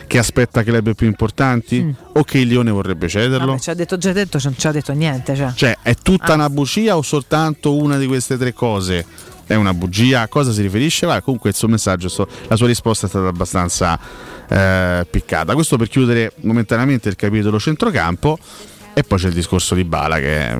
[0.06, 1.94] Che aspetta club più importanti?
[2.14, 3.46] O che il Lione vorrebbe cederlo?
[3.46, 5.34] Vabbè, ci ha detto già detto, non ci ha detto niente.
[5.34, 5.52] Cioè.
[5.54, 9.04] Cioè, è tutta una bugia o soltanto una di queste tre cose?
[9.46, 10.22] È una bugia?
[10.22, 11.06] A cosa si riferisce?
[11.06, 13.98] Va, comunque il suo messaggio, la sua risposta è stata abbastanza
[14.48, 15.54] eh, piccata.
[15.54, 18.38] Questo per chiudere momentaneamente il capitolo centrocampo.
[18.92, 20.58] E poi c'è il discorso di Bala che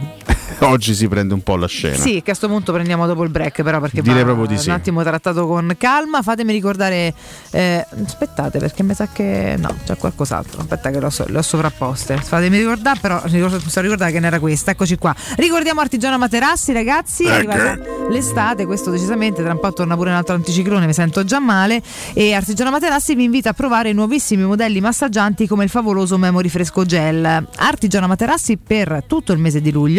[0.60, 1.96] oggi si prende un po' la scena.
[1.96, 4.68] Sì, che a questo punto prendiamo dopo il break, però perché Direi proprio di sì.
[4.68, 6.22] un attimo trattato con calma.
[6.22, 7.14] Fatemi ricordare.
[7.50, 9.56] eh, aspettate, perché mi sa che.
[9.58, 10.60] No, c'è qualcos'altro.
[10.60, 12.16] Aspetta, che l'ho, so- le ho sovrapposte.
[12.18, 14.70] Fatemi ricordare, però mi sono ricordata che ne era questa.
[14.72, 15.14] Eccoci qua.
[15.36, 17.24] Ricordiamo Artigiano Materassi, ragazzi.
[17.24, 17.78] È arrivata
[18.08, 19.42] l'estate, questo decisamente.
[19.42, 21.82] Tra un po' torna pure un altro anticiclone, mi sento già male.
[22.12, 26.48] E Artigiano Materassi vi invita a provare i nuovissimi modelli massaggianti come il favoloso Memory
[26.48, 27.46] Fresco Gel.
[27.56, 29.89] Artigiano Materassi per tutto il mese di luglio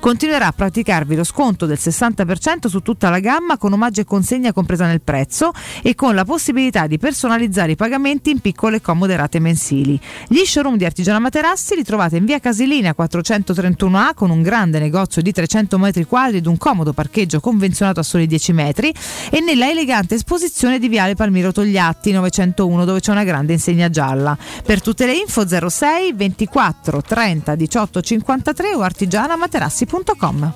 [0.00, 4.52] continuerà a praticarvi lo sconto del 60% su tutta la gamma con omaggio e consegna
[4.52, 5.52] compresa nel prezzo
[5.82, 9.98] e con la possibilità di personalizzare i pagamenti in piccole e comode rate mensili.
[10.28, 15.22] Gli showroom di Artigiano Materassi li trovate in via Casilina 431A con un grande negozio
[15.22, 18.92] di 300 metri quadri ed un comodo parcheggio convenzionato a soli 10 metri
[19.30, 24.36] e nella elegante esposizione di viale Palmiro Togliatti 901 dove c'è una grande insegna gialla.
[24.64, 28.82] Per tutte le info 06 24 30 18 53 o
[29.38, 30.52] artigianamaterassi.com.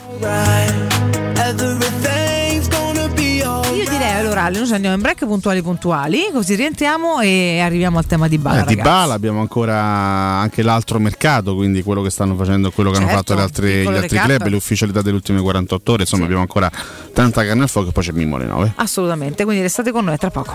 [3.74, 8.06] Io direi allora noi ci andiamo in break puntuali puntuali così rientriamo e arriviamo al
[8.06, 8.62] tema di Bala.
[8.64, 8.76] Eh, di.
[8.76, 13.20] Bala abbiamo ancora anche l'altro mercato, quindi quello che stanno facendo, quello che hanno Certo,
[13.22, 14.36] fatto le altre- piccolo gli altri recap.
[14.36, 16.70] club, le ufficialità delle ultime 48 ore, insomma abbiamo ancora
[17.12, 18.72] tanta carne al fuoco e poi c'è Mimmo alle 9.
[18.76, 20.54] Assolutamente, quindi restate con noi tra poco.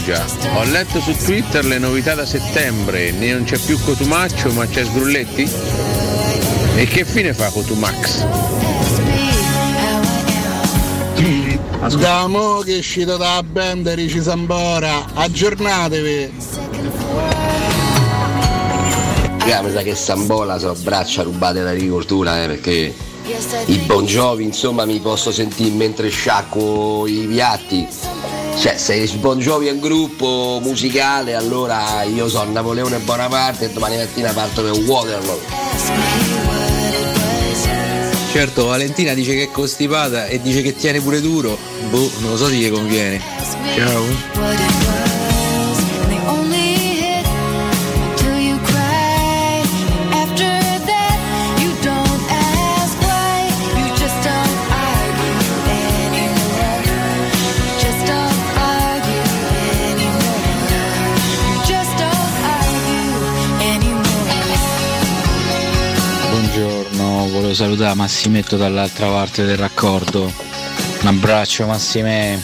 [0.00, 0.24] Da Perugia.
[0.56, 4.84] Ho letto su Twitter le novità da settembre, ne non c'è più Cotumaccio ma c'è
[4.84, 5.50] Sgrulletti?
[6.76, 8.26] E che fine fa Cotumax?
[11.98, 16.32] Da mo che è uscito dalla band Ricci Sambora, aggiornatevi.
[19.62, 22.94] Mi sa che Sambola so braccia rubate dall'agricoltura, eh, perché
[23.66, 27.86] i Bon Jovi, insomma, mi posso sentire mentre sciacquo i piatti.
[28.58, 33.70] Cioè, se il Bon Jovi è un gruppo musicale, allora io sono Napoleone Bonaparte e
[33.70, 35.40] domani mattina parto per Waterloo.
[38.32, 41.58] Certo, Valentina dice che è costipata e dice che tiene pure duro.
[41.88, 43.20] Boh, non lo so se gli conviene.
[43.74, 44.89] Ciao.
[67.60, 70.32] Salutare Massimetto dall'altra parte del raccordo.
[71.02, 72.38] Un abbraccio Massimè.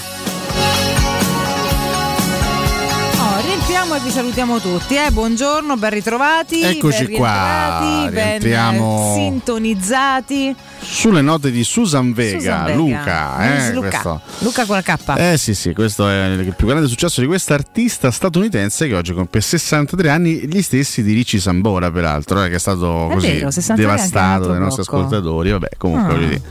[3.67, 4.95] salutiamo e vi salutiamo tutti.
[4.95, 5.11] Eh?
[5.11, 6.61] Buongiorno, ben ritrovati.
[6.61, 9.15] Eccoci ben qua, ben rientriamo.
[9.15, 10.55] sintonizzati.
[10.89, 12.77] Sulle note di Susan Vega, Susan Vega.
[12.77, 14.21] Luca, eh, Luca.
[14.39, 15.15] Luca con la K.
[15.17, 19.13] Eh sì, sì, questo è il più grande successo di questa artista statunitense che oggi
[19.13, 23.27] compie 63 anni, gli stessi di Ricci Sambora, peraltro, eh, che è stato È così
[23.33, 25.51] vero, 63 anche devastato dai nostri ascoltatori.
[25.51, 26.15] Vabbè, comunque Ah.
[26.15, 26.43] voglio dire.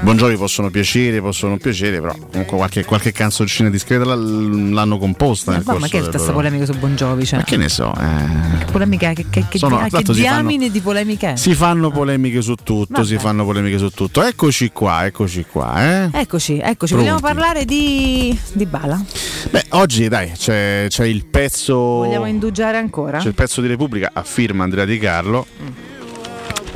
[0.00, 5.88] Buongiorno possono piacere, possono piacere, però comunque qualche, qualche canzoncina discreta l'hanno composta Ma, ma
[5.88, 7.24] che è questa polemica su Jovi?
[7.24, 7.38] Cioè?
[7.38, 8.58] Ma che ne so, eh.
[8.58, 11.36] Che polemica, che, che, che, Sono- che si fanno- diamine di polemica è?
[11.36, 13.06] Si fanno polemiche su tutto, Vabbè.
[13.06, 14.22] si fanno polemiche su tutto.
[14.22, 16.10] Eccoci qua, eccoci qua, eh.
[16.12, 16.94] Eccoci, eccoci, Pronti.
[16.94, 19.02] vogliamo parlare di, di Bala?
[19.50, 21.74] Beh, oggi dai, c'è, c'è il pezzo.
[21.76, 23.18] Vogliamo indugiare ancora?
[23.18, 25.46] C'è il pezzo di Repubblica a firma Andrea Di Carlo.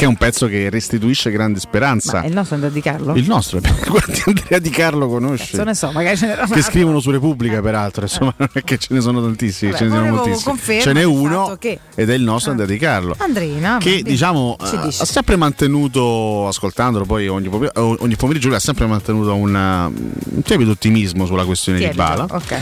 [0.02, 2.14] Che è un pezzo che restituisce grande speranza.
[2.14, 3.14] Ma è il nostro Andrea Di Carlo?
[3.14, 5.52] Il nostro, guardi Andrea Di Carlo conosce.
[5.52, 6.60] Cazzo ne so, magari ce un Che altro.
[6.60, 9.94] scrivono su Repubblica, peraltro, insomma, non è che ce ne sono tantissimi, Vabbè, ce ne
[9.96, 10.80] sono moltissimi.
[10.80, 13.14] Ce n'è uno che- ed è il nostro Andrea Di Carlo.
[13.16, 18.58] Andrina, che diciamo Ci eh, ha sempre mantenuto, ascoltandolo poi ogni, pom- ogni pomeriggio, ha
[18.58, 22.60] sempre mantenuto una- un tiepido ottimismo sulla questione Tiepido, di Bala ok.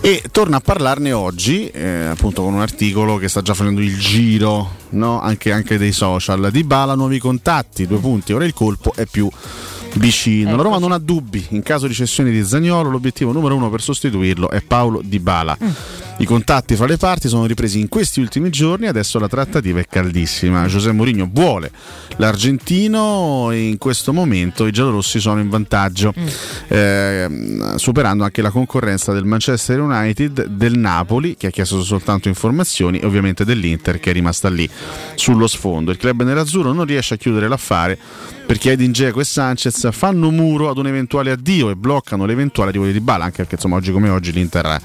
[0.00, 3.98] e torna a parlarne oggi eh, appunto con un articolo che sta già facendo il
[3.98, 5.20] giro no?
[5.20, 6.50] anche, anche dei social.
[6.50, 8.32] Di Bala nuovi contatti due punti.
[8.32, 9.28] Ora il colpo è più
[9.94, 10.56] vicino.
[10.56, 11.46] La Roma non ha dubbi.
[11.50, 15.56] In caso di cessione di Zagnolo l'obiettivo numero uno per sostituirlo è Paolo Di Bala
[16.20, 19.86] i contatti fra le parti sono ripresi in questi ultimi giorni adesso la trattativa è
[19.86, 21.70] caldissima José Mourinho vuole
[22.16, 26.12] l'argentino e in questo momento i giallorossi sono in vantaggio
[26.68, 32.98] ehm, superando anche la concorrenza del Manchester United, del Napoli che ha chiesto soltanto informazioni
[32.98, 34.68] e ovviamente dell'Inter che è rimasta lì
[35.14, 35.90] sullo sfondo.
[35.90, 37.98] Il club nerazzurro non riesce a chiudere l'affare
[38.50, 42.84] perché Edin Dzeko e Sanchez fanno muro ad un eventuale addio e bloccano l'eventuale arrivo
[42.84, 44.80] di Dybala anche perché insomma oggi come oggi l'Inter ha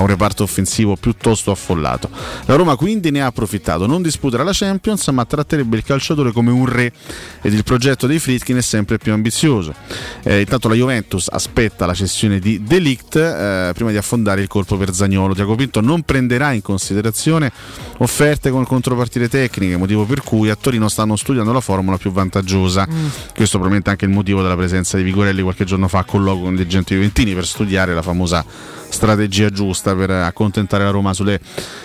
[0.00, 2.08] un reparto offensivo piuttosto affollato.
[2.46, 6.50] La Roma quindi ne ha approfittato, non disputerà la Champions ma tratterebbe il calciatore come
[6.50, 6.94] un re
[7.42, 9.74] ed il progetto dei Fritkin è sempre più ambizioso.
[10.22, 14.78] Eh, intanto la Juventus aspetta la cessione di Delict eh, prima di affondare il colpo
[14.78, 15.34] per Zagnolo.
[15.34, 17.52] Tiago Pinto non prenderà in considerazione
[17.98, 23.09] offerte con contropartite tecniche, motivo per cui a Torino stanno studiando la formula più vantaggiosa.
[23.34, 26.44] Questo probabilmente è anche il motivo della presenza di Vigorelli qualche giorno fa a colloquio
[26.44, 28.44] con dirigenti juventini per studiare la famosa
[28.90, 31.40] strategia giusta per accontentare la Roma sulle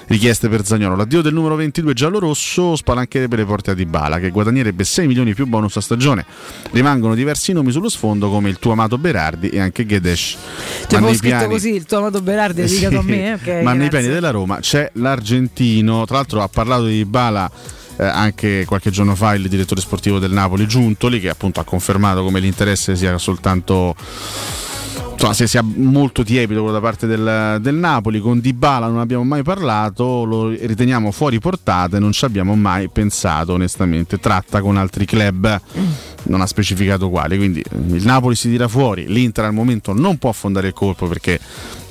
[0.08, 0.96] richieste per Zagnolo.
[0.96, 5.46] L'addio del numero 22 giallo-rosso spalancherebbe le porte a Dybala che guadagnerebbe 6 milioni più
[5.46, 6.26] bonus a stagione.
[6.72, 9.84] Rimangono diversi nomi sullo sfondo come il tuo amato Berardi e anche.
[9.86, 13.08] Cioè, Ma avevo nei scritto piani- così il tuo amato Berardi eh, dedicato a sì,
[13.08, 13.28] me.
[13.28, 13.90] eh, ok, ma nei grazie.
[13.90, 17.50] piani della Roma c'è l'argentino, tra l'altro ha parlato di Bala
[17.98, 22.24] eh, anche qualche giorno fa il direttore sportivo del Napoli Giuntoli che appunto ha confermato
[22.24, 23.96] come l'interesse sia soltanto
[25.14, 28.20] insomma, se sia molto tiepido quello da parte del, del Napoli.
[28.20, 32.90] Con Dybala non abbiamo mai parlato lo riteniamo fuori portata e non ci abbiamo mai
[32.90, 34.20] pensato onestamente.
[34.20, 35.62] Tratta con altri club
[36.24, 40.18] non ha specificato quali quindi eh, il Napoli si tira fuori l'Inter al momento non
[40.18, 41.40] può affondare il colpo perché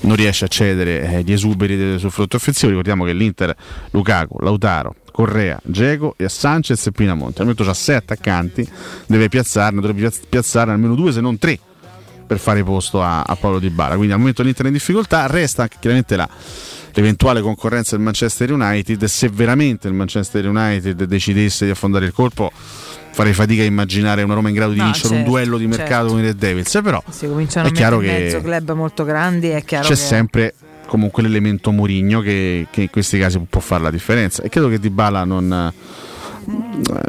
[0.01, 2.69] non riesce a cedere eh, gli esuberi sul frutto offensivo.
[2.69, 3.55] Ricordiamo che l'Inter
[3.91, 8.69] Lukaku, Lautaro Correa, Geco e a Sanchez e Pinamonti al momento c'ha sei attaccanti
[9.07, 11.57] deve piazzarne dovrebbe piazz- piazzarne almeno due se non tre
[12.27, 13.95] per fare posto a, a Paolo Di Bala.
[13.95, 16.29] Quindi al momento l'Inter è in difficoltà, resta chiaramente la,
[16.93, 19.05] l'eventuale concorrenza del Manchester United.
[19.05, 22.51] Se veramente il Manchester United decidesse di affondare il colpo,
[23.13, 25.67] farei fatica a immaginare una Roma in grado di No, vincere un certo, duello di
[25.67, 26.09] mercato certo.
[26.09, 26.81] con i Red Devils.
[26.83, 29.97] Però è chiaro in mezzo che club molto grandi, è chiaro c'è che...
[29.97, 30.55] sempre
[30.87, 34.43] comunque l'elemento Murigno che, che in questi casi può fare la differenza.
[34.43, 35.73] E credo che Di Bala non.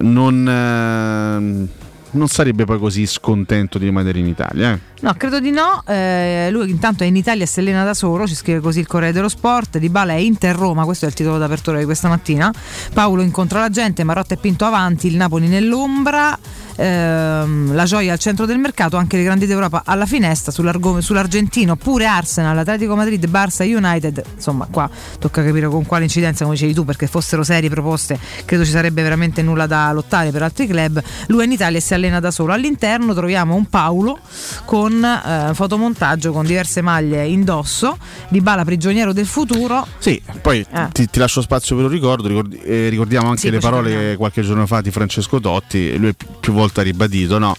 [0.02, 1.84] non eh,
[2.16, 4.74] non sarebbe poi così scontento di rimanere in Italia.
[4.74, 4.80] eh.
[5.06, 5.84] No, credo di no.
[5.86, 8.88] Eh, lui intanto è in Italia e si allena da solo, ci scrive così il
[8.88, 9.78] Corriere dello Sport.
[9.78, 12.52] Di Bala è Inter-Roma, questo è il titolo d'apertura di questa mattina.
[12.92, 16.36] Paolo incontra la gente, Marotta e Pinto avanti, il Napoli nell'ombra.
[16.76, 22.06] ehm, la gioia al centro del mercato, anche le grandi d'Europa alla finestra, sull'argentino, pure
[22.06, 24.24] Arsenal, Atletico Madrid, Barça, United.
[24.36, 28.66] Insomma, qua tocca capire con quale incidenza, come dicevi tu, perché fossero serie proposte, credo
[28.66, 31.02] ci sarebbe veramente nulla da lottare per altri club.
[31.28, 32.54] Lui è in Italia e si allena da solo.
[32.54, 34.20] All'interno troviamo un Paolo
[34.66, 37.98] con eh, fotomontaggio con diverse maglie indosso,
[38.30, 39.86] di Bala prigioniero del futuro.
[39.98, 40.88] Sì, poi Eh.
[40.92, 44.42] ti, ti lascio spazio per un ricordo, ricordi- eh, ricordiamo anche Sì, le parole qualche
[44.42, 47.50] giorno fa di Francesco Totti, lui più volte ha ribadito, no?
[47.52, 47.56] Ho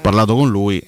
[0.00, 0.82] parlato con lui,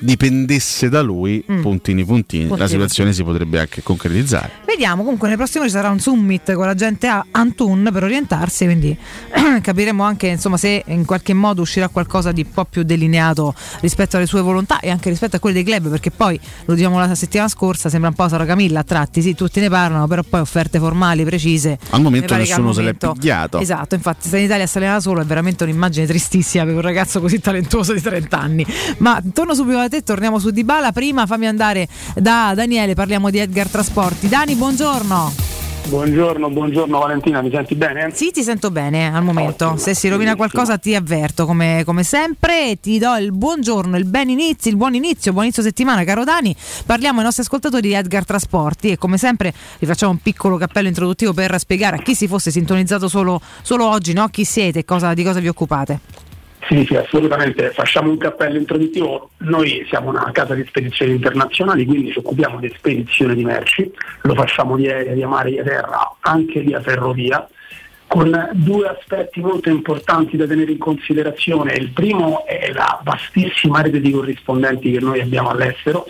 [0.00, 1.60] dipendesse da lui, Mm.
[1.62, 4.50] puntini puntini, la Puntini, situazione si potrebbe anche concretizzare.
[4.66, 8.64] Vediamo, comunque nel prossimo ci sarà un summit con la gente a Antun per orientarsi,
[8.64, 8.96] quindi
[9.60, 14.16] capiremo anche insomma, se in qualche modo uscirà qualcosa di un po' più delineato rispetto
[14.16, 17.14] alle sue volontà e anche rispetto a quelle dei club, perché poi lo diciamo la
[17.14, 20.40] settimana scorsa, sembra un po' Sara Camilla a tratti, sì, tutti ne parlano, però poi
[20.40, 21.78] offerte formali, precise.
[21.90, 23.58] Al momento nessuno al se l'è pigliato.
[23.58, 27.38] Esatto, infatti se in Italia da solo è veramente un'immagine tristissima per un ragazzo così
[27.38, 28.66] talentuoso di 30 anni.
[28.98, 33.38] Ma torno subito da te, torniamo su Dybala, prima fammi andare da Daniele, parliamo di
[33.38, 34.28] Edgar Trasporti.
[34.28, 35.48] Dani, buongiorno.
[35.86, 38.10] Buongiorno, buongiorno Valentina, mi senti bene?
[38.12, 39.76] Sì, ti sento bene al momento.
[39.76, 42.78] Se si rovina qualcosa ti avverto come, come sempre.
[42.80, 46.54] Ti do il buongiorno, il ben inizio, il buon inizio, buon inizio settimana, caro Dani.
[46.86, 50.86] Parliamo ai nostri ascoltatori di Edgar Trasporti e come sempre vi facciamo un piccolo cappello
[50.86, 54.28] introduttivo per spiegare a chi si fosse sintonizzato solo, solo oggi, no?
[54.28, 56.28] chi siete e cosa- di cosa vi occupate.
[56.68, 57.70] Sì, assolutamente.
[57.70, 59.30] Facciamo un cappello introduttivo.
[59.38, 63.90] Noi siamo una casa di spedizioni internazionali, quindi ci occupiamo di spedizione di merci,
[64.22, 67.48] lo facciamo di aerea, via mare, via terra, anche via ferrovia,
[68.06, 71.74] con due aspetti molto importanti da tenere in considerazione.
[71.74, 76.06] Il primo è la vastissima rete di corrispondenti che noi abbiamo all'estero.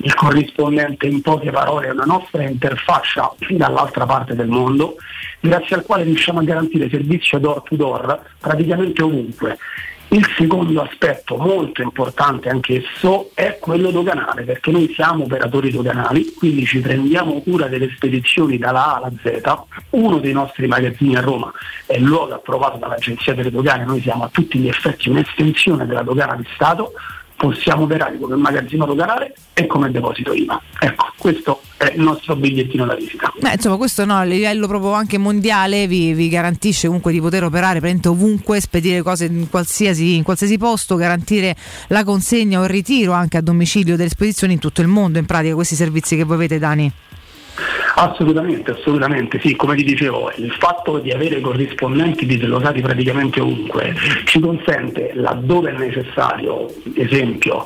[0.00, 4.96] Il corrispondente in poche parole è una nostra interfaccia dall'altra parte del mondo,
[5.40, 9.58] grazie al quale riusciamo a garantire servizio door to door praticamente ovunque.
[10.10, 16.32] Il secondo aspetto molto importante anche esso è quello doganale, perché noi siamo operatori doganali,
[16.32, 19.42] quindi ci prendiamo cura delle spedizioni dalla A alla Z.
[19.90, 21.52] Uno dei nostri magazzini a Roma
[21.84, 26.02] è il luogo approvato dall'Agenzia delle Dogane, noi siamo a tutti gli effetti un'estensione della
[26.02, 26.92] dogana di Stato,
[27.38, 30.60] possiamo operare come magazzino doganale e come deposito IVA.
[30.80, 33.32] Ecco, questo è il nostro bigliettino da visita.
[33.40, 37.44] Beh, insomma, questo no, a livello proprio anche mondiale vi, vi garantisce comunque di poter
[37.44, 41.54] operare ovunque, spedire cose in qualsiasi, in qualsiasi posto, garantire
[41.88, 45.26] la consegna o il ritiro anche a domicilio delle spedizioni in tutto il mondo, in
[45.26, 46.92] pratica questi servizi che voi avete Dani.
[48.00, 53.92] Assolutamente, assolutamente, sì, come ti dicevo, il fatto di avere corrispondenti dislocati praticamente ovunque
[54.24, 57.64] ci consente, laddove è necessario, esempio,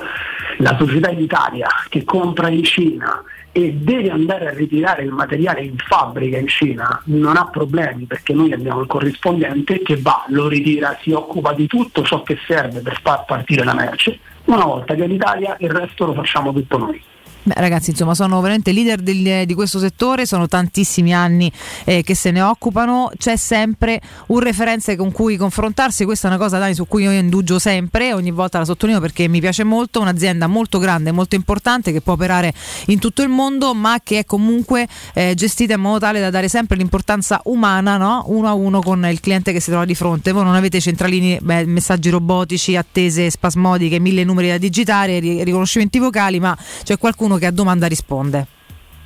[0.57, 3.23] la società in Italia che compra in Cina
[3.53, 8.33] e deve andare a ritirare il materiale in fabbrica in Cina, non ha problemi perché
[8.33, 12.81] noi abbiamo il corrispondente che va, lo ritira, si occupa di tutto ciò che serve
[12.81, 16.55] per far partire la merce, una volta che è in Italia il resto lo facciamo
[16.55, 17.12] tutto noi.
[17.45, 21.51] Beh, ragazzi, insomma, sono veramente leader del- di questo settore, sono tantissimi anni
[21.85, 26.39] eh, che se ne occupano, c'è sempre un referenze con cui confrontarsi, questa è una
[26.39, 30.01] cosa Dani, su cui io indugio sempre, ogni volta la sottolineo perché mi piace molto,
[30.01, 32.55] un'azienda molto grande, molto importante che può operare
[32.87, 36.49] in tutto il mondo, ma che è comunque eh, gestita in modo tale da dare
[36.49, 38.23] sempre l'importanza umana, no?
[38.29, 40.31] uno a uno con il cliente che si trova di fronte.
[40.31, 45.99] Voi non avete centralini, beh, messaggi robotici, attese spasmodiche, mille numeri da digitare, ri- riconoscimenti
[45.99, 48.47] vocali, ma c'è qualcuno che a domanda risponde.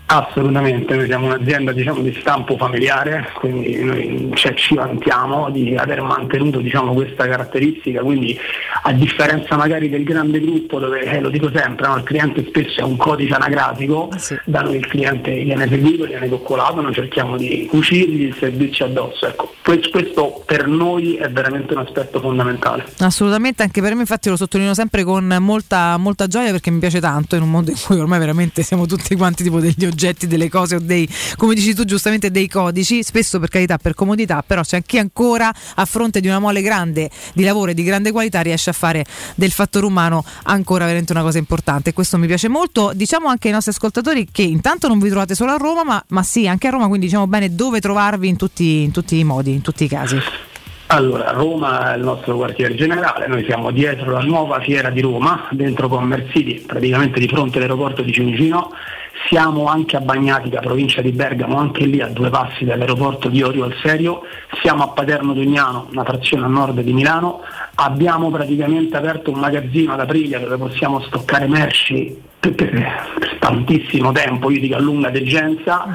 [0.06, 6.00] Assolutamente, noi siamo un'azienda diciamo, di stampo familiare, quindi noi cioè, ci vantiamo di aver
[6.02, 8.38] mantenuto diciamo, questa caratteristica, quindi
[8.82, 12.80] a differenza magari del grande gruppo dove, eh, lo dico sempre, no, il cliente spesso
[12.80, 14.08] è un codice anagrafico,
[14.44, 19.26] da noi il cliente viene seguito, viene coccolato, noi cerchiamo di cucirgli il servizio addosso.
[19.26, 22.84] Ecco, questo, questo per noi è veramente un aspetto fondamentale.
[22.98, 27.00] Assolutamente, anche per me infatti lo sottolineo sempre con molta, molta gioia perché mi piace
[27.00, 29.94] tanto in un mondo in cui ormai veramente siamo tutti quanti tipo degli oggetti,
[30.26, 34.44] delle cose o dei, come dici tu giustamente, dei codici, spesso per carità, per comodità,
[34.46, 38.12] però c'è chi ancora a fronte di una mole grande di lavoro e di grande
[38.12, 39.04] qualità riesce a fare
[39.34, 42.92] del fattore umano ancora veramente una cosa importante questo mi piace molto.
[42.94, 46.22] Diciamo anche ai nostri ascoltatori che intanto non vi trovate solo a Roma, ma, ma
[46.22, 49.52] sì, anche a Roma, quindi diciamo bene dove trovarvi in tutti, in tutti i modi,
[49.52, 50.18] in tutti i casi.
[50.88, 55.48] Allora, Roma è il nostro quartiere generale, noi siamo dietro la nuova fiera di Roma,
[55.50, 58.70] dentro Commercity, praticamente di fronte all'aeroporto di Fiumicino.
[59.28, 63.64] Siamo anche a Bagnatica, provincia di Bergamo, anche lì a due passi dall'aeroporto di Orio
[63.64, 64.22] al Serio.
[64.62, 67.40] Siamo a Paterno Dugnano, una frazione a nord di Milano.
[67.76, 72.22] Abbiamo praticamente aperto un magazzino ad Aprilia dove possiamo stoccare merci
[72.52, 72.70] per,
[73.18, 75.86] per- tantissimo tempo, io dico a lunga degenza.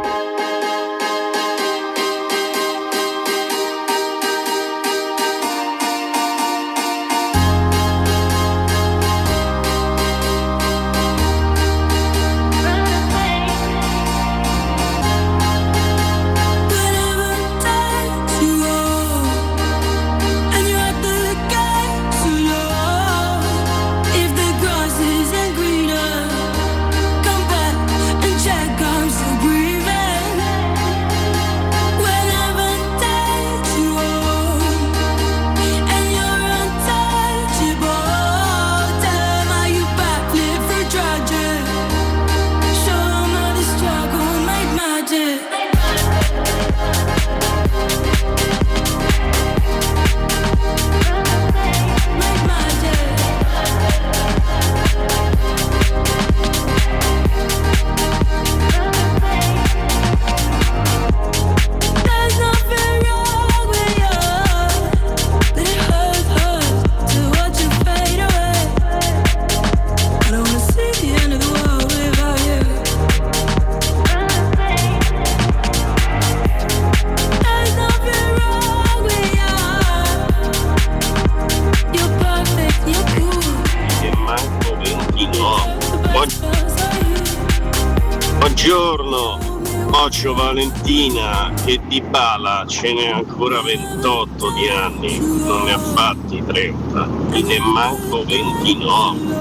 [90.56, 97.06] Valentina che di Bala ce n'è ancora 28 di anni, non ne ha fatti 30,
[97.30, 99.36] ne manco 29.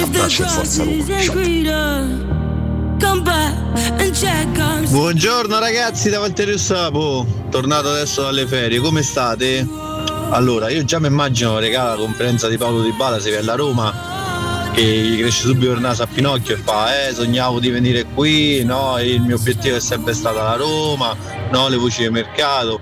[0.00, 0.84] Abbraccio e forza
[4.88, 9.68] Buongiorno ragazzi da Valterio Sapo, tornato adesso dalle ferie, come state?
[10.30, 13.54] Allora, io già mi immagino regala la conferenza di Paolo Di Bala se viene alla
[13.54, 14.11] Roma
[14.72, 18.64] che gli cresce subito il naso a Pinocchio e fa eh sognavo di venire qui,
[18.64, 21.14] no, il mio obiettivo è sempre stata la Roma,
[21.50, 22.80] no, le voci di mercato.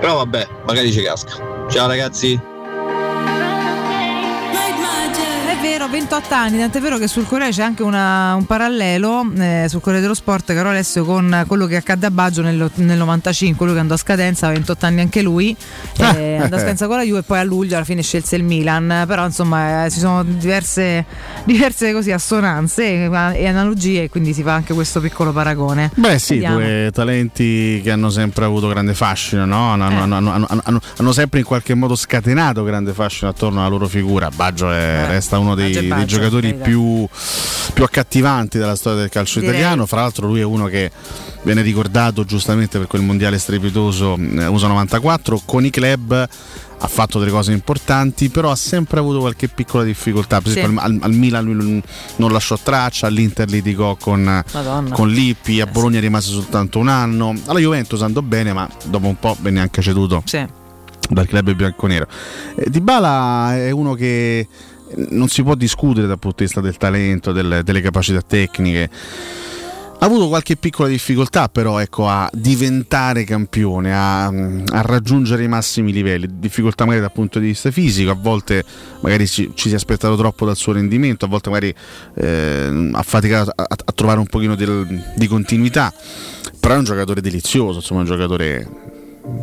[0.00, 1.66] Però vabbè, magari ci casca.
[1.68, 2.49] Ciao ragazzi.
[5.60, 9.80] Vero, 28 anni, tant'è vero che sul Corriere c'è anche una- un parallelo eh, sul
[9.80, 13.74] Corriere dello Sport, caro Alessio, con quello che accadde a Baggio nel, nel 95, lui
[13.74, 15.54] che andò a scadenza, ha 28 anni anche lui,
[15.98, 18.42] eh, andò a scadenza con la Juve e poi a luglio alla fine scelse il
[18.44, 21.04] Milan, però insomma eh, ci sono diverse,
[21.44, 25.90] diverse così assonanze e, e analogie, quindi si fa anche questo piccolo paragone.
[25.94, 26.56] Beh sì, Vediamo.
[26.56, 29.72] due talenti che hanno sempre avuto grande fascino, no?
[29.72, 33.68] hanno, hanno- hanno- hanno- hanno- hanno sempre in qualche modo scatenato grande fascino attorno alla
[33.68, 34.30] loro figura.
[34.34, 37.06] Baggio è- resta uno dei, è dei Baggio, giocatori più,
[37.72, 39.56] più accattivanti della storia del calcio Direi.
[39.56, 39.86] italiano.
[39.86, 40.90] Fra l'altro lui è uno che
[41.42, 46.28] viene ricordato giustamente per quel mondiale strepitoso eh, USA 94 con i club.
[46.82, 50.40] Ha fatto delle cose importanti, però ha sempre avuto qualche piccola difficoltà.
[50.40, 50.58] Per Sì.
[50.60, 51.82] esempio, al, al Milan lui
[52.16, 54.42] non- lasciò traccia, all'Inter litigò con,
[54.90, 57.34] con Lippi, a Bologna rimase soltanto un anno.
[57.44, 60.22] Alla Juventus andò bene, ma dopo un po' venne anche ceduto
[61.10, 62.06] dal club bianconero.
[62.56, 64.48] Eh, Dybala è uno che
[65.10, 68.90] non si può discutere dal punto di vista del talento, del- delle capacità tecniche.
[70.02, 75.92] Ha avuto qualche piccola difficoltà però ecco, a diventare campione, a, a raggiungere i massimi
[75.92, 78.64] livelli, difficoltà magari dal punto di vista fisico, a volte
[79.00, 81.74] magari ci, ci si è aspettato troppo dal suo rendimento, a volte magari
[82.14, 85.92] eh, ha faticato a, a trovare un pochino del- di continuità,
[86.58, 88.66] però è un giocatore delizioso, insomma un giocatore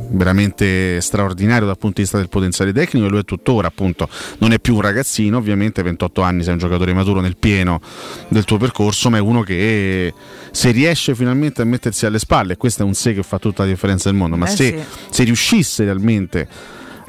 [0.09, 4.07] veramente straordinario dal punto di vista del potenziale tecnico e lui è tuttora appunto
[4.39, 7.81] non è più un ragazzino ovviamente 28 anni sei un giocatore maturo nel pieno
[8.30, 10.14] del tuo percorso ma è uno che
[10.51, 13.64] se riesce finalmente a mettersi alle spalle e questo è un se che fa tutta
[13.64, 14.97] la differenza del mondo ma Eh se, sì.
[15.09, 16.47] se riuscisse realmente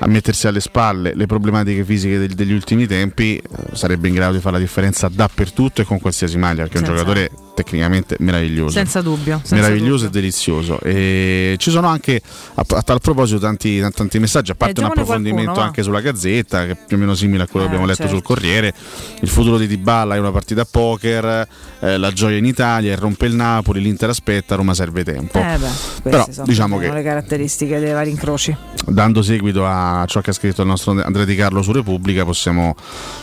[0.00, 3.42] a mettersi alle spalle le problematiche fisiche degli ultimi tempi eh,
[3.72, 6.94] sarebbe in grado di fare la differenza dappertutto e con qualsiasi maglia perché è un
[6.94, 7.30] giocatore
[7.62, 9.38] tecnicamente meraviglioso Senza dubbio.
[9.42, 10.08] senza meraviglioso dubbio.
[10.08, 10.80] e delizioso.
[10.80, 12.20] E ci sono anche
[12.54, 16.64] a, a tal proposito tanti, tanti messaggi, a parte un approfondimento qualcuno, anche sulla Gazzetta,
[16.66, 18.14] che è più o meno simile a quello che Eh, abbiamo letto certo.
[18.16, 18.72] sul Corriere.
[19.20, 21.46] Il futuro di Dybala è una partita a poker,
[21.80, 25.38] eh, la gioia in Italia, il rompe il Napoli, l'Inter aspetta, Roma serve tempo.
[25.38, 25.68] Eh beh,
[26.02, 28.56] Però sono diciamo che le caratteristiche dei vari incroci.
[28.86, 32.74] dando seguito a ciò che ha scritto il nostro Andrea Di Carlo su Repubblica, possiamo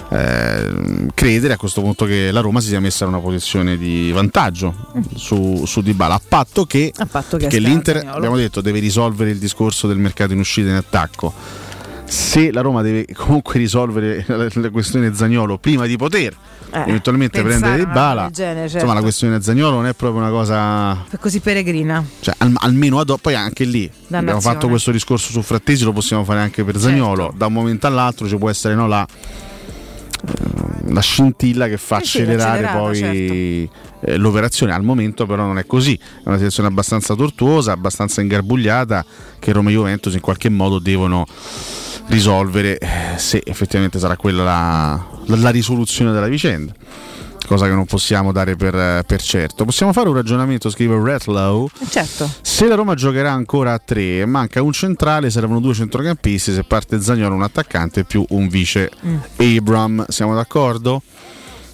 [0.10, 4.12] eh, credere a questo punto che la Roma si sia messa in una posizione di
[4.12, 4.24] vantaggio
[5.15, 8.18] su, su Dybala, a patto che, A patto che che l'Inter, Zaniolo.
[8.18, 11.34] abbiamo detto, deve risolvere il discorso del mercato in uscita e in attacco.
[12.07, 16.35] Se la Roma deve comunque risolvere la, la questione Zagnolo prima di poter
[16.72, 18.93] Eh, eventualmente prendere a una cosa Dybala, del genere, insomma certo.
[18.93, 22.06] la questione Zagnolo non è proprio una cosa così peregrina.
[22.19, 24.41] cioè, al- almeno ad poi anche lì abbiamo Dannazione.
[24.56, 27.38] fatto questo discorso su Frattesi lo possiamo fare anche per Zagnolo Certo.
[27.38, 29.07] da un momento all'altro ci può essere no, la,
[30.89, 33.73] la scintilla che fa Eh sì, accelerare poi certo.
[34.06, 39.06] Eh, l'operazione al momento però non è così è una situazione abbastanza tortuosa abbastanza ingarbugliata
[39.40, 41.26] che Roma e Juventus in qualche modo devono
[42.07, 42.88] risolvere eh,
[43.18, 46.73] se effettivamente sarà quella la, la- la risoluzione della vicenda
[47.48, 52.27] cosa che non possiamo dare per, per certo possiamo fare un ragionamento scrive Ratlow Certo.
[52.41, 56.53] se la Roma giocherà ancora a tre manca un centrale, servono due centrocampisti.
[56.53, 59.18] Se parte Zagnolo, un attaccante più un vice Mm.
[59.57, 60.06] Abram.
[60.07, 61.03] Siamo d'accordo?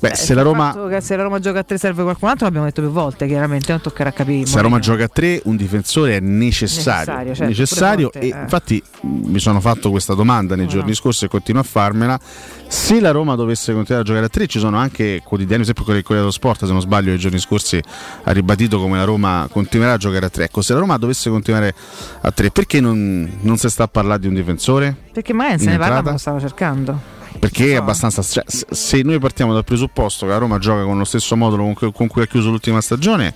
[0.01, 0.75] Beh, se la Roma.
[0.89, 3.71] che se la Roma gioca a tre serve qualcun altro l'abbiamo detto più volte, chiaramente,
[3.71, 4.47] non toccherà capire.
[4.47, 7.13] Se la Roma gioca a tre, un difensore è necessario.
[7.13, 8.41] Necessario, certo, Necessario Conte, e eh.
[8.41, 12.19] infatti mh, mi sono fatto questa domanda nei giorni scorsi e continuo a farmela.
[12.67, 15.99] Se la Roma dovesse continuare a giocare a tre, ci sono anche quotidiani, esempio quello
[15.99, 17.79] del Corriere dello Sport, se non sbaglio, nei giorni scorsi
[18.23, 20.45] ha ribadito come la Roma continuerà a giocare a tre.
[20.45, 21.75] Ecco, se la Roma dovesse continuare
[22.21, 24.95] a tre, perché non, non si sta a parlare di un difensore?
[25.13, 27.19] Perché magari se ne parla, ma lo stavo cercando.
[27.39, 28.21] Perché è abbastanza.
[28.21, 32.07] cioè, se- noi partiamo dal presupposto che la Roma gioca con lo stesso modulo con
[32.07, 33.33] cui, ha chiuso l'ultima stagione,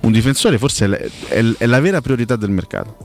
[0.00, 2.96] un difensore forse è, la- è- è la vera priorità del mercato.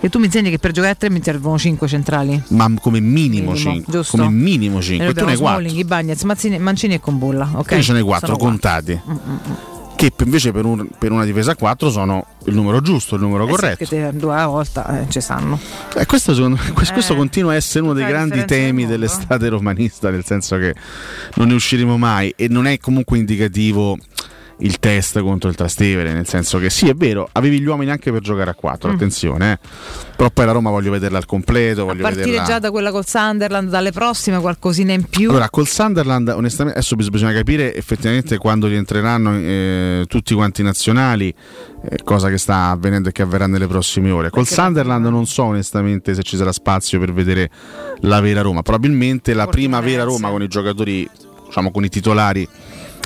[0.00, 2.42] E tu mi insegni che per giocare a tre mi servono 5 centrali.
[2.48, 3.92] Ma come minimo Minimo, 5.
[3.92, 4.16] giusto?
[4.16, 5.04] Come minimo E 5.
[5.04, 5.60] noi Tu ne hai abbiamo 4.
[5.60, 7.50] Smalling, Ibagnez, Mazzini- Mancini e Combulla.
[7.54, 7.70] Ok.
[7.72, 8.48] Io ce ne 4 Sono quattro.
[8.48, 9.00] contati.
[9.08, 9.54] Mm, mm, mm.
[10.00, 13.42] Che invece per, un- per una difesa a 4 sono il numero giusto, il numero
[13.44, 13.76] Eh sì, corretto.
[13.84, 15.58] che te due a volta eh, ci sanno.
[15.94, 20.08] Eh, questo, secondo- questo- questo Eh, continua a essere uno dei grandi temi dell'estate romanista,
[20.08, 20.74] nel senso che
[21.34, 23.98] non ne usciremo mai e non è comunque indicativo
[24.60, 28.10] il test contro il Trastevere, nel senso che sì, è vero, avevi gli uomini anche
[28.12, 28.94] per giocare a 4, Mm.
[28.94, 29.58] attenzione, eh.
[30.16, 32.46] però poi la Roma voglio vederla al completo, voglio partire vederla...
[32.46, 35.30] già da quella col Sunderland, dalle prossime qualcosina in più.
[35.30, 40.64] Allora, col Sunderland, onestamente, adesso bis- bisogna capire effettivamente quando rientreranno eh, tutti quanti i
[40.64, 41.32] nazionali,
[41.88, 44.30] eh, cosa che sta avvenendo e che avverrà nelle prossime ore.
[44.30, 47.50] Col Sunderland non so onestamente se ci sarà spazio per vedere
[48.00, 48.62] la vera Roma.
[48.62, 51.08] Probabilmente la prima vera Roma con i giocatori,
[51.46, 52.46] diciamo con i titolari,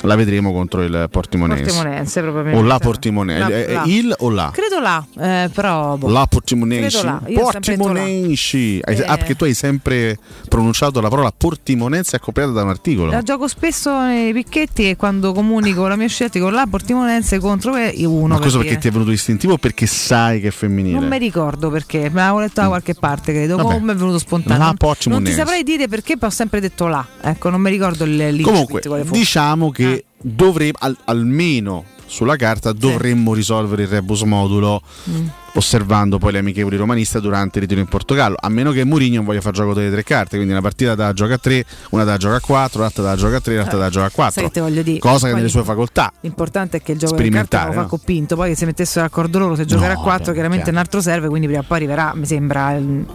[0.05, 1.63] la vedremo contro il Portimonense.
[1.65, 2.61] Portimonense, probabilmente.
[2.65, 3.41] O la Portimonense.
[3.49, 3.83] La- Eh, eh, la.
[3.87, 4.51] il o la?
[4.53, 5.97] Credo là, eh, però.
[5.97, 6.09] boh.
[6.09, 7.03] La Portimonense.
[7.05, 7.21] Là.
[7.33, 8.81] Portimonense.
[8.83, 9.05] Hai- Eh.
[9.07, 10.19] Ah, perché tu hai sempre
[10.49, 13.11] pronunciato la parola Portimonense accoppiata da un articolo.
[13.11, 17.77] La gioco spesso nei picchetti e quando comunico la mia scelta con la Portimonense contro
[17.77, 18.35] io uno.
[18.35, 20.99] Ma questo per perché ti è venuto istintivo o perché sai che è femminile?
[20.99, 23.57] Non mi ricordo perché, me l'avevo letto da qualche parte, credo.
[23.57, 23.75] Vabbè.
[23.75, 24.59] Come è venuto spontaneo.
[24.59, 25.39] La Non- non ti Portimonense.
[25.39, 27.05] saprei dire perché, poi ho sempre detto là.
[27.21, 28.43] Ecco, non mi ricordo il l'incipit
[28.89, 29.94] Comunque, diciamo che Ah.
[30.27, 34.81] Dovremmo, al- almeno sulla carta, dovremmo risolvere il rebus modulo
[35.11, 35.27] Mm.
[35.55, 38.37] osservando poi le amichevoli romaniste durante il ritiro in Portogallo.
[38.39, 41.13] A meno che Mourinho non voglia far gioco delle tre carte, quindi una partita da
[41.13, 43.89] gioca a 3, una da gioca a 4, l'altra da gioca a 3, l'altra da
[43.91, 44.33] gioca a 4.
[44.35, 44.99] Sai che te voglio dire?
[44.99, 46.13] Cosa che nelle sue facoltà.
[46.21, 47.87] L'importante è che il gioco di carte lo fa no?
[47.89, 50.79] Coppinto, poi che si mettessero d'accordo loro se giocare No, a 4 chiaro, chiaramente chiaro.
[50.79, 53.07] un altro serve, quindi prima o poi arriverà, mi sembra, il-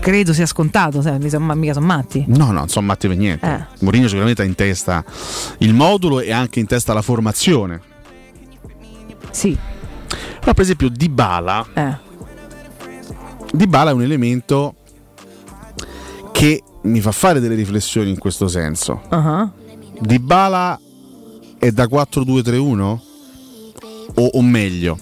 [0.00, 2.24] credo sia scontato, sai, mica sono, mica sono matti.
[2.26, 3.46] No, no, non sono matti per niente.
[3.46, 3.84] Eh.
[3.84, 5.04] Mourinho sicuramente ha in testa
[5.58, 7.80] il modulo e anche in testa la formazione.
[9.30, 9.56] Sì.
[10.40, 11.96] Però per esempio Dybala Eh.
[13.52, 14.74] Dybala è un elemento
[16.32, 19.02] che mi fa fare delle riflessioni in questo senso.
[19.08, 19.50] Ah.
[20.00, 20.80] Dybala
[21.58, 22.98] è da 4-2-3-1?
[24.14, 24.98] O, o meglio,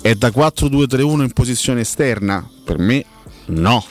[0.00, 2.46] è da 4-2-3-1 in posizione esterna?
[2.64, 3.04] Per me
[3.46, 3.84] no.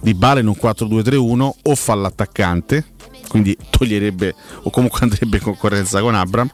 [0.00, 2.84] Dybala in un 4-2-3-1 o fa l'attaccante,
[3.28, 6.50] quindi toglierebbe o comunque andrebbe in concorrenza con Abram,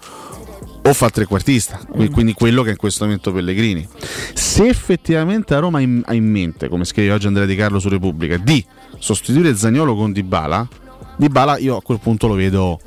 [0.86, 3.86] o fa il trequartista, qui- quindi quello che è in questo momento Pellegrini.
[4.34, 7.80] Se effettivamente la Roma ha in, ha in mente, come scrive oggi Andrea Di Carlo
[7.80, 8.64] su Repubblica, di
[8.98, 10.68] sostituire Zagnolo con Dybala,
[11.16, 12.78] Dybala io a quel punto lo vedo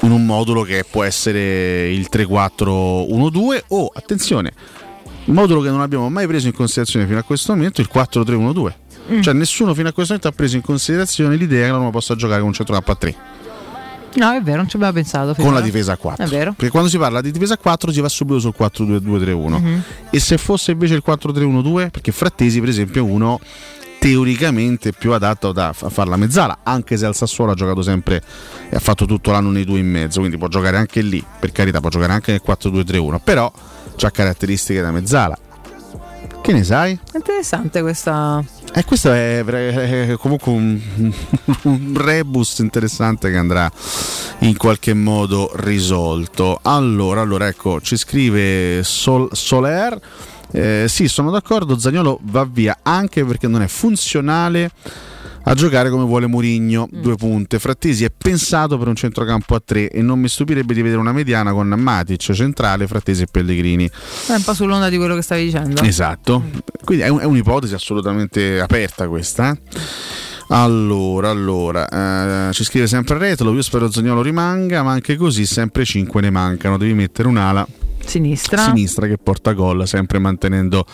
[0.00, 4.52] in un modulo che può essere il 3-4-1-2 o, attenzione,
[5.24, 8.72] il modulo che non abbiamo mai preso in considerazione fino a questo momento, il 4-3-1-2.
[9.10, 9.20] Mm.
[9.20, 12.14] Cioè nessuno fino a questo momento ha preso in considerazione l'idea che la Roma possa
[12.14, 13.16] giocare con un centrocampo a 3
[14.14, 15.34] No, è vero, non ci abbiamo pensato.
[15.34, 16.24] con la difesa a 4.
[16.24, 16.52] È vero.
[16.52, 19.60] Perché quando si parla di difesa a 4 si va subito sul 4-2-2-3-1.
[19.60, 19.82] Mhm.
[20.10, 23.38] E se fosse invece il 4-3-1-2, perché Frattesi, per esempio, è uno
[24.00, 28.22] teoricamente più adatto da a fare la mezzala, anche se al Sassuolo ha giocato sempre
[28.70, 31.52] e ha fatto tutto l'anno nei due in mezzo, quindi può giocare anche lì, per
[31.52, 33.52] carità, può giocare anche nel 4-2-3-1, però
[34.00, 35.36] ha caratteristiche da mezzala.
[36.40, 36.98] Che ne sai?
[37.14, 38.42] Interessante questa.
[38.74, 40.80] E questo è, è comunque un,
[41.62, 43.70] un rebus interessante che andrà
[44.40, 46.58] in qualche modo risolto.
[46.62, 50.00] Allora, allora ecco, ci scrive Sol- Soler.
[50.50, 54.70] Eh, sì, sono d'accordo, Zagnolo va via anche perché non è funzionale
[55.48, 57.58] a giocare come vuole Murigno, due punte.
[57.58, 61.12] Frattesi è pensato per un centrocampo a tre e non mi stupirebbe di vedere una
[61.12, 63.86] mediana con Matic centrale, Frattesi e Pellegrini.
[64.26, 65.80] È un po' sull'onda di quello che stavi dicendo.
[65.82, 66.44] Esatto,
[66.84, 69.56] quindi è, un- è un'ipotesi assolutamente aperta questa.
[70.50, 75.84] Allora, allora, eh, ci scrive sempre Retolo, io spero Zagnolo rimanga, ma anche così sempre
[75.86, 77.66] 5 ne mancano, devi mettere un'ala
[78.04, 78.64] Sinistra.
[78.64, 80.84] sinistra che porta gol, sempre mantenendo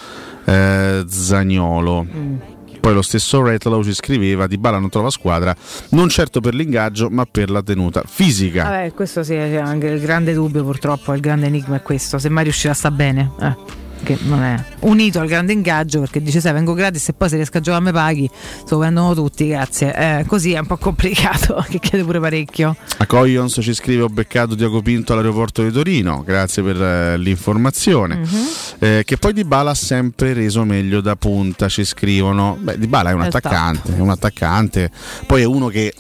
[0.45, 2.05] eh, Zagnolo.
[2.05, 2.37] Mm.
[2.85, 5.57] Poi lo stesso Retolo ci scriveva Di Bala non trova squadra,
[5.93, 8.65] non certo per l'ingaggio, ma per la tenuta fisica.
[8.65, 12.29] Vabbè, questo sì, è anche il grande dubbio purtroppo, il grande enigma è questo, se
[12.29, 13.31] mai riuscirà sta bene.
[13.41, 13.84] Eh.
[14.05, 17.37] Che non è unito al grande ingaggio perché dice sai vengo gratis e poi se
[17.37, 19.95] riesco a giocare me paghi, se lo prendono tutti, grazie.
[19.95, 22.77] Eh, così è un po' complicato, che chiede pure parecchio.
[22.99, 28.17] A Coyons ci scrive ho beccato Diago Pinto all'aeroporto di Torino, grazie per eh, l'informazione.
[28.17, 28.49] Mhm.
[28.79, 32.57] Eh, che poi Di Bala ha sempre reso meglio da punta, ci scrivono.
[32.61, 34.91] Beh, Di Bala è un È il attaccante, è un attaccante,
[35.27, 35.95] poi è uno che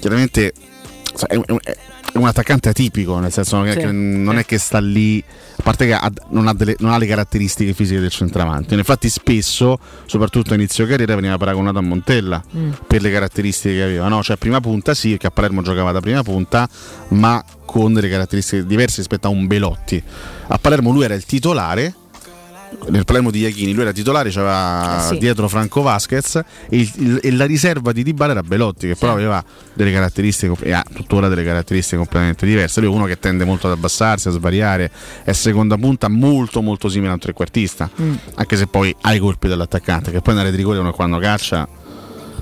[0.00, 0.52] chiaramente
[1.14, 1.76] sai, è,
[2.14, 5.22] un- attaccante atipico, nel senso che, Sì, non è che sta lì,
[5.56, 8.74] a parte che ha- non, ha delle- non ha le caratteristiche fisiche del centravanti.
[8.74, 12.70] Infatti spesso, soprattutto a inizio carriera, veniva paragonato a Montella Mm.
[12.86, 14.08] per le caratteristiche che aveva.
[14.08, 14.22] No?
[14.22, 16.68] Cioè, prima punta sì, che a Palermo giocava da prima punta,
[17.08, 20.02] ma con delle caratteristiche diverse rispetto a un Belotti.
[20.48, 21.94] A Palermo lui era il titolare.
[22.88, 25.18] Nel Palermo di Iachini lui era titolare, c'aveva Eh sì.
[25.18, 26.44] dietro Franco Vasquez e,
[26.96, 29.42] il- e la riserva di Dybala era Belotti che però aveva
[29.72, 32.80] delle caratteristiche e ha tuttora delle caratteristiche completamente diverse.
[32.80, 34.90] Lui è uno che tende molto ad abbassarsi, a svariare,
[35.24, 38.14] è seconda punta molto molto simile a un trequartista, Mm.
[38.34, 41.66] anche se poi ha i colpi dell'attaccante, che poi nelle rigore uno quando caccia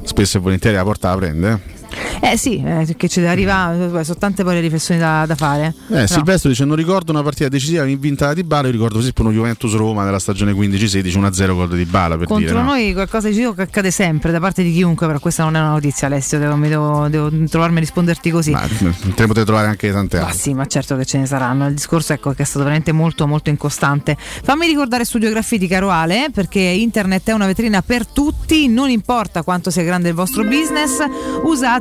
[0.05, 1.72] spesso e volentieri la porta la prende.
[2.21, 2.37] Eh.
[2.37, 5.75] Sì, eh, che ci arriva, eh, sono tante poi le riflessioni da, da fare.
[5.89, 8.67] Eh, Silvestro dice: Non ricordo una partita decisiva vinta da Dybala.
[8.67, 12.17] Io ricordo per esempio uno Juventus Roma della stagione 15-16, 1-0 gol di Dybala.
[12.17, 12.65] Per Contro dire, no?
[12.65, 15.61] noi qualcosa di giro che accade sempre da parte di chiunque, però questa non è
[15.61, 16.39] una notizia, Alessio.
[16.39, 18.51] Devo, mi devo, devo trovarmi a risponderti così.
[18.51, 20.39] Ma te ne potete trovare anche tante Ma altre.
[20.39, 21.67] sì, ma certo che ce ne saranno.
[21.67, 24.17] Il discorso ecco, che è stato veramente molto molto incostante.
[24.19, 29.43] Fammi ricordare Studio Graffiti, caro Ale, perché internet è una vetrina per tutti, non importa
[29.43, 30.99] quanto sia grande il vostro business,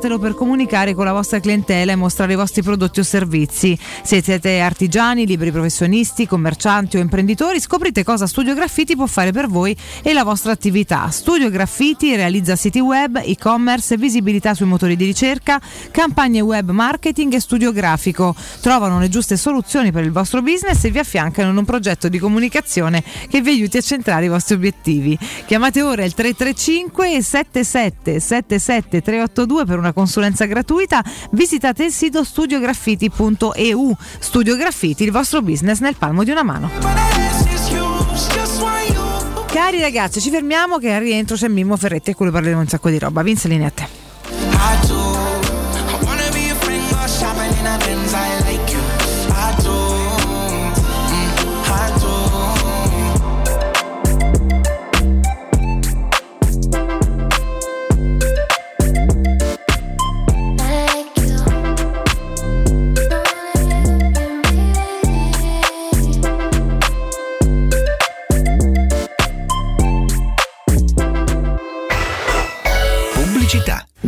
[0.02, 3.78] usatelo per comunicare con la vostra clientela e mostrare i vostri prodotti o servizi.
[4.02, 9.48] Se siete artigiani, liberi professionisti, commercianti o imprenditori, scoprite cosa Studio Graffiti può fare per
[9.48, 11.10] voi e la vostra attività.
[11.12, 15.62] Studio Graffiti realizza siti web, e-commerce, visibilità sui motori di ricerca,
[15.92, 18.36] campagne web marketing e studio grafico.
[18.60, 22.18] Trovano le giuste soluzioni per il vostro business e vi affiancano in un progetto di
[22.18, 25.18] comunicazione che vi aiuti a centrare i vostri obiettivi.
[25.46, 31.04] Chiamate ora il 335 77 77 382 per una consulenza gratuita.
[31.32, 33.96] Visitate il sito studiograffiti.eu.
[34.20, 36.70] Studio Graffiti, il vostro business nel palmo di una mano.
[39.48, 42.90] Cari ragazzi, ci fermiamo che al rientro c'è Mimmo Ferretti e quello parleremo un sacco
[42.90, 43.22] di roba.
[43.22, 44.01] Vince linea a te.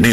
[0.03, 0.12] Pubblicità.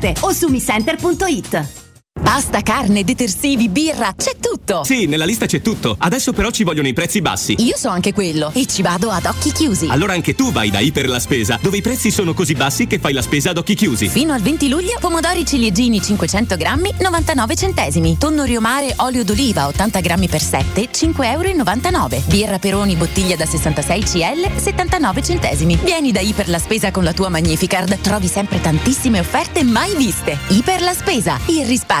[0.21, 1.80] o su micenter.it.
[2.21, 4.83] Pasta, carne, detersivi, birra, c'è tutto!
[4.83, 5.95] Sì, nella lista c'è tutto.
[5.97, 7.55] Adesso però ci vogliono i prezzi bassi.
[7.59, 9.87] Io so anche quello e ci vado ad occhi chiusi.
[9.89, 12.99] Allora anche tu vai da Iper la Spesa, dove i prezzi sono così bassi che
[12.99, 14.09] fai la spesa ad occhi chiusi.
[14.09, 18.17] Fino al 20 luglio pomodori ciliegini 500 grammi 99 centesimi.
[18.17, 22.23] Tonno riomare olio d'oliva 80 grammi per 7 5,99 euro.
[22.27, 25.77] Birra Peroni bottiglia da 66 CL 79 centesimi.
[25.81, 27.99] Vieni da Iper la Spesa con la tua Magnificard.
[28.01, 30.37] Trovi sempre tantissime offerte mai viste.
[30.49, 32.00] Iper la Spesa, il risparmio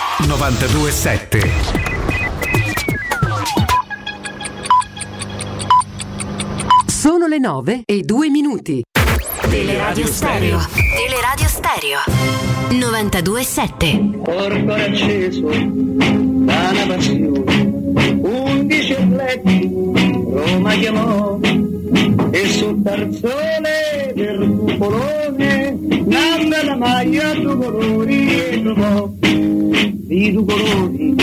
[0.19, 1.39] 927.
[6.85, 8.81] Sono le 9 e 2 minuti.
[9.49, 10.59] Teleradio Stereo.
[10.95, 11.99] Teleradio Stereo
[12.69, 14.19] 927.
[14.23, 19.69] Corpo acceso da una passione, undici letti
[20.31, 21.39] Roma chiamò
[22.31, 29.11] e sul tarzone del cupolone nanda la maglia tu colori e trovò
[30.07, 31.15] i tu colori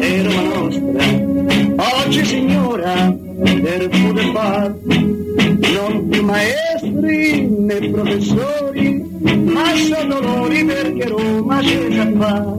[0.00, 2.04] e Roma nostra.
[2.04, 9.04] Oggi signora del poter far non più maestri né professori
[9.44, 12.56] ma sono loro perché Roma c'è già fa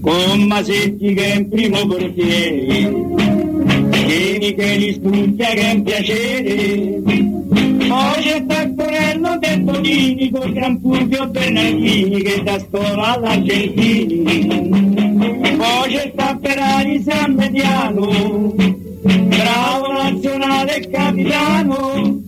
[0.00, 3.67] con Masetti che è in primo portiere
[4.08, 7.02] Vieni che li studia che è un piacere.
[7.88, 14.22] Poi c'è Taccorello del Tonini con Gran Fulvio Bernardini che da scuola all'Argentini.
[15.58, 18.54] Poi c'è Tapperari San Mediano
[19.02, 22.22] bravo nazionale capitano.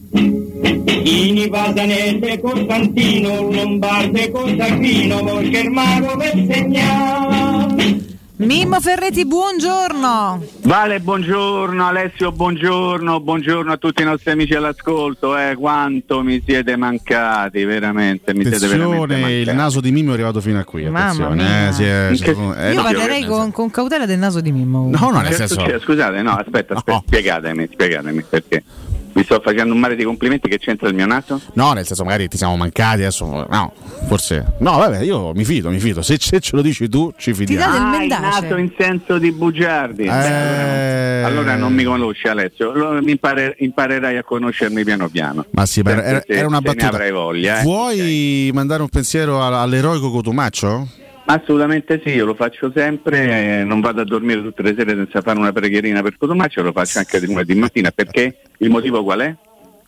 [1.02, 8.09] Ini Pasanese Costantino e perché il mago per segnare
[8.40, 10.42] Mimmo Ferretti, buongiorno.
[10.62, 16.74] Vale, buongiorno Alessio, buongiorno, buongiorno a tutti i nostri amici all'ascolto, eh, quanto mi siete
[16.76, 19.50] mancati, veramente, mi siete veramente Attenzione, mancati.
[19.50, 20.86] il naso di Mimmo è arrivato fino a qui.
[20.86, 22.30] Attenzione, eh, si è- si eh,
[22.70, 24.88] Io no, parlerei con, con cautela del naso di Mimmo.
[24.90, 25.60] No, no, nel senso.
[25.78, 28.64] Scusate, no, aspetta, aspetta, spiegatemi, spiegatemi perché
[29.12, 31.40] vi sto facendo un mare di complimenti che c'entra il mio naso?
[31.54, 33.24] No, nel senso, magari ti siamo mancati adesso.
[33.48, 33.72] No,
[34.06, 34.54] forse.
[34.58, 36.02] No, vabbè, io mi fido, mi fido.
[36.02, 37.96] Se, se ce lo dici tu, ci fidiamo.
[37.96, 40.04] Ah, il naso in senso di bugiardi.
[40.04, 45.44] Beh, allora, non mi conosci Alessio, Allora mi impare- imparerai a conoscermi piano piano.
[45.50, 46.88] Ma sì, ma era, era una battuta.
[46.88, 47.60] avrai voglia.
[47.60, 47.62] eh.
[47.62, 50.88] Vuoi mandare un pensiero all'eroico Cotumaccio?
[51.26, 55.20] Assolutamente sì, io lo faccio sempre, eh, non vado a dormire tutte le sere senza
[55.20, 59.20] fare una preghierina per Cotomaccio, lo faccio anche di lunedì mattina, perché il motivo qual
[59.20, 59.34] è?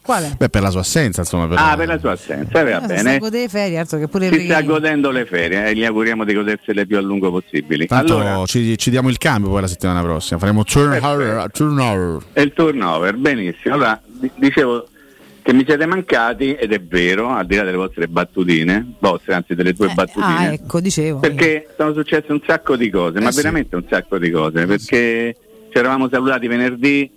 [0.02, 0.34] Quale?
[0.36, 1.46] Beh, per la sua assenza, insomma.
[1.46, 2.98] Per Ah, per la sua assenza, eh, va Ah, si bene.
[3.00, 6.24] sta godendo le ferie, altro che pure Si sta godendo le ferie e gli auguriamo
[6.24, 7.86] di godersele più a lungo possibili.
[7.86, 10.40] Tanto Allora, ci, ci diamo il cambio poi la settimana prossima.
[10.40, 11.50] Faremo turnover.
[11.52, 12.22] turnover.
[12.34, 13.74] il turnover, benissimo.
[13.74, 14.88] Allora, di- dicevo
[15.42, 19.54] che mi siete mancati, ed è vero, al di là delle vostre battutine, vostre, anzi
[19.54, 20.24] delle tue battutine.
[20.48, 21.18] Ah, ecco, dicevo.
[21.18, 23.36] Perché sono successe un sacco di cose, ma Eh sì.
[23.38, 25.36] veramente un sacco di cose, perché
[25.70, 27.10] ci eravamo salutati venerdì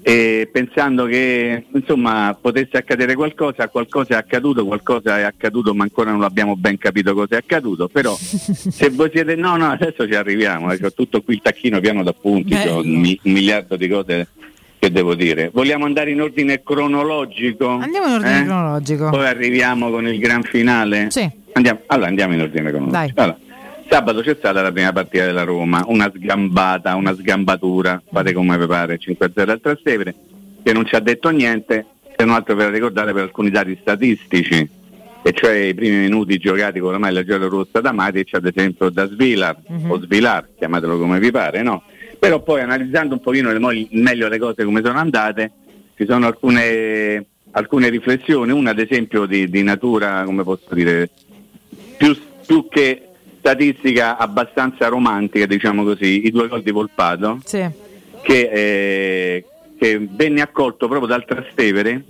[0.00, 6.12] e pensando che insomma potesse accadere qualcosa, qualcosa è accaduto, qualcosa è accaduto ma ancora
[6.12, 10.14] non abbiamo ben capito cosa è accaduto, però se voi siete no no adesso ci
[10.14, 14.28] arriviamo, eh, ho tutto qui il tacchino piano d'appunti, un miliardo di cose
[14.78, 15.50] che devo dire.
[15.52, 17.68] Vogliamo andare in ordine cronologico?
[17.68, 18.44] Andiamo in ordine Eh?
[18.44, 19.10] cronologico.
[19.10, 21.08] Poi arriviamo con il gran finale?
[21.10, 21.28] Sì.
[21.52, 23.20] Andiamo, allora andiamo in ordine cronologico.
[23.20, 23.38] Allora,
[23.88, 28.66] sabato c'è stata la prima partita della Roma, una sgambata, una sgambatura, fate come vi
[28.66, 30.14] pare, 5-0 al Trastevere,
[30.62, 31.84] che non ci ha detto niente,
[32.16, 34.76] se non altro per ricordare per alcuni dati statistici,
[35.20, 39.08] e cioè i primi minuti giocati con la maglia giallo-rossa da Matic, ad esempio da
[39.08, 39.56] Svilar,
[39.88, 41.82] o Svilar, chiamatelo come vi pare, no?
[42.18, 45.52] Però poi analizzando un pochino le- mo- meglio le cose come sono andate,
[45.96, 51.08] ci sono alcune, alcune riflessioni, una ad esempio di, di natura, come posso dire,
[51.96, 52.16] più,
[52.46, 53.02] più che
[53.38, 57.64] statistica abbastanza romantica, diciamo così, i due gol di Volpato, Sì.
[58.22, 59.44] che, eh,
[59.78, 62.02] che venne accolto proprio dal Trastevere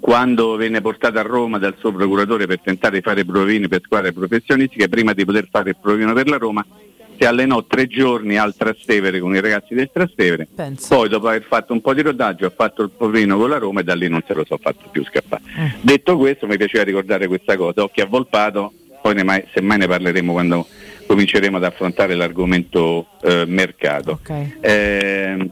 [0.00, 4.12] quando venne portato a Roma dal suo procuratore per tentare di fare provini per squadre
[4.12, 6.66] professionistiche, prima di poter fare il provino per la Roma,
[7.16, 10.94] si allenò tre giorni al Trastevere con i ragazzi del Trastevere, Pensa.
[10.94, 13.80] poi dopo aver fatto un po' di rodaggio ha fatto il provino con la Roma
[13.80, 15.42] e da lì non se lo so fatto più scappare.
[15.56, 15.72] Eh.
[15.80, 20.32] Detto questo mi piaceva ricordare questa cosa, occhi avvolpato, poi ne mai- semmai ne parleremo
[20.32, 20.66] quando
[21.06, 24.18] cominceremo ad affrontare l'argomento eh, mercato.
[24.60, 25.50] Eh,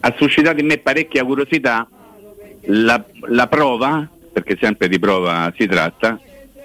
[0.00, 1.86] ha suscitato in me parecchia curiosità
[2.66, 6.18] la, la prova, perché sempre di prova si tratta,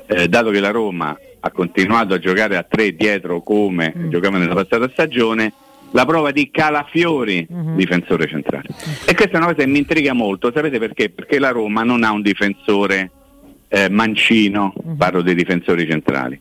[0.05, 4.53] eh, dato che la Roma ha continuato a giocare a tre dietro come giocava nella
[4.53, 5.51] passata stagione,
[5.91, 7.45] la prova di Calafiori,
[7.75, 8.67] difensore centrale.
[9.05, 11.09] E questa è una cosa che mi intriga molto, sapete perché?
[11.09, 13.11] Perché la Roma non ha un difensore
[13.67, 16.39] eh, mancino, parlo dei difensori centrali.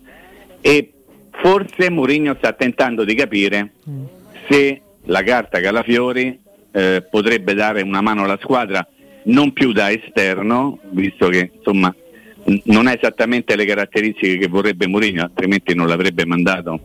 [0.61, 0.93] E
[1.31, 3.73] forse Mourinho sta tentando di capire
[4.49, 6.39] se la carta Calafiori
[6.73, 8.87] eh, potrebbe dare una mano alla squadra
[9.25, 11.95] non più da esterno, visto che insomma
[12.65, 16.81] non ha esattamente le caratteristiche che vorrebbe Mourinho, altrimenti non l'avrebbe mandato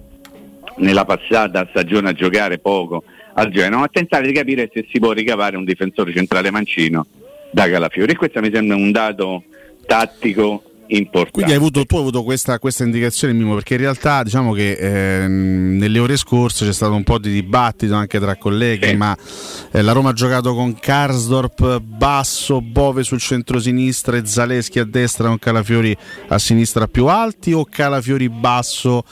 [0.78, 3.04] nella passata stagione a giocare poco
[3.34, 7.06] al Genoa, a tentare di capire se si può ricavare un difensore centrale mancino
[7.52, 8.12] da Calafiori.
[8.12, 9.44] E questo mi sembra un dato
[9.86, 11.32] tattico importante.
[11.32, 14.72] Quindi hai avuto, tu hai avuto questa, questa indicazione, Mimo, perché in realtà diciamo che
[14.74, 19.16] ehm, nelle ore scorse c'è stato un po' di dibattito anche tra colleghi, ma
[19.72, 25.28] eh, la Roma ha giocato con Karsdorp basso, Bove sul centro-sinistra e Zaleschi a destra
[25.28, 25.96] con Calafiori
[26.28, 29.04] a sinistra più alti o Calafiori basso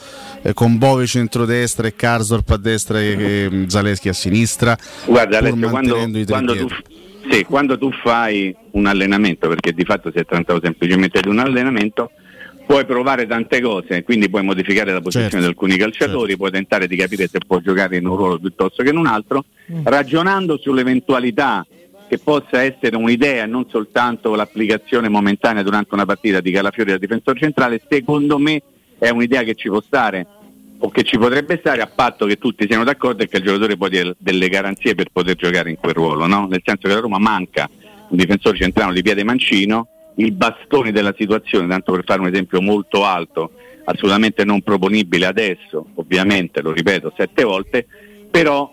[0.42, 4.78] eh, con Bove centrodestra e Karsdorp a destra e, e Zaleschi a sinistra?
[5.06, 5.96] Guarda Alessio, quando,
[6.28, 6.68] quando tu,
[7.30, 11.40] sì, quando tu fai un allenamento, perché di fatto si è trattato semplicemente di un
[11.40, 12.12] allenamento,
[12.66, 16.88] puoi provare tante cose, quindi puoi modificare la posizione Certo, di alcuni calciatori, puoi tentare
[16.88, 19.46] di capire se può giocare in un ruolo piuttosto che in un altro,
[19.84, 21.66] ragionando sull'eventualità
[22.08, 27.40] che possa essere un'idea non soltanto l'applicazione momentanea durante una partita di Calafiori da difensore
[27.40, 28.62] centrale, secondo me
[29.00, 30.26] è un'idea che ci può stare
[30.86, 33.78] o che ci potrebbe stare a patto che tutti siano d'accordo e che il giocatore
[33.78, 36.46] poi dia delle garanzie per poter giocare in quel ruolo, no?
[36.46, 37.70] nel senso che la Roma manca
[38.10, 39.88] un difensore centrale di piede mancino,
[40.18, 43.52] il bastone della situazione, tanto per fare un esempio molto alto,
[43.86, 47.88] assolutamente non proponibile adesso, ovviamente lo ripeto sette volte,
[48.30, 48.70] però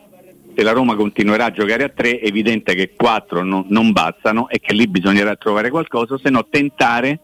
[0.52, 4.48] se la Roma continuerà a giocare a tre è evidente che quattro non, non bastano
[4.48, 7.20] e che lì bisognerà trovare qualcosa, se no tentare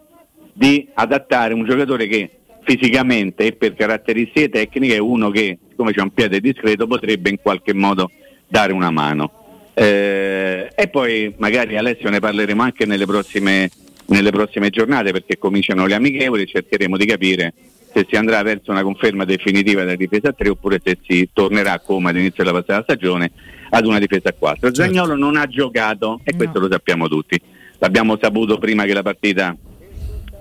[0.52, 2.35] di adattare un giocatore che
[2.66, 7.38] fisicamente e per caratteristiche tecniche è uno che, siccome c'è un piede discreto, potrebbe in
[7.40, 8.10] qualche modo
[8.48, 9.70] dare una mano.
[9.72, 13.70] Eh, e poi magari Alessio ne parleremo anche nelle prossime,
[14.06, 17.54] nelle prossime giornate perché cominciano le amichevoli e cercheremo di capire
[17.92, 21.78] se si andrà verso una conferma definitiva della difesa a 3 oppure se si tornerà
[21.78, 23.30] come all'inizio della passata stagione
[23.70, 24.74] ad una difesa a 4.
[24.74, 27.40] Zagnolo non ha giocato e questo lo sappiamo tutti.
[27.78, 29.56] L'abbiamo saputo prima che la partita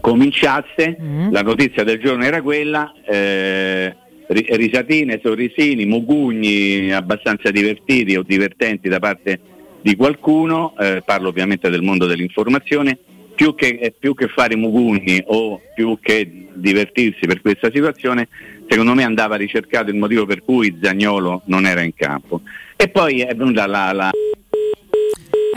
[0.05, 0.97] cominciasse,
[1.31, 3.95] la notizia del giorno era quella, eh,
[4.27, 9.39] ri- risatine, sorrisini, mugugni abbastanza divertiti o divertenti da parte
[9.81, 12.99] di qualcuno, eh, parlo ovviamente del mondo dell'informazione,
[13.33, 18.27] più che, eh, più che fare i mugugni o più che divertirsi per questa situazione,
[18.67, 22.41] secondo me andava ricercato il motivo per cui Zagnolo non era in campo.
[22.75, 24.11] E poi è venuta la, la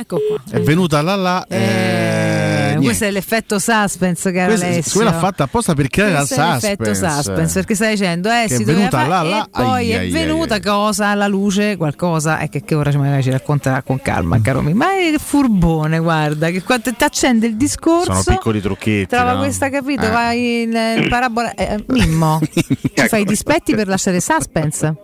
[0.01, 0.41] Ecco qua.
[0.51, 1.47] È venuta là là.
[1.49, 2.48] eh,
[2.81, 4.93] Eh, questo è l'effetto suspense, caro Questa- Alessio.
[5.01, 7.23] quella fatta apposta per creare Questo la è l'effetto suspense.
[7.23, 9.65] suspense perché stai dicendo eh Che si è doveva venuta fare là, là, e poi
[9.65, 10.61] ai, è ai, venuta ai.
[10.63, 14.61] cosa alla luce qualcosa e che, che ora ci, magari ci racconterà con calma caro
[14.63, 19.07] mio ma è furbone guarda che quando ti accende il discorso Sono piccoli trucchetti.
[19.07, 19.39] trova no?
[19.41, 20.11] questa capito Eh.
[20.11, 24.95] vai in, in parabola eh, Mimmo ci fai i dispetti per lasciare suspense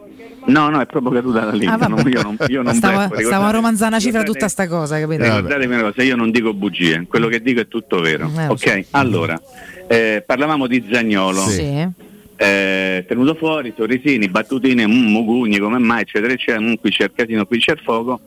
[0.47, 1.79] No, no, è proprio caduta la linea.
[1.79, 4.69] Ah, non- io non, io non stavo, blefo, stavo a romanzare una cifra tutta sta
[4.69, 8.31] cosa capito Ricordatevi una cosa, io non dico bugie, quello che dico è tutto vero.
[8.37, 9.41] Eh, ok, allora,
[9.89, 11.41] eh, parlavamo di Zagnolo.
[11.41, 12.03] Sì.
[12.37, 17.13] Eh, tenuto fuori, sorrisini, battutine, mm, mugugni, come mai, eccetera, eccetera, mm, qui c'è il
[17.15, 18.21] casino, qui c'è il fuoco.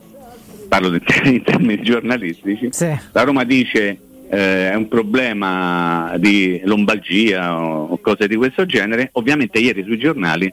[0.68, 2.70] Parlo in termini, in termini giornalistici.
[3.12, 3.98] La Roma dice
[4.30, 9.10] eh, è un problema di lombalgia o, o cose di questo genere.
[9.12, 10.52] Ovviamente ieri sui giornali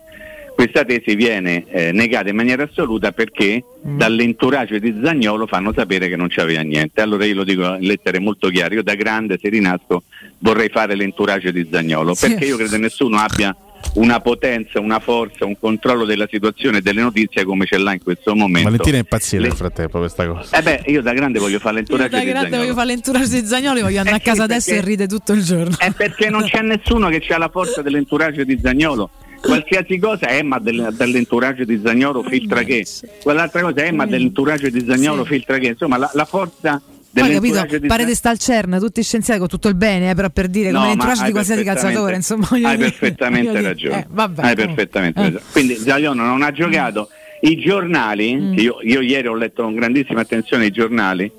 [0.56, 6.16] questa tesi viene eh, negata in maniera assoluta perché dall'entourage di Zagnolo fanno sapere che
[6.16, 7.02] non c'aveva niente.
[7.02, 10.04] Allora io lo dico in lettere molto chiare, io da grande se rinasco
[10.40, 12.28] vorrei fare l'entourage di Zagnolo, Sì.
[12.30, 13.56] perché io credo che nessuno abbia
[13.96, 18.02] una potenza, una forza, un controllo della situazione e delle notizie come ce l'ha in
[18.02, 18.64] questo momento.
[18.70, 20.58] Valentina è impazzita Le- nel frattempo questa cosa.
[20.58, 23.42] Eh beh, io da grande voglio fare Io l'entourage da di grande voglio fare l'entourage
[23.42, 25.76] di Zagnoli, voglio andare Eh a casa sì, adesso perché- e ride tutto il giorno.
[25.78, 29.10] È perché non c'è nessuno che ha la forza dell'entourage di Zagnolo.
[29.46, 32.86] Qualsiasi cosa è ma del, dell'entourage di Zagnolo filtra che,
[33.22, 35.30] quell'altra cosa è ma dell'entourage di Zagnolo Sì.
[35.34, 36.82] filtra che, insomma la, la forza
[37.14, 40.16] Poi capito, di pare di sta al CERN, tutti scienziati con tutto il bene, eh,
[40.16, 42.48] però per dire No, come l'entourage di qualsiasi calciatore, insomma.
[42.52, 42.78] Hai dire.
[42.78, 44.00] perfettamente ragione.
[44.00, 44.66] eh, vabbè, hai comunque.
[44.66, 45.24] perfettamente Eh.
[45.24, 45.44] ragione.
[45.52, 47.10] Quindi Zaglione non ha giocato.
[47.42, 48.54] I giornali, Mm.
[48.58, 51.32] io, io ieri ho letto con grandissima attenzione i giornali,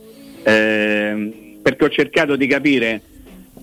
[0.43, 3.03] ehm, perché ho cercato di capire,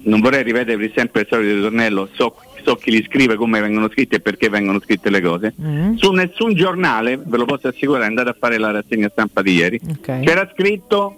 [0.04, 4.16] non vorrei ripetere sempre il solito ritornello, so, so chi li scrive, come vengono scritti
[4.16, 5.54] e perché vengono scritte le cose.
[5.62, 5.96] Mm.
[5.96, 9.80] Su nessun giornale, ve lo posso assicurare, andate a fare la rassegna stampa di ieri,
[9.90, 10.22] Ok.
[10.22, 11.18] c'era scritto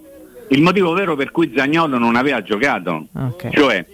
[0.50, 3.08] il motivo vero per cui Zagnolo non aveva giocato.
[3.14, 3.50] Ok.
[3.52, 3.86] Cioè,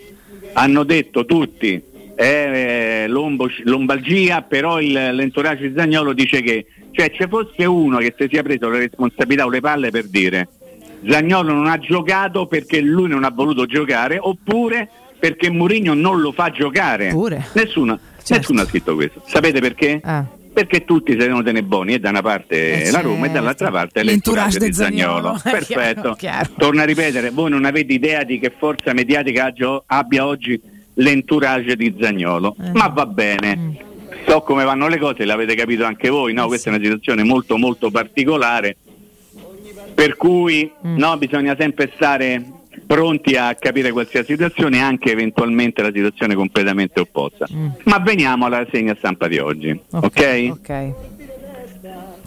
[0.53, 1.81] hanno detto tutti
[2.13, 7.97] è eh, lombo- lombalgia, però il, l'entourage di Zagnolo dice che cioè ci fosse uno
[7.97, 10.47] che si sia preso le responsabilità o le palle per dire
[11.07, 14.89] Zagnolo non ha giocato perché lui non ha voluto giocare oppure
[15.21, 17.13] perché Mourinho non lo fa giocare.
[17.53, 19.21] Nessuno, nessuno ha scritto questo.
[19.27, 19.99] Sapete perché?
[20.03, 20.25] Ah.
[20.51, 23.33] Perché tutti si devono tenere buoni e da una parte Eh, la Roma e certo.
[23.35, 25.37] dall'altra parte L'entourage di Zagnolo.
[25.37, 25.41] Zaniolo.
[25.45, 26.01] Eh, Perfetto.
[26.01, 26.49] chiaro, chiaro.
[26.57, 29.53] Torno a ripetere, voi non avete idea di che forza mediatica
[29.85, 30.59] abbia oggi
[30.95, 32.71] l'entourage di Zagnolo, Eh.
[32.73, 33.55] ma va bene.
[33.55, 33.71] Mm.
[34.27, 36.47] So come vanno le cose, l'avete capito anche voi, no?
[36.47, 38.75] Questa è una situazione molto molto particolare,
[39.93, 40.97] per cui Mm.
[40.97, 42.43] no, bisogna sempre stare
[42.85, 47.47] pronti a capire qualsiasi situazione, anche eventualmente la situazione completamente opposta.
[47.85, 50.47] Ma veniamo alla segna stampa di oggi, ok?
[50.51, 50.93] Ok.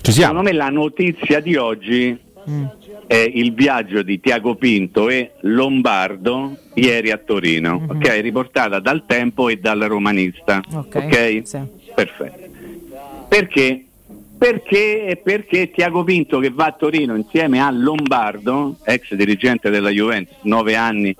[0.02, 2.64] Secondo me la notizia di oggi Mm.
[3.06, 7.88] è il viaggio di Tiago Pinto e Lombardo ieri a Torino, Mm-hmm.
[7.96, 8.20] ok?
[8.20, 11.40] Riportata dal Tempo e dal Romanista, Ok, ok?
[11.44, 11.58] sì.
[11.94, 12.38] Perfetto.
[13.28, 13.83] Perché?
[14.44, 20.36] Perché, perché Tiago Pinto che va a Torino insieme a Lombardo, ex dirigente della Juventus,
[20.42, 21.16] nove anni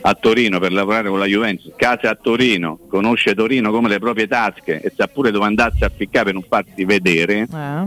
[0.00, 4.26] a Torino per lavorare con la Juventus, casa a Torino, conosce Torino come le proprie
[4.26, 7.40] tasche e sa pure dove andarsi a ficcare per non farsi vedere.
[7.40, 7.86] Eh.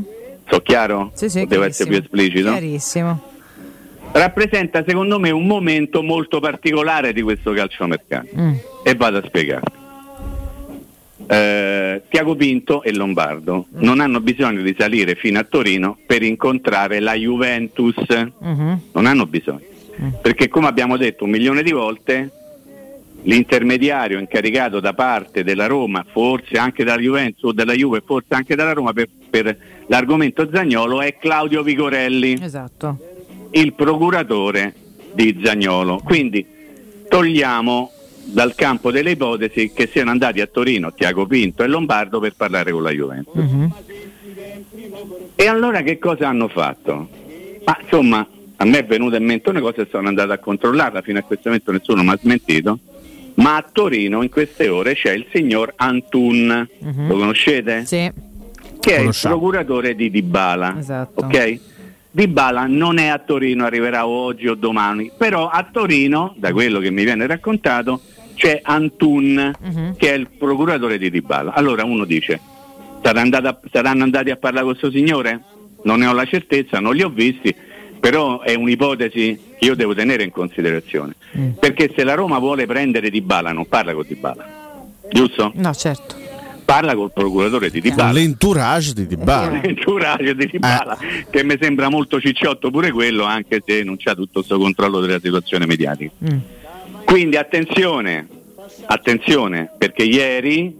[0.51, 1.09] So chiaro?
[1.15, 2.51] Sì, sì, devo essere più esplicito?
[2.51, 3.21] Chiarissimo.
[4.11, 8.53] Rappresenta secondo me un momento molto particolare di questo calciomercato Mm.
[8.83, 9.63] e vado a spiegare.
[11.27, 13.83] Eh, Tiago Pinto e Lombardo Mm.
[13.83, 17.95] non hanno bisogno di salire fino a Torino per incontrare la Juventus,
[18.39, 18.79] Mhm.
[18.93, 19.61] non hanno bisogno,
[20.01, 20.09] Mm.
[20.21, 22.31] perché come abbiamo detto un milione di volte,
[23.23, 28.55] l'intermediario incaricato da parte della Roma, forse anche dalla Juventus o della Juve, forse anche
[28.55, 29.57] dalla Roma per, per
[29.87, 32.97] l'argomento Zagnolo è Claudio Vigorelli Esatto.
[33.51, 34.73] il procuratore
[35.13, 36.01] di Zagnolo.
[36.03, 36.45] Quindi
[37.09, 37.91] togliamo
[38.25, 42.71] dal campo delle ipotesi che siano andati a Torino Tiago Pinto e Lombardo per parlare
[42.71, 43.33] con la Juventus.
[43.35, 43.73] Mhm.
[45.35, 47.09] E allora che cosa hanno fatto?
[47.63, 48.27] Ma insomma,
[48.57, 51.23] a me è venuta in mente una cosa e sono andato a controllarla, fino a
[51.23, 52.79] questo momento nessuno mi ha smentito,
[53.35, 57.07] ma a Torino in queste ore c'è il signor Antun, Mhm.
[57.07, 57.85] lo conoscete?
[57.85, 58.11] Sì.
[58.79, 60.75] Che è il procuratore di Dybala.
[60.77, 61.21] Esatto.
[61.25, 61.59] Ok?
[62.11, 66.91] Dybala non è a Torino, arriverà oggi o domani, però a Torino, da quello che
[66.91, 67.99] mi viene raccontato,
[68.35, 69.95] c'è Antun, Mhm.
[69.97, 71.53] che è il procuratore di Dybala.
[71.53, 72.39] Allora uno dice,
[73.03, 75.41] "Sarà andata- saranno andati a parlare con questo signore?
[75.83, 77.53] Non ne ho la certezza, non li ho visti,
[77.99, 81.15] però è un'ipotesi che io devo tenere in considerazione.
[81.37, 81.49] Mm.
[81.59, 84.45] Perché se la Roma vuole prendere Dybala, non parla con Dybala,
[85.11, 85.51] giusto?
[85.55, 86.15] No, certo.
[86.65, 88.11] Parla col procuratore di Dybala.
[88.11, 89.59] L'entourage di Dybala.
[89.61, 91.25] L'entourage di Dybala, Eh.
[91.29, 95.19] che mi sembra molto cicciotto pure quello, anche se non c'ha tutto questo controllo della
[95.19, 96.11] situazione mediatica.
[96.23, 96.37] Mm.
[97.05, 98.27] Quindi attenzione,
[98.85, 100.75] attenzione, perché ieri,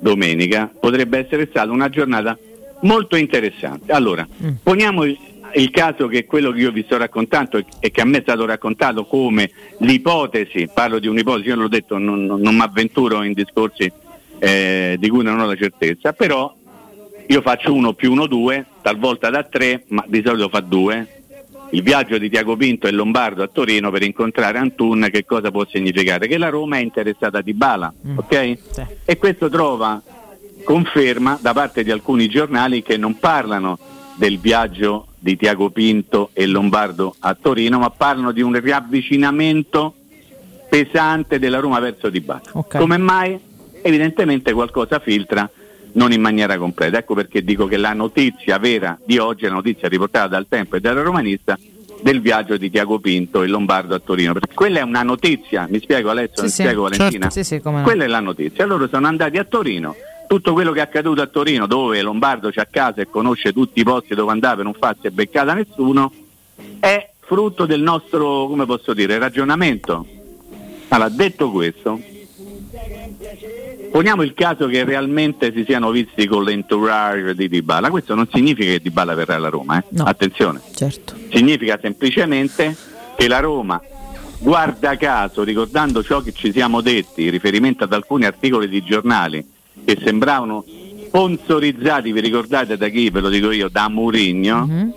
[0.00, 2.36] domenica, potrebbe essere stata una giornata
[2.82, 3.92] molto interessante.
[3.92, 4.50] Allora, Mm.
[4.62, 5.16] poniamo il,
[5.54, 8.44] il caso che quello che io vi sto raccontando e- che a me è stato
[8.44, 13.90] raccontato come l'ipotesi, parlo di un'ipotesi, io l'ho detto, non, non, mi avventuro in discorsi
[14.38, 16.54] eh, di cui non ho la certezza, però
[17.26, 21.17] io faccio uno più uno due, talvolta da tre, ma di solito fa due.
[21.70, 25.66] Il viaggio di Tiago Pinto e Lombardo a Torino per incontrare Antun, che cosa può
[25.66, 26.26] significare?
[26.26, 28.58] Che la Roma è interessata di Bala, ok?
[29.04, 30.00] E questo trova
[30.64, 33.78] conferma da parte di alcuni giornali che non parlano
[34.16, 39.94] del viaggio di Tiago Pinto e Lombardo a Torino, ma parlano di un riavvicinamento
[40.68, 42.42] pesante della Roma verso Di Bala.
[42.66, 43.38] Come mai?
[43.82, 45.48] Evidentemente qualcosa filtra,
[45.92, 46.98] non in maniera completa.
[46.98, 50.76] Ecco perché dico che la notizia vera di oggi è la notizia riportata dal Tempo
[50.76, 51.58] e dalla Romanista
[52.00, 54.32] del viaggio di Tiago Pinto e Lombardo a Torino.
[54.32, 56.62] Perché quella è una notizia, mi spiego Alessio, mi Sì, sì.
[56.62, 57.28] spiego Valentina.
[57.28, 57.42] Certo.
[57.42, 57.82] Sì, sì, no.
[57.82, 58.64] Quella è la notizia.
[58.66, 59.94] Loro sono andati a Torino.
[60.28, 63.80] Tutto quello che è accaduto a Torino, dove Lombardo c'è a casa e conosce tutti
[63.80, 66.12] i posti dove andare, non farsi beccata nessuno,
[66.80, 70.06] è frutto del nostro, come posso dire, ragionamento.
[70.88, 71.98] Allora, detto questo,
[73.90, 78.70] Poniamo il caso che realmente si siano visti con l'entourage di Dybala, questo non significa
[78.70, 79.84] che Dybala verrà alla Roma, eh?
[79.98, 80.60] attenzione.
[80.74, 81.14] Certo.
[81.30, 82.76] Significa semplicemente
[83.16, 83.80] che la Roma,
[84.38, 89.44] guarda caso, ricordando ciò che ci siamo detti in riferimento ad alcuni articoli di giornali
[89.84, 90.64] che sembravano
[91.06, 93.10] sponsorizzati, vi ricordate da chi?
[93.10, 94.92] Ve lo dico io, da Mourinho,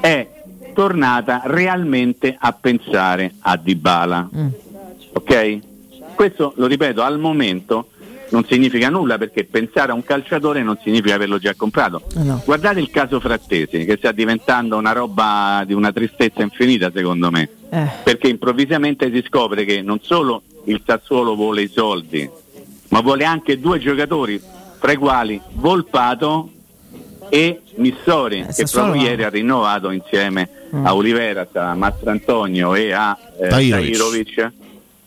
[0.00, 0.26] è
[0.74, 4.28] tornata realmente a pensare a Dybala.
[5.12, 5.58] Ok?
[6.14, 7.88] Questo lo ripeto, al momento
[8.30, 12.02] non significa nulla perché pensare a un calciatore non significa averlo già comprato.
[12.44, 17.48] Guardate il caso Frattesi che sta diventando una roba di una tristezza infinita secondo me,
[18.02, 22.28] perché improvvisamente si scopre che non solo il Sassuolo vuole i soldi,
[22.88, 24.40] ma vuole anche due giocatori
[24.80, 26.50] tra i quali Volpato
[27.30, 30.86] e Missori che Sassuolo proprio ieri ha rinnovato insieme Mm.
[30.86, 34.52] a Oliveras, a Mastrantonio e a eh, Tahirovic.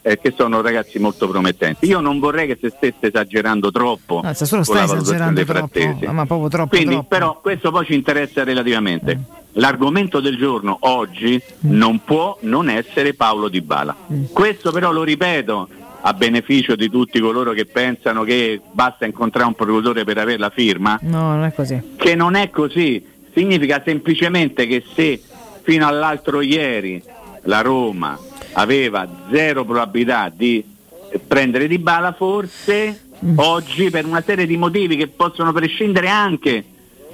[0.04, 1.86] Eh, che sono ragazzi molto promettenti.
[1.86, 5.68] Io non vorrei che si stesse esagerando troppo No, Sassuolo con la valutazione dei troppo,
[5.80, 6.06] frattesi.
[6.12, 7.08] ma proprio troppo, Quindi, troppo.
[7.08, 9.20] però, questo poi ci interessa relativamente.
[9.54, 13.96] L'argomento del giorno oggi non può non essere Paolo Di Bala.
[14.32, 15.68] Questo però lo ripeto
[16.02, 20.50] a beneficio di tutti coloro che pensano che basta incontrare un procuratore per avere la
[20.50, 21.80] firma, No, non è così.
[21.96, 23.06] che non è così.
[23.36, 25.22] Significa semplicemente che se
[25.62, 27.04] fino all'altro ieri
[27.44, 28.18] la Roma
[28.54, 30.64] aveva zero probabilità di
[31.28, 36.66] prendere di bala, forse oggi per una serie di motivi che possono prescindere anche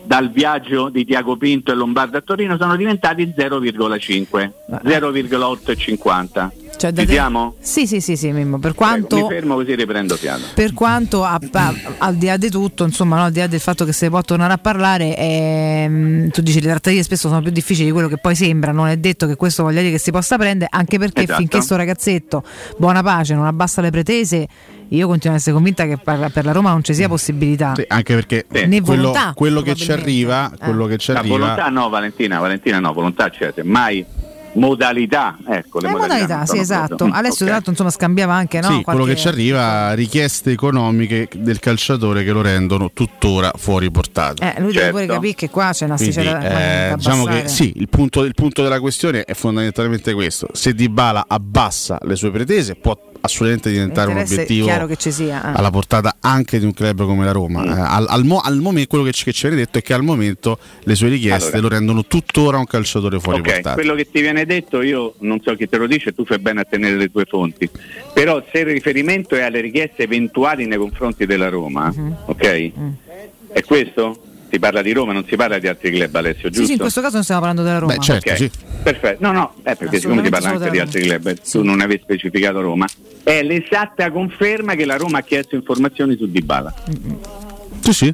[0.04, 4.52] dal viaggio di Tiago Pinto e Lombardo a Torino sono diventati 0,5,
[4.84, 6.52] 0,850.
[6.78, 7.56] Cioè, da te- siamo?
[7.60, 9.28] Sì, sì, sì, sì, Mimmo, per Mi quanto...
[9.28, 10.44] fermo così riprendo fiato.
[10.54, 13.60] Per quanto a- a- al di là di tutto, insomma, no, al di là del
[13.60, 17.42] fatto che se ne può tornare a parlare, ehm, tu dici le trattative spesso sono
[17.42, 20.00] più difficili di quello che poi sembra, non è detto che questo voglia dire che
[20.00, 21.40] si possa prendere, anche perché Esatto.
[21.40, 22.44] finché sto ragazzetto,
[22.78, 24.48] buona pace, non abbassa le pretese,
[24.90, 27.74] io continuo ad essere convinta che per, per la Roma non ci sia possibilità.
[27.88, 31.70] Anche perché Né quello, volontà, quello che ci arriva, quello che ci La arriva volontà
[31.70, 34.06] no, Valentina, Valentina no, volontà c'è, semmai
[34.58, 36.96] modalità, ecco le Eh, modalità, non sì, esatto.
[36.96, 37.44] proprio- Alessio, ok.
[37.44, 38.68] tra l'altro, insomma, scambiava anche, no?
[38.68, 43.90] sì, quello qualche- che ci arriva richieste economiche del calciatore che lo rendono tuttora fuori
[43.92, 44.54] portata.
[44.56, 47.88] Eh, lui deve pure capire che qua c'è una Quindi, eh, diciamo che sì, il
[47.90, 52.98] punto, il punto della questione è fondamentalmente questo: se Dybala abbassa le sue pretese, può
[53.28, 55.52] assolutamente diventare un obiettivo chiaro che ci sia.
[55.54, 55.58] eh.
[55.58, 57.62] alla portata anche di un club come la Roma.
[57.64, 57.68] Mm.
[57.70, 59.94] Eh, al, al mo- al momento, quello che ci, che ci viene detto è che
[59.94, 61.62] al momento le sue richieste Allora.
[61.62, 63.74] lo rendono tuttora un calciatore fuori Ok, portata.
[63.76, 66.62] quello che ti viene detto io non so chi te lo dice, tu fai bene
[66.62, 67.70] a tenere le tue fonti,
[68.14, 72.16] però se il riferimento è alle richieste eventuali nei confronti della Roma, Mhm.
[72.26, 72.72] ok?
[73.54, 74.22] È questo?
[74.50, 76.66] Si parla di Roma, non si parla di altri club Alessio, Sì, giusto?
[76.66, 77.94] sì, in questo caso non stiamo parlando della Roma.
[77.96, 78.50] Ok,
[78.84, 81.82] Perfetto, no, no, eh, perché siccome si parla anche di altri club, eh, tu non
[81.82, 82.86] avevi specificato Roma,
[83.24, 86.74] è l'esatta conferma che la Roma ha chiesto informazioni su Dybala.
[87.82, 88.14] Sì, sì, è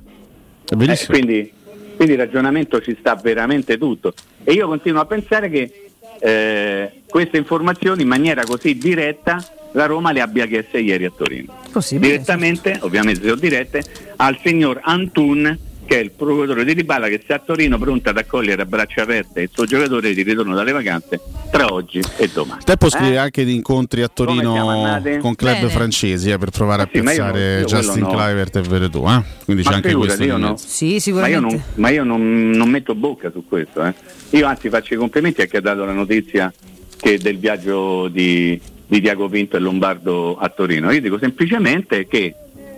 [0.71, 1.09] Eh, benissimo.
[1.17, 1.51] quindi,
[1.95, 4.13] quindi il ragionamento ci sta veramente tutto.
[4.43, 5.89] E io continuo a pensare che
[6.19, 11.61] eh, queste informazioni in maniera così diretta la Roma le abbia chieste ieri a Torino.
[11.71, 13.83] Possibile, Direttamente, ovviamente se ho dirette,
[14.17, 18.17] al signor Antun che è il procuratore di Dybala che sta a Torino pronto ad
[18.17, 21.19] accogliere a braccia aperte il suo giocatore di ritorno dalle vacanze
[21.51, 22.61] tra oggi e domani.
[22.63, 22.89] Tempo Eh?
[22.89, 24.53] scrive anche di incontri a Torino
[25.19, 25.69] con club Bene.
[25.69, 28.43] francesi eh, per provare a sì, io piazzare non- Justin quello no.
[28.53, 29.05] E Veretù.
[29.07, 29.23] Eh?
[29.45, 30.23] Quindi c'è Ma anche figurati, questo.
[30.23, 30.55] io no.
[30.57, 31.39] Sì, Ma io, sicuramente.
[31.39, 33.83] non, ma io non- non metto bocca su questo.
[33.85, 33.93] eh.
[34.31, 36.51] Io anzi faccio i complimenti a chi ha dato la notizia
[36.97, 40.91] che del viaggio di, di Diago Pinto e Lombardo a Torino.
[40.91, 42.33] Io dico semplicemente che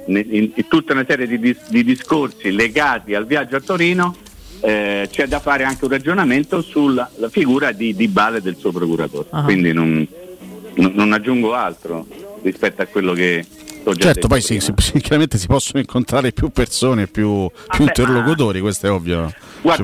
[0.08, 4.16] in, in tutta una serie di, dis- di discorsi legati al viaggio a Torino
[4.62, 8.72] eh, c'è da fare anche un ragionamento sulla la figura di Dybala e del suo
[8.72, 9.28] procuratore.
[9.32, 9.44] Ah.
[9.44, 10.08] Quindi non,
[10.76, 12.08] non- non aggiungo altro
[12.42, 13.46] rispetto a quello che
[13.84, 18.60] ho già Certo, poi sì, sì, chiaramente si possono incontrare più persone, più, più interlocutori,
[18.60, 19.32] questo è ovvio.
[19.62, 19.84] Guarda,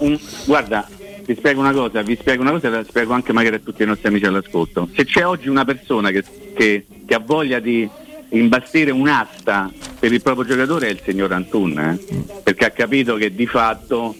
[0.00, 0.88] un- un- guarda,
[1.26, 3.82] vi spiego una cosa, vi spiego una cosa e la spiego anche magari a tutti
[3.82, 4.88] i nostri amici all'ascolto.
[4.94, 7.86] Se c'è oggi una persona che, che- che ha voglia di
[8.30, 12.24] imbastire un'asta per il proprio giocatore è il signor Antun, eh?
[12.42, 14.14] perché ha capito che di fatto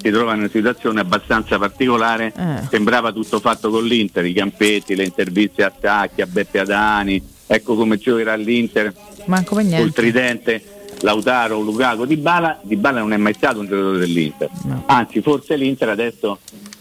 [0.00, 2.66] si trova in una situazione abbastanza particolare, Eh.
[2.70, 7.74] sembrava tutto fatto con l'Inter, i campetti, le interviste a Sacchi, a Beppe Adani, ecco
[7.74, 8.94] come giocherà l'Inter
[9.26, 9.92] Manco per col niente.
[9.92, 10.62] tridente
[11.00, 14.48] Lautaro, Lukaku, Di Bala, Di Bala non è mai stato un giocatore dell'Inter.
[14.86, 16.38] Anzi, forse l'Inter adesso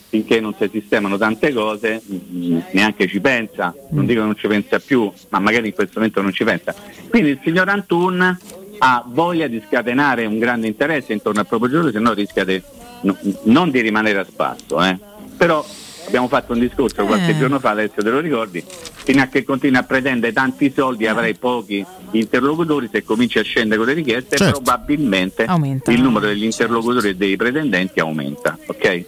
[0.10, 4.48] finché non si sistemano tante cose, mh, neanche ci pensa, non dico che non ci
[4.48, 6.74] pensa più, ma magari in questo momento non ci pensa.
[7.10, 8.38] Quindi il signor Antun
[8.80, 12.62] ha voglia di scatenare un grande interesse intorno al proprio giocatore, se no rischia di-
[13.02, 14.82] no- non di rimanere a spasso.
[14.84, 14.98] eh.
[15.36, 15.66] Però
[16.08, 17.38] abbiamo fatto un discorso qualche Eh.
[17.38, 21.36] giorno fa, adesso te lo ricordi, fino a che continui a pretendere tanti soldi avrai
[21.36, 24.62] pochi interlocutori, se cominci a scendere con le richieste Certo.
[24.62, 25.92] probabilmente Aumenta.
[25.92, 28.58] il numero degli interlocutori e dei pretendenti aumenta.
[28.68, 29.06] Ok?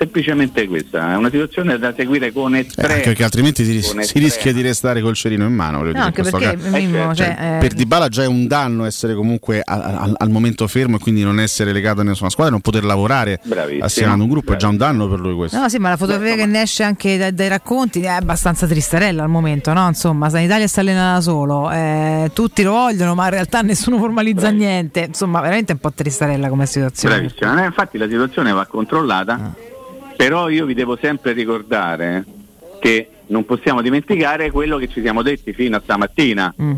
[0.00, 2.94] Semplicemente questa, è una situazione da seguire con Eh, estrema.
[2.94, 5.80] anche perché altrimenti si, ris- si rischia di restare col cerino in mano.
[5.80, 6.68] No, dire, anche perché, caso.
[6.70, 7.14] Mimmo, certo.
[7.38, 10.96] cioè, eh, Per Dybala già è un danno essere comunque a- a- al momento fermo
[10.96, 13.84] e quindi non essere legato a nessuna squadra, non poter lavorare Bravissimo.
[13.84, 15.58] assieme ad un gruppo è già un danno per lui questo.
[15.58, 19.22] No, sì, ma la fotografia che ne esce anche dai, dai racconti è abbastanza tristarella
[19.22, 19.86] al momento, no?
[19.86, 23.98] Insomma, San Italia sta allenando da solo, eh, tutti lo vogliono, ma in realtà nessuno
[23.98, 25.00] formalizza niente.
[25.00, 27.16] Insomma, veramente un po' tristarella come situazione.
[27.16, 29.54] Bravissima, Eh, infatti la situazione va controllata,
[30.20, 32.26] però io vi devo sempre ricordare
[32.78, 36.74] che non possiamo dimenticare quello che ci siamo detti fino a stamattina, Mm.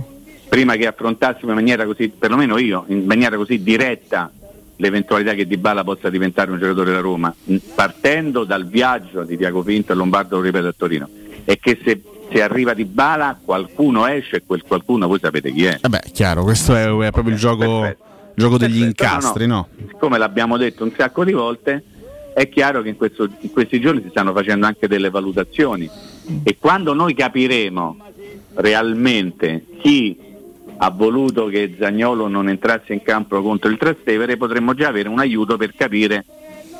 [0.48, 4.30] prima che affrontassimo in maniera così, perlomeno io, in maniera così diretta
[4.76, 7.34] l'eventualità che Dybala possa diventare un giocatore della Roma,
[7.74, 11.08] partendo dal viaggio di Tiago Pinto e Lombardo, lo ripeto, a Torino,
[11.44, 15.78] è che se, se arriva Dybala qualcuno esce e quel qualcuno voi sapete chi è.
[15.80, 17.92] Vabbè, chiaro, questo è, è proprio il gioco,
[18.36, 19.68] gioco degli Perfetto, no, incastri, no?
[19.88, 21.82] Siccome l'abbiamo detto un sacco di volte,
[22.34, 25.88] è chiaro che in, questo- in questi giorni si stanno facendo anche delle valutazioni
[26.42, 27.96] e quando noi capiremo
[28.54, 30.18] realmente chi
[30.76, 35.18] ha voluto che Zagnolo non entrasse in campo contro il Trastevere potremmo già avere un
[35.18, 36.24] aiuto per capire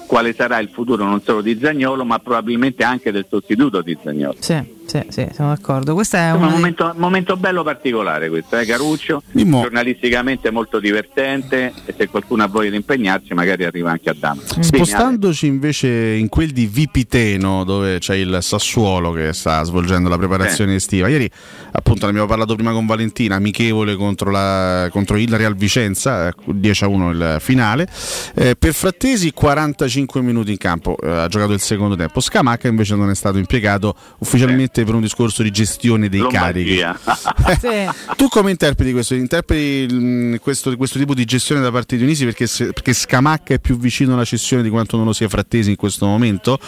[0.07, 4.37] quale sarà il futuro non solo di Zagnolo ma probabilmente anche del sostituto di Zagnolo.
[4.39, 5.95] Sì, sì, sì, siamo d'accordo.
[5.95, 9.63] Questo è un dei- momento, momento bello particolare questo, eh, Caruccio, Mimmo.
[9.63, 14.41] giornalisticamente molto divertente e se qualcuno ha voglia di impegnarsi magari arriva anche a Dama.
[14.61, 20.75] Spostandoci invece in quel di Vipiteno, dove c'è il Sassuolo che sta svolgendo la preparazione
[20.75, 21.09] estiva.
[21.09, 21.31] Ieri,
[21.73, 26.33] appunto, ne abbiamo parlato prima con Valentina, amichevole contro, la- contro il Real Vicenza, eh,
[26.47, 27.87] 10 a 1 il finale.
[28.35, 32.21] Eh, per Frattesi 45 minuti in campo, eh, ha giocato il secondo tempo.
[32.21, 36.81] Scamacca invece non è stato impiegato ufficialmente per un discorso di gestione dei carichi.
[36.81, 37.95] Lombardia.
[38.17, 39.15] Tu come interpreti questo?
[39.15, 43.59] Interpreti mm, questo, questo tipo di gestione da parte di Unisi perché, perché Scamacca è
[43.59, 46.59] più vicino alla cessione di quanto non lo sia Frattesi in questo momento?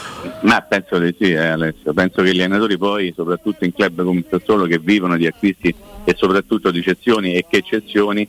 [0.42, 1.92] Ma penso di sì, eh, Alessio.
[1.92, 5.74] Penso che gli allenatori poi, soprattutto in club come il Sassuolo, che vivono di acquisti
[6.04, 8.28] e soprattutto di cessioni e che cessioni,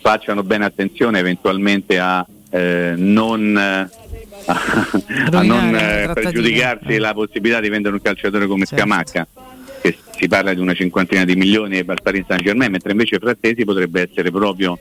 [0.00, 3.88] facciano bene attenzione eventualmente a eh, non, eh,
[5.32, 8.76] a non eh, pregiudicarsi la possibilità di vendere un calciatore come Certo.
[8.84, 9.26] Scamacca.
[9.82, 13.64] Che si parla di una cinquantina di milioni per Paris Saint Germain, mentre invece Frattesi
[13.64, 14.78] potrebbe essere proprio,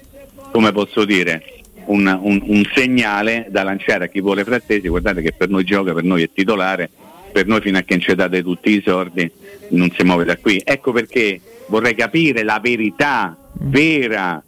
[0.51, 1.41] come posso dire,
[1.85, 5.93] un, un- un segnale da lanciare a chi vuole Frattesi, guardate che per noi gioca,
[5.93, 6.89] per noi è titolare,
[7.31, 9.31] per noi fino a che date tutti i soldi
[9.69, 10.61] non si muove da qui.
[10.65, 14.43] Ecco perché vorrei capire la verità vera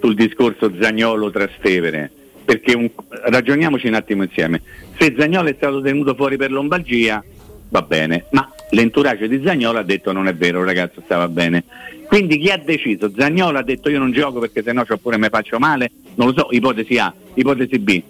[0.00, 2.10] sul discorso Zagnolo-Trastevere,
[2.44, 4.62] perché un- ragioniamoci un attimo insieme.
[4.98, 7.22] Se Zagnolo è stato tenuto fuori per lombalgia,
[7.68, 11.64] va bene, ma l'entourage di Zagnolo ha detto non è vero, ragazzo stava bene.
[12.06, 13.10] Quindi chi ha deciso?
[13.16, 15.90] Zagnolo ha detto io non gioco perché sennò c'ho pure mi faccio male?
[16.16, 18.02] Non lo so, ipotesi A, ipotesi B.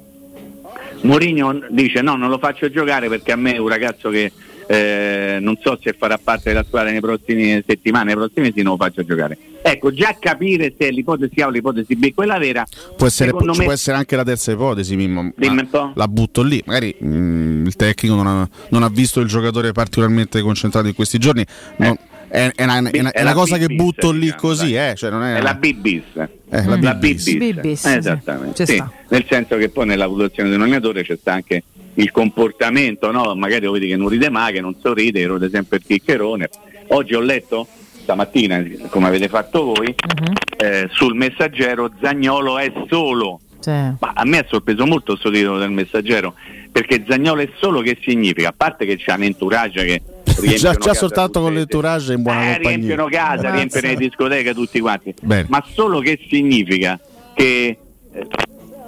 [1.03, 4.31] Mourinho dice no, non lo faccio giocare perché a me è un ragazzo che
[4.73, 8.77] eh, non so se farà parte della squadra nei prossimi settimane, nei prossimi mesi non
[8.79, 9.37] lo faccio giocare.
[9.61, 13.53] Ecco, già capire se l'ipotesi A o l'ipotesi B è quella vera, Può essere, me
[13.65, 15.23] può essere anche la terza ipotesi, Mimmo.
[15.23, 15.93] ma Dimmi un po'.
[15.95, 16.63] La butto lì.
[16.65, 21.19] Magari mm, il tecnico non ha, non ha visto il giocatore particolarmente concentrato in questi
[21.19, 21.45] giorni.
[21.77, 21.97] Non-
[22.29, 24.95] è, è una, è una- è una la cosa che butto lì diciamo, così, eh,
[24.97, 26.03] cioè non è, è la B-bis.
[26.17, 27.85] Eh, la B-bis.
[27.85, 28.65] Esattamente.
[28.65, 28.83] sì.
[29.09, 31.63] Nel senso che poi nella valutazione di un allenatore c'è sta anche
[31.95, 33.35] il comportamento, no?
[33.35, 36.49] magari lo vedi che non ride mai, che non sorride, rode sempre il chiccherone.
[36.89, 37.67] Oggi ho letto,
[38.03, 40.33] stamattina, come avete fatto voi, Mhm.
[40.57, 43.41] eh, sul messaggero Zagnolo è solo.
[43.65, 46.35] Ma a me ha sorpreso molto questo titolo del messaggero,
[46.73, 50.57] perché Zagnolo è solo che significa, a parte che c'è un entourage che già, riempiono
[50.57, 52.71] già casa soltanto con l'entourage in buona eh, compagnia.
[52.77, 53.51] riempiono casa, Mazza.
[53.53, 55.15] riempiono le discoteche tutti quanti.
[55.23, 55.47] Bene.
[55.49, 56.99] Ma solo che significa
[57.35, 57.77] che,
[58.13, 58.27] eh,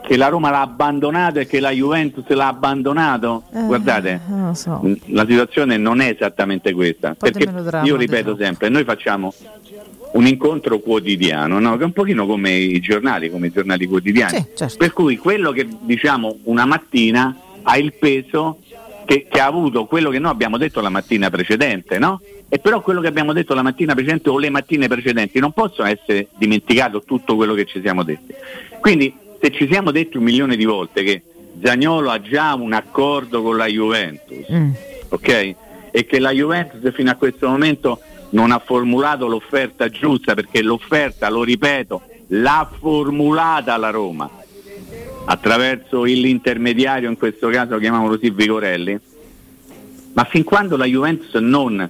[0.06, 3.44] che la Roma l'ha abbandonato e che la Juventus l'ha abbandonato?
[3.54, 4.82] Eh, Guardate, lo so.
[5.06, 7.14] la situazione non è esattamente questa.
[7.18, 9.32] Perché melodramma, io ripeto sempre, noi facciamo
[10.12, 11.76] un incontro quotidiano, no?
[11.76, 14.36] che è un pochino come i giornali, come i giornali quotidiani.
[14.36, 14.76] Sì, certo.
[14.76, 18.58] Per cui quello che diciamo una mattina ha il peso
[19.06, 22.20] che, che ha avuto quello che noi abbiamo detto la mattina precedente, no?
[22.48, 25.88] E però quello che abbiamo detto la mattina precedente o le mattine precedenti non possono
[25.88, 28.34] essere dimenticato tutto quello che ci siamo detti.
[28.80, 31.22] Quindi se ci siamo detti un milione di volte che
[31.62, 34.70] Zagnolo ha già un accordo con la Juventus, Mm.
[35.10, 35.54] ok?
[35.90, 38.00] E che la Juventus fino a questo momento
[38.30, 44.30] non ha formulato l'offerta giusta perché l'offerta, lo ripeto, l'ha formulata la Roma
[45.26, 48.98] attraverso l'intermediario, in questo caso chiamiamolo così Vigorelli,
[50.14, 51.86] ma fin quando la Juventus non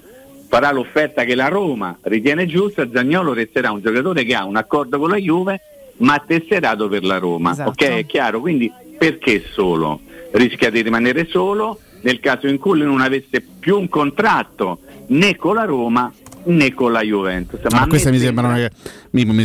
[0.49, 4.99] farà l'offerta che la Roma ritiene giusta, Zagnolo resterà un giocatore che ha un accordo
[4.99, 5.61] con la Juve
[5.99, 7.53] ma tesserato per la Roma.
[7.53, 7.71] Esatto.
[7.71, 8.41] Ok, è chiaro?
[8.41, 10.01] Quindi perché solo?
[10.33, 15.37] Rischia di rimanere solo nel caso in cui lui non avesse più un contratto né
[15.37, 16.13] con la Roma
[16.45, 17.61] né con la Juventus.
[17.71, 18.69] Ma, a queste me mi sembra- mi-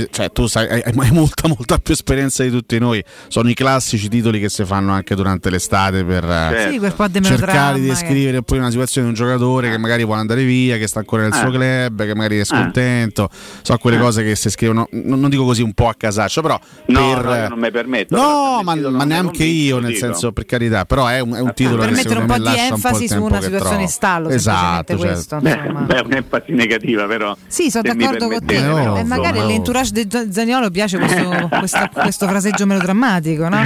[0.10, 3.04] cioè, tu sai, hai, hai molta, molta più esperienza di tutti noi.
[3.28, 7.76] Sono i classici titoli che si fanno anche durante l'estate per eh, Sì, di cercare
[7.80, 10.88] di che- descrivere poi una situazione di un giocatore che magari vuole andare via, che
[10.88, 11.52] sta ancora nel suo Eh.
[11.52, 13.30] club, che magari è scontento.
[13.62, 14.00] So quelle Eh.
[14.00, 16.60] cose che si scrivono, non, non dico così un po' a casaccio, però.
[16.88, 18.16] No, per, no, non mi permetto.
[18.16, 21.78] No, ma, ma neanche io, nel senso, per carità, però è un, è un titolo
[21.78, 23.82] per che mettere un po' me di lascia un po' enfasi su una che situazione
[23.84, 25.38] in stallo, Esatto, semplicemente certo.
[25.38, 25.86] questo, insomma.
[25.86, 27.36] Beh, un'enfasi negativa però.
[27.48, 28.56] Sì, sono d'accordo con te.
[28.56, 29.44] e magari insomma.
[29.60, 33.60] All'entourage di Za- Zaniolo piace questo, questo, questo fraseggio melodrammatico, no?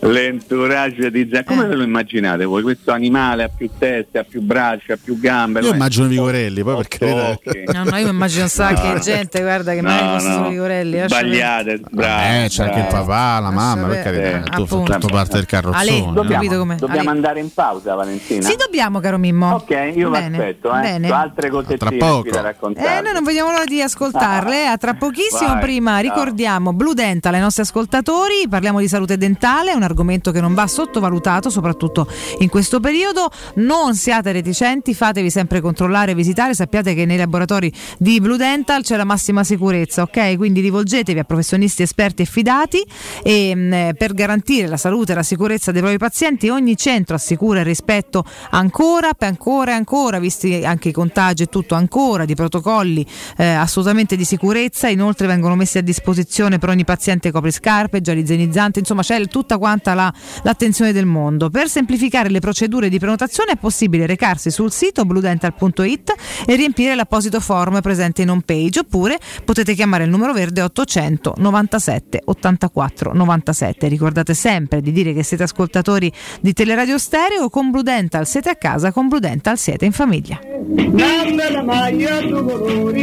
[0.00, 1.68] L'entourage di Zagnolo, come Eh.
[1.68, 2.62] ve lo immaginate voi?
[2.62, 5.60] Questo animale ha più teste, ha più braccia, ha più gambe.
[5.60, 7.28] Io immagino Vigorelli, poi per carità.
[7.30, 7.62] occhi.
[7.72, 11.02] No, no, io immagino un sacco di gente, guarda che magari fosse solo Vigorelli.
[11.06, 12.22] Sbagliate, bravo.
[12.44, 14.50] Eh, c'è anche il papà, la mamma, per carità, Sì.
[14.50, 14.92] tu fa Appunto.
[14.98, 15.80] tutto parte del carrozzone.
[15.90, 16.12] Ale, no?
[16.12, 16.74] dobbiamo-.
[16.76, 18.42] Dobbiamo andare in pausa, Valentina.
[18.48, 19.54] Sì, dobbiamo, caro Mimmo.
[19.54, 20.80] Ok, io vi aspetto, eh.
[20.80, 21.10] bene.
[21.10, 22.20] Altre cosettine Tra poco.
[22.22, 22.98] qui da raccontare.
[22.98, 24.66] Eh, noi non vediamo l'ora di ascoltarle.
[24.66, 25.60] A tra pochissimo, Vai.
[25.60, 28.46] prima ricordiamo Blue Dental ai nostri ascoltatori.
[28.48, 32.08] Parliamo di salute dentale, un argomento che non va sottovalutato, soprattutto
[32.38, 33.30] in questo periodo.
[33.56, 36.54] Non siate reticenti, fatevi sempre controllare e visitare.
[36.54, 40.36] Sappiate che nei laboratori di Blue Dental c'è la massima sicurezza, ok?
[40.36, 42.82] Quindi rivolgetevi a professionisti esperti e fidati
[43.22, 47.60] e mh, per garantire la salute e la sicurezza dei propri pazienti ogni centro assicura
[47.60, 52.34] il rispetto ancora, per ancora e ancora, visti anche i contagi e tutto ancora, di
[52.34, 53.04] protocolli
[53.36, 54.88] eh, assolutamente di sicurezza.
[54.88, 59.56] Inoltre vengono messi a disposizione per ogni paziente copriscarpe, gel igienizzanti, insomma c'è tutta
[59.94, 60.12] la,
[60.42, 61.48] l'attenzione del mondo.
[61.48, 66.14] Per semplificare le procedure di prenotazione è possibile recarsi sul sito bludental.it
[66.46, 71.34] e riempire l'apposito form presente in home page oppure potete chiamare il numero verde 800
[71.38, 73.88] 97 84 97.
[73.88, 78.56] Ricordate sempre di dire che siete ascoltatori di Teleradio Stereo con Blue Dental siete a
[78.56, 80.38] casa, con Blue Dental siete in famiglia.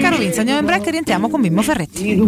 [0.02, 2.03] Caro Vince, andiamo in break e rientriamo con Mimmo Ferretti.
[2.04, 2.28] sido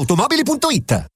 [0.00, 0.92] ValentinoAutomobili.it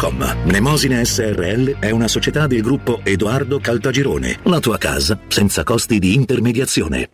[0.00, 0.36] www.keicalt.com.
[0.44, 4.38] Mnemosine SRL è una società del gruppo Edoardo Caltagirone.
[4.44, 7.10] La tua casa senza costi di intermediazione.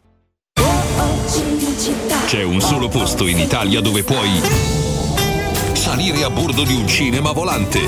[2.26, 4.40] C'è un solo posto in Italia dove puoi
[5.72, 7.80] salire a bordo di un cinema volante,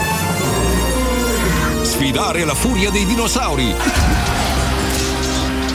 [1.82, 3.74] sfidare la furia dei dinosauri,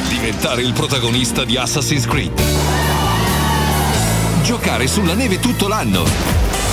[0.09, 2.41] diventare il protagonista di Assassin's Creed,
[4.43, 6.72] giocare sulla neve tutto l'anno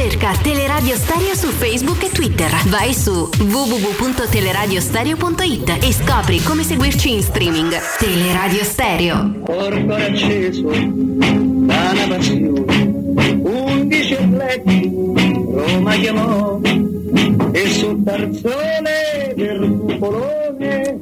[0.00, 2.50] Cerca Teleradio Stereo su Facebook e Twitter.
[2.68, 7.70] Vai su www.teleradiostereo.it e scopri come seguirci in streaming.
[7.98, 9.40] Teleradio Stereo.
[9.44, 12.64] Corpo acceso da una passione,
[13.42, 14.90] undici letti,
[15.52, 16.58] Roma chiamò,
[17.52, 20.98] e sul tarzone del cupolone.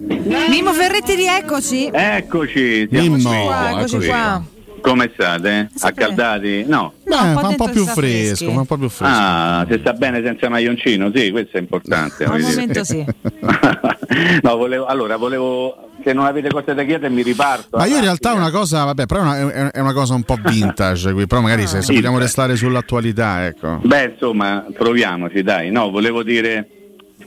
[0.49, 1.89] Mimmo Ferretti, rieccoci.
[1.93, 3.44] Eccoci, siamo Mimmo.
[3.44, 4.09] Qua, eccoci eccoci.
[4.09, 4.43] qua.
[4.81, 5.70] Come state?
[5.81, 6.65] Accaldati?
[6.67, 6.94] No.
[7.09, 9.15] No, Eh, fa un po' più fresco, un po' più fresco.
[9.15, 12.25] Ah, se sta bene senza maglioncino, sì, questo è importante.
[12.25, 13.05] Al momento sì.
[14.43, 17.78] no, volevo, allora, volevo, se non avete cose da chiedere mi riparto.
[17.78, 20.37] Ma io in realtà una cosa, vabbè, però è una, è una cosa un po'
[20.43, 23.81] vintage, qui, però magari se, se vogliamo restare sull'attualità, ecco.
[23.83, 25.70] Beh, insomma, proviamoci, dai.
[25.70, 26.69] No, volevo dire,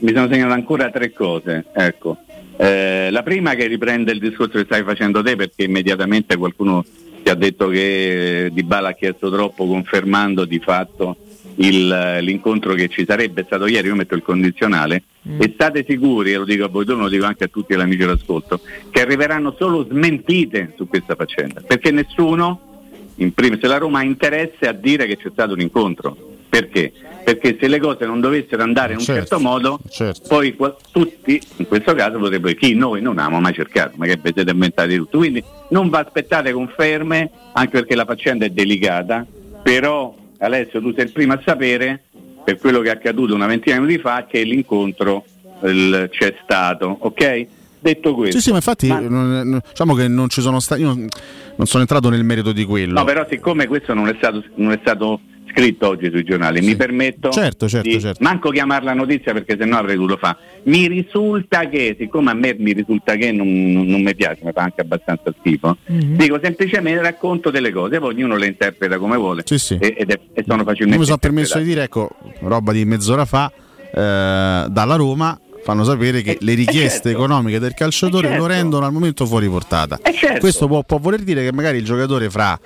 [0.00, 1.64] mi sono segnato ancora tre cose.
[1.74, 2.18] Ecco.
[2.56, 6.84] Eh, la prima che riprende il discorso che stai facendo te, perché immediatamente qualcuno
[7.22, 11.16] ti ha detto che Di Bala ha chiesto troppo, confermando di fatto
[11.56, 13.88] il- l'incontro che ci sarebbe stato ieri.
[13.88, 15.04] Io metto il condizionale.
[15.38, 17.80] E state sicuri, e lo dico a voi due, lo dico anche a tutti gli
[17.80, 18.60] amici d'ascolto,
[18.90, 22.80] che arriveranno solo smentite su questa faccenda, perché nessuno
[23.16, 26.30] in primis la Roma ha interesse a dire che c'è stato un incontro.
[26.56, 26.92] Perché?
[27.24, 29.80] Perché se le cose non dovessero andare in un certo, modo,
[30.28, 34.18] poi qua- tutti, in questo caso potrebbero, chi noi non abbiamo mai cercato, ma che
[34.22, 35.16] vi siete inventati tutto.
[35.16, 39.24] Quindi non vi aspettate conferme, anche perché la faccenda è delicata,
[39.62, 42.02] però Alessio tu sei il primo a sapere,
[42.44, 45.24] per quello che è accaduto una ventina di minuti fa, che l'incontro
[45.62, 47.46] il- c'è stato, ok?
[47.78, 48.36] Detto questo.
[48.36, 50.82] Sì, sì, ma infatti non- non- diciamo che non ci sono stati.
[50.82, 51.08] Io non,
[51.56, 52.92] non sono entrato nel merito di quello.
[52.92, 56.76] No, però siccome questo non è stato, non è stato scritto oggi sui giornali, mi
[56.76, 58.22] permetto Certo, certo, di certo.
[58.22, 60.36] manco chiamarla notizia perché sennò avrei dovuto fare.
[60.64, 64.52] Mi risulta che, siccome a me mi risulta che non, non- non mi piace, mi
[64.52, 66.16] fa anche abbastanza schifo, Mhm.
[66.16, 70.44] dico semplicemente racconto delle cose, poi ognuno le interpreta come vuole e, ed è- e
[70.46, 73.52] sono facilmente mi sono permesso di dire, ecco, roba di mezz'ora fa,
[73.94, 77.18] eh, dalla Roma fanno sapere che le richieste certo.
[77.18, 78.46] economiche del calciatore Eh, certo.
[78.46, 79.98] lo rendono al momento fuori portata.
[80.12, 80.38] certo.
[80.40, 82.58] Questo può, può voler dire che magari il giocatore fra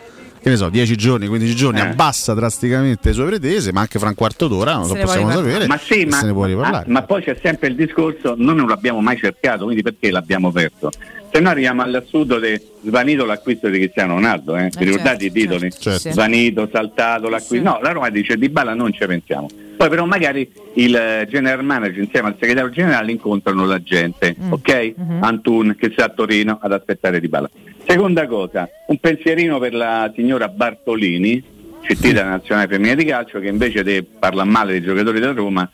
[0.47, 1.89] che ne so, 10 giorni, 15 giorni Eh.
[1.89, 5.67] abbassa drasticamente le sue pretese, ma anche fra un quarto d'ora non lo possiamo sapere.
[5.67, 6.85] Ma sì, ma, se ne può riparlare.
[6.87, 10.53] ah, ma poi c'è sempre il discorso, noi non l'abbiamo mai cercato, quindi perché l'abbiamo
[10.53, 10.91] perso?
[11.37, 14.71] Se no arriviamo all'assurdo di svanito l'acquisto di Cristiano Ronaldo, eh?
[14.75, 15.71] vi ricordate i titoli?
[15.71, 16.11] certo.
[16.11, 17.63] Svanito, saltato l'acquisto.
[17.63, 19.47] No, la Roma dice di Bala non ci pensiamo.
[19.77, 24.95] Poi però magari il eh, general manager insieme al segretario generale incontrano la gente, ok?
[25.21, 27.51] Antun che sta a Torino ad aspettare di Bala.
[27.87, 31.45] Seconda cosa, un pensierino per la signora Bartolini,
[31.83, 35.71] CT della nazionale femminile di calcio, che invece di parlare male dei giocatori della Roma,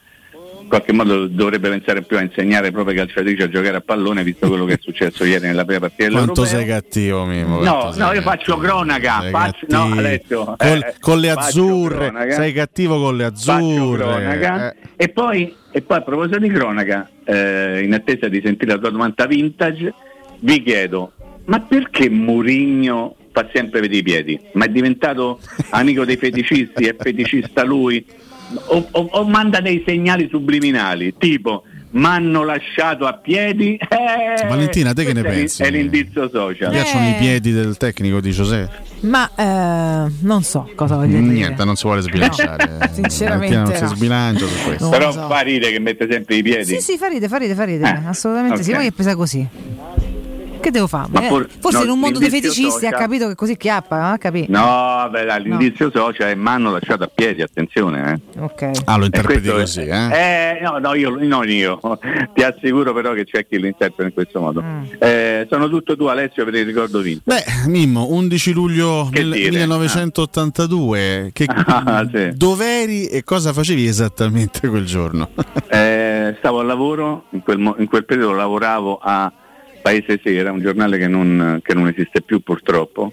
[0.73, 4.49] qualche modo dovrebbe pensare più a insegnare ai propri calciatrici a giocare a pallone, visto
[4.49, 7.63] quello che è successo ieri nella prima partita Quanto sei cattivo, Mimo.
[7.63, 12.33] No, no, io faccio cronaca, faccio, no, Alessio, Col- eh, con le azzurre, cronaca.
[12.37, 14.03] sei cattivo con le azzurre.
[14.03, 14.73] cronaca.
[14.73, 14.77] eh.
[14.97, 18.91] E, poi, e poi a proposito di cronaca, eh, in attesa di sentire la tua
[18.91, 19.93] domanda vintage,
[20.39, 21.13] vi chiedo,
[21.45, 24.41] ma perché Murigno fa sempre vedere i piedi?
[24.55, 26.87] Ma è diventato amico dei feticisti?
[26.87, 28.03] È feticista lui?
[28.67, 31.65] O, o- o manda dei segnali subliminali, tipo
[31.95, 33.77] m'hanno lasciato a piedi?
[33.77, 35.63] Eh, Valentina, te che ne pensi?
[35.63, 36.71] È l'indizio social.
[36.71, 38.69] Ti piacciono i piedi del tecnico di José?
[39.01, 41.33] Ma eh, non so cosa voglio dire.
[41.33, 42.79] Niente, non si vuole sbilanciare.
[42.79, 43.89] No, sinceramente Valentina non si no.
[43.95, 44.83] sbilancia su questo.
[44.85, 45.27] Non Però so.
[45.29, 46.65] fa ride che mette sempre i piedi.
[46.65, 48.03] Sì, sì, fa ride, fa ride, fa ride.
[48.07, 48.77] Assolutamente sì, ok.
[48.77, 49.47] poi è presa così.
[50.63, 51.09] Che devo fare?
[51.11, 53.57] Ma Eh, for- Forse no, in un mondo dei feticisti ha social- capito che così
[53.57, 54.53] chiappa, ha capito?
[54.53, 58.21] No, vabbè, dai, l'indizio social è m'hanno lasciato a piedi, attenzione.
[58.37, 58.41] Eh.
[58.41, 58.71] Ok.
[58.85, 60.59] Ah, lo interpreti così, è- eh?
[60.59, 61.81] Eh, no, no, io, non io.
[62.33, 64.63] Ti assicuro però che c'è chi lo interpreta in questo modo.
[64.63, 64.83] Mm.
[65.01, 67.23] Eh, sono tutto tu Alessio per il ricordo vinto.
[67.25, 69.51] Beh, Mimmo, 11 luglio Che mil- dire?
[69.51, 72.31] 1982, che, Ah, sì.
[72.35, 75.31] dov'eri e cosa facevi esattamente quel giorno?
[75.69, 79.33] Eh, stavo al lavoro, in quel, mo- in quel periodo lavoravo a
[79.83, 83.13] Paese Sera, un giornale che non, che non esiste più purtroppo,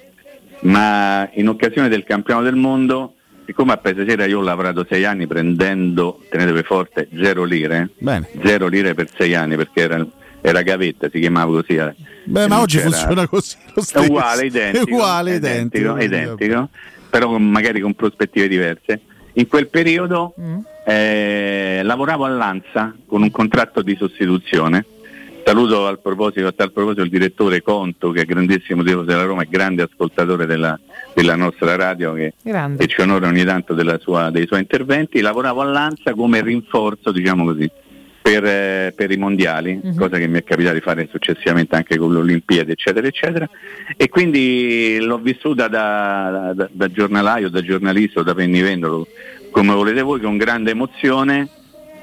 [0.61, 3.15] ma in occasione del campionato del mondo,
[3.45, 8.29] siccome a Paese Sera io ho lavorato sei anni prendendo, tenetevi forte, zero lire, Bene.
[8.43, 10.05] zero lire per sei anni perché era,
[10.41, 11.75] era gavetta, si chiamava così.
[11.75, 11.95] eh.
[12.25, 13.55] Beh, ma oggi c'era- funziona così.
[13.73, 14.85] Lo È uguale, identico.
[14.85, 15.99] È uguale, identico.
[16.03, 16.69] identico,
[17.09, 19.01] però con- magari con prospettive diverse.
[19.33, 20.57] In quel periodo Mm.
[20.85, 24.85] eh, lavoravo all'Anza con un contratto di sostituzione.
[25.49, 29.41] Saluto al proposito, a tal proposito il direttore Conto, che è grandissimo tifoso della Roma
[29.41, 30.79] e grande ascoltatore della,
[31.15, 32.33] della nostra radio, che,
[32.77, 35.21] che ci onora ogni tanto della sua- dei suoi interventi.
[35.21, 37.67] Lavoravo all'Anza come rinforzo, diciamo così,
[38.21, 39.95] per, eh, per i mondiali, Mhm.
[39.95, 43.49] cosa che mi è capitato di fare successivamente anche con le Olimpiadi, eccetera, eccetera.
[43.97, 49.07] E quindi l'ho vissuta da, da- da giornalaio, da giornalista, o da pennivendolo,
[49.49, 51.49] come volete voi, con grande emozione,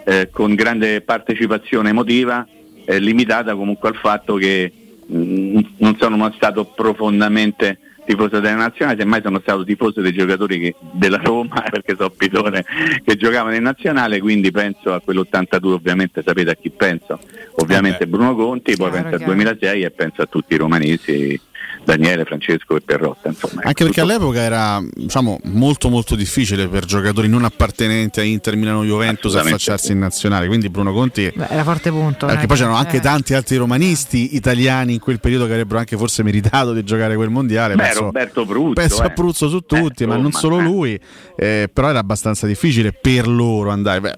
[0.04, 2.44] eh, con grande partecipazione emotiva,
[2.86, 4.72] eh, limitata comunque al fatto che
[5.06, 10.60] mh, non sono mai stato profondamente tifoso della nazionale, semmai sono stato tifoso dei giocatori
[10.60, 12.64] che- della Roma, perché so Pitone,
[13.04, 17.18] che giocavano in nazionale, quindi penso a quell'82, ovviamente sapete a chi penso,
[17.56, 19.32] ovviamente Bruno Conti, poi Chiaro, penso al chiaro.
[19.34, 21.40] 2006 e penso a tutti i romanesi,
[21.86, 23.28] Daniele, Francesco e Perrotta.
[23.28, 28.24] Insomma, Anche perché tutto- all'epoca era diciamo, molto molto difficile per giocatori non appartenenti a
[28.24, 30.48] Inter, Milano, Juventus affacciarsi in nazionale.
[30.48, 32.26] Quindi Bruno Conti Beh, era forte punto.
[32.26, 32.46] Perché eh.
[32.46, 33.00] poi c'erano anche Eh.
[33.00, 37.30] tanti altri romanisti italiani in quel periodo che avrebbero anche forse meritato di giocare quel
[37.30, 37.76] mondiale.
[37.76, 39.06] Beh, penso, Roberto Bruzzo, penso eh.
[39.06, 40.62] a Pruzzo su tutti, Eh, ma non solo eh.
[40.62, 41.00] lui.
[41.36, 44.00] eh, però era abbastanza difficile per loro andare.
[44.00, 44.14] Beh,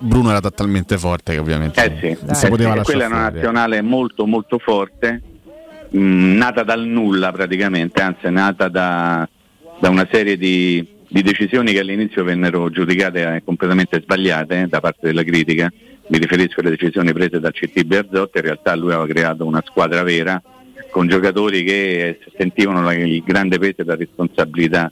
[0.00, 3.06] Bruno era talmente forte che ovviamente Eh sì, non si poteva Eh, lasciare quella è
[3.06, 5.20] una nazionale molto molto forte,
[5.90, 9.28] mh, nata dal nulla praticamente, anzi nata da,
[9.78, 14.80] da una serie di, di decisioni che all'inizio vennero giudicate eh, completamente sbagliate eh, da
[14.80, 15.72] parte della critica.
[16.08, 20.02] Mi riferisco alle decisioni prese dal CT Berzotti, in realtà lui aveva creato una squadra
[20.02, 20.42] vera
[20.90, 24.90] con giocatori che sentivano il grande peso e la responsabilità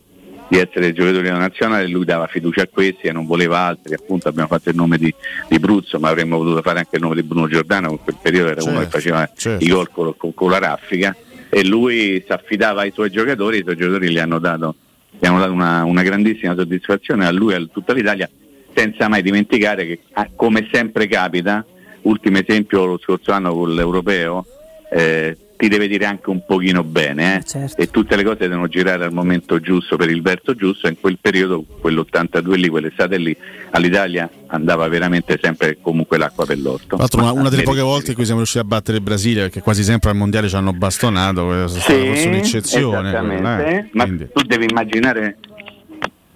[0.49, 4.29] di essere giocatori della nazionale, lui dava fiducia a questi e non voleva altri, appunto
[4.29, 5.15] abbiamo fatto il nome di,
[5.49, 8.17] di Bruzzo, ma avremmo potuto fare anche il nome di Bruno Giordano, che in quel
[8.21, 9.65] periodo era uno che Certo, faceva certo.
[9.65, 11.15] i gol con, con- con la raffica
[11.51, 14.75] e lui si affidava ai suoi giocatori, i suoi giocatori gli hanno dato,
[15.19, 18.29] gli hanno dato una, una grandissima soddisfazione a lui e a tutta l'Italia,
[18.75, 21.65] senza mai dimenticare che ah, come sempre capita,
[22.03, 24.47] ultimo esempio lo scorso anno con l'Europeo,
[24.91, 27.69] eh, ti deve dire anche un pochino bene eh?
[27.77, 31.01] e tutte le cose devono girare al momento giusto per il verso giusto e in
[31.01, 33.37] quel periodo, quell'82 lì, quell'estate lì,
[33.71, 36.87] all'Italia andava veramente sempre comunque l'acqua per l'orto.
[36.87, 39.41] Tra l'altro una, una delle poche volte in cui siamo riusciti a battere il Brasile,
[39.43, 43.11] perché quasi sempre al mondiale ci hanno bastonato, questa è stata Sì, forse un'eccezione.
[43.11, 43.89] quella, eh.
[43.95, 45.39] ma Quindi, tu devi immaginare,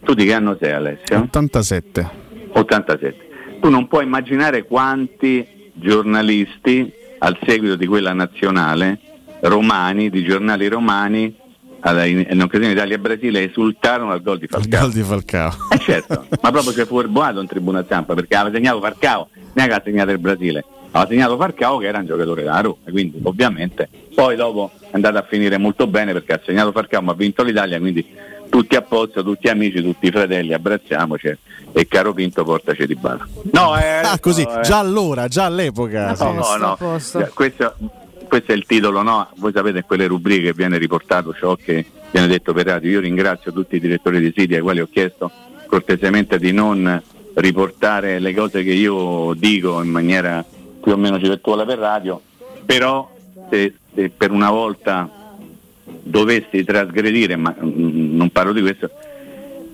[0.02, 1.18] tu di che anno sei Alessio?
[1.20, 2.10] 87.
[2.54, 3.28] 87.
[3.60, 8.98] Tu non puoi immaginare quanti giornalisti al seguito di quella nazionale
[9.42, 11.34] romani, di giornali romani,
[11.80, 14.80] alla- in, in occasione Italia-Brasile esultarono al gol di Falcao.
[14.82, 15.52] gol di Falcao.
[15.72, 19.74] Eh certo, ma proprio c'è fu erboato in tribuna stampa perché aveva segnato Falcao, neanche
[19.74, 23.88] ha segnato il Brasile, aveva segnato Falcao che era un giocatore della Roma, quindi ovviamente
[24.14, 27.42] poi dopo è andato a finire molto bene perché ha segnato Falcao ma ha vinto
[27.42, 28.06] l'Italia, quindi
[28.48, 31.36] tutti a posto, tutti amici, tutti fratelli, abbracciamoci
[31.72, 33.26] e caro Pinto portaci di bala.
[33.50, 34.62] No, eh, Ah, così, no, eh.
[34.62, 36.14] già allora, già all'epoca.
[36.14, 36.22] sì.
[36.22, 37.74] No, no, Eh, Questo,
[38.32, 39.28] questo è il titolo, no?
[39.36, 42.92] Voi sapete in quelle rubriche che viene riportato ciò che viene detto per radio.
[42.92, 45.30] Io ringrazio tutti i direttori di siti ai quali ho chiesto
[45.66, 47.02] cortesemente di non
[47.34, 50.42] riportare le cose che io dico in maniera
[50.82, 52.22] più o meno civettuola per radio,
[52.64, 53.14] però
[53.50, 55.10] se, se per una volta
[55.84, 58.90] dovessi trasgredire, ma mm, non parlo di questo,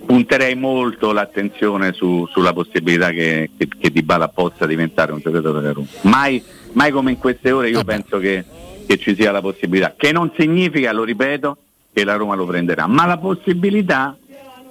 [0.05, 5.75] punterei molto l'attenzione su- sulla possibilità che, che, che Dybala possa diventare un giocatore della
[5.75, 5.87] Roma.
[6.01, 8.45] Mai, mai come in queste ore io penso che,
[8.87, 11.57] che ci sia la possibilità, che non significa, lo ripeto,
[11.93, 14.17] che la Roma lo prenderà, ma la possibilità,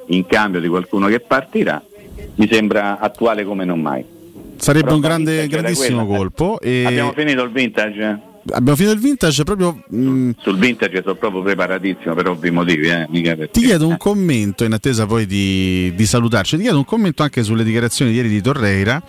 [0.07, 1.81] in cambio di qualcuno che partirà,
[2.35, 4.03] mi sembra attuale come non mai.
[4.57, 6.17] Sarebbe Però un grande, grandissimo quella.
[6.19, 6.59] colpo.
[6.61, 8.19] E Abbiamo finito il vintage?
[8.49, 9.83] abbiamo finito il vintage proprio.
[9.93, 14.63] mm, Sul vintage sono proprio preparatissimo per ovvi motivi, eh, perché- Ti chiedo un commento
[14.63, 16.55] in attesa poi di, di salutarci.
[16.55, 19.01] Ti chiedo un commento anche sulle dichiarazioni di ieri di Torreira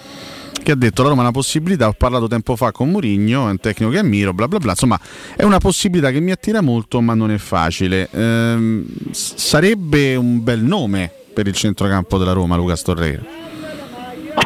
[0.69, 3.51] che ha detto la Roma ha una possibilità, ho parlato tempo fa con Murigno, è
[3.53, 4.73] un tecnico che ammiro, bla bla bla.
[4.73, 5.01] Insomma,
[5.35, 8.07] è una possibilità che mi attira molto, ma non è facile.
[8.13, 13.23] Ehm, sarebbe un bel nome per il centrocampo della Roma, Lucas Torreira.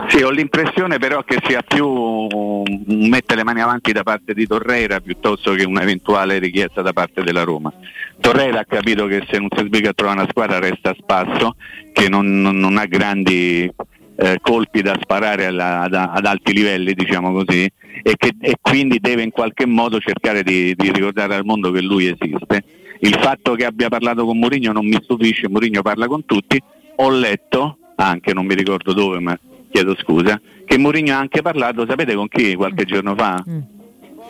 [0.06, 4.46] Sì, ho l'impressione però che sia più un mettere le mani avanti da parte di
[4.46, 7.72] Torreira piuttosto che un'eventuale richiesta da parte della Roma.
[8.20, 11.56] Torreira ha capito che se non si sbriga a trovare una squadra resta a spasso,
[11.92, 13.68] che non, non- non ha grandi
[14.22, 18.98] eh, colpi da sparare alla- ad, ad alti livelli, diciamo così, e, che, e quindi
[19.00, 22.64] deve in qualche modo cercare di, di ricordare al mondo che lui esiste.
[23.00, 26.60] Il fatto che abbia parlato con Mourinho non mi stupisce, Mourinho parla con tutti.
[26.96, 29.36] Ho letto, anche non mi ricordo dove, ma
[29.70, 33.42] chiedo scusa, che Mourinho ha anche parlato, sapete con chi qualche giorno fa?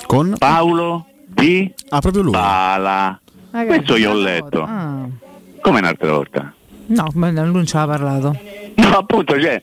[0.06, 2.32] Con Paolo di ah, proprio lui.
[2.32, 3.20] Bala.
[3.50, 4.62] Ah, Questo io ho letto.
[4.62, 5.06] Ah.
[5.60, 6.54] Come un'altra volta.
[6.94, 8.38] No, non ci aveva parlato.
[8.76, 9.60] No, appunto, cioè,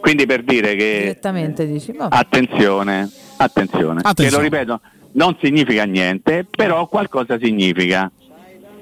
[0.00, 1.92] quindi per dire che Direttamente dici.
[1.92, 2.14] vabbè.
[2.16, 4.42] attenzione, attenzione, che Attenzione.
[4.48, 4.80] lo ripeto,
[5.12, 8.10] non significa niente, però qualcosa significa.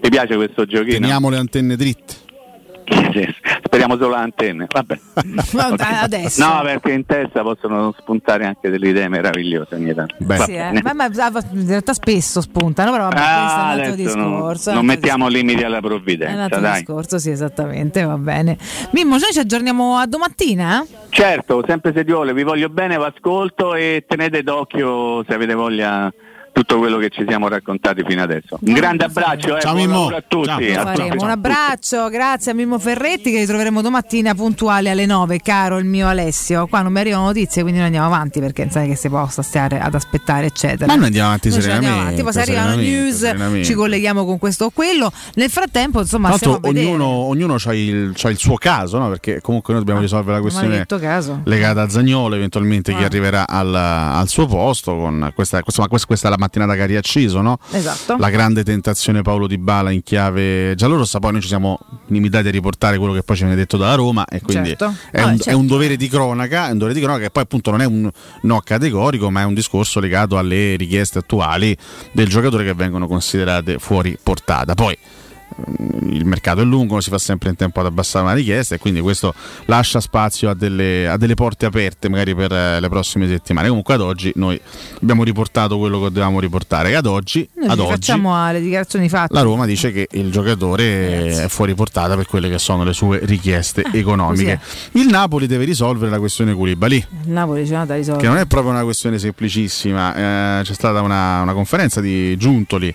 [0.00, 0.98] Ti piace questo giochino?
[0.98, 2.14] Teniamo le antenne dritte.
[3.64, 4.66] Speriamo solo antenne.
[4.70, 4.98] Vabbè.
[6.02, 6.44] Adesso.
[6.46, 10.14] No, perché in testa possono spuntare anche delle idee meravigliose ogni tanto.
[10.44, 10.80] Sì, eh.
[10.82, 14.72] ma, ma- in realtà spesso spuntano, però vabbè, questo è un Ah, altro non- discorso.
[14.72, 16.78] non, altro mettiamo limiti alla È un provvidenza, altro dai.
[16.78, 18.56] discorso, sì, esattamente, va bene.
[18.90, 20.84] Mimmo, noi ci aggiorniamo a domattina?
[21.08, 25.54] Certo, sempre se ti vuole, vi voglio bene, vi ascolto e tenete d'occhio se avete
[25.54, 26.12] voglia
[26.54, 28.58] tutto quello che ci siamo raccontati fino adesso.
[28.60, 30.06] Un grande abbraccio, eh, Ciao, Mimmo.
[30.06, 30.46] a tutti.
[30.46, 30.86] Ciao.
[30.88, 31.16] a tutti.
[31.18, 36.06] Un abbraccio, grazie a Mimmo Ferretti che ritroveremo domattina puntuali alle 9, caro il mio
[36.06, 36.68] Alessio.
[36.68, 39.80] Qua non mi arrivano notizie, quindi noi andiamo avanti perché sai che si possa stare
[39.80, 40.86] ad aspettare, eccetera.
[40.86, 43.64] Ma noi andiamo avanti Noi ci andiamo serenamente, avanti, poi se arrivano serenamente, news serenamente.
[43.66, 45.12] ci colleghiamo con questo o quello.
[45.34, 46.86] Nel frattempo, insomma, vedere.
[46.86, 49.08] ognuno, ognuno ha il, c'ha il suo caso, no?
[49.08, 50.86] perché comunque noi dobbiamo risolvere la questione
[51.44, 53.06] legata a Zagnolo, eventualmente chi Ah.
[53.06, 54.96] arriverà al, al suo posto.
[54.96, 57.58] Con questa, questa, ma questa, questa è la mattinata che ha riacceso, no?
[57.70, 58.16] Esatto.
[58.18, 61.18] La grande tentazione Paolo Di Bala in chiave giallorossa.
[61.18, 64.24] Poi noi ci siamo limitati a riportare quello che poi ci viene detto dalla Roma,
[64.26, 64.94] e quindi Certo.
[65.10, 65.50] è, Ah, un, certo.
[65.50, 66.68] è un dovere di cronaca.
[66.68, 68.10] È un dovere di cronaca che poi appunto non è un
[68.42, 71.76] no categorico, ma è un discorso legato alle richieste attuali
[72.12, 74.74] del giocatore che vengono considerate fuori portata.
[74.74, 74.96] Poi
[76.08, 78.78] il mercato è lungo, non si fa sempre in tempo ad abbassare una richiesta e
[78.78, 79.34] quindi questo
[79.66, 83.68] lascia spazio a delle, a delle porte aperte magari per eh, le prossime settimane.
[83.68, 84.60] Comunque ad oggi noi
[85.00, 89.34] abbiamo riportato quello che dovevamo riportare ad oggi, ad oggi facciamo alle dichiarazioni fatte.
[89.34, 93.20] la Roma dice che il giocatore è fuori portata per quelle che sono le sue
[93.22, 94.60] richieste economiche.
[94.92, 98.26] Il Napoli deve risolvere la questione Koulibaly Il Napoli c'è da risolvere.
[98.26, 100.60] che non è proprio una questione semplicissima.
[100.60, 102.94] Eh, c'è stata una, una conferenza di Giuntoli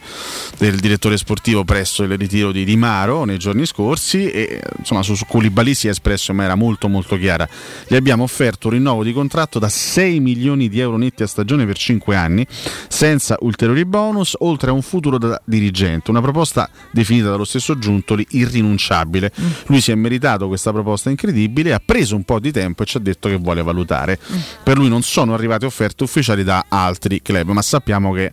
[0.58, 5.16] del direttore sportivo presso il ritiro di Di Maro nei giorni scorsi e insomma su,
[5.16, 7.48] su Koulibaly si è espresso in maniera molto molto chiara.
[7.88, 11.66] Gli abbiamo offerto un rinnovo di contratto da 6 milioni di euro netti a stagione
[11.66, 12.46] per 5 anni
[12.88, 18.26] senza ulteriori bonus oltre a un futuro da dirigente, una proposta definita dallo stesso Giuntoli
[18.32, 19.32] irrinunciabile.
[19.68, 22.98] Lui si è meritato questa proposta incredibile, ha preso un po' di tempo e ci
[22.98, 24.20] ha detto che vuole valutare.
[24.64, 28.32] Per lui non sono arrivate offerte ufficiali da altri club, ma sappiamo che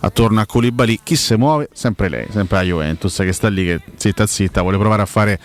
[0.00, 1.68] attorno a Koulibaly chi si muove?
[1.72, 5.38] Sempre lei, sempre la Juventus che sta lì che zitta zitta vuole provare a fare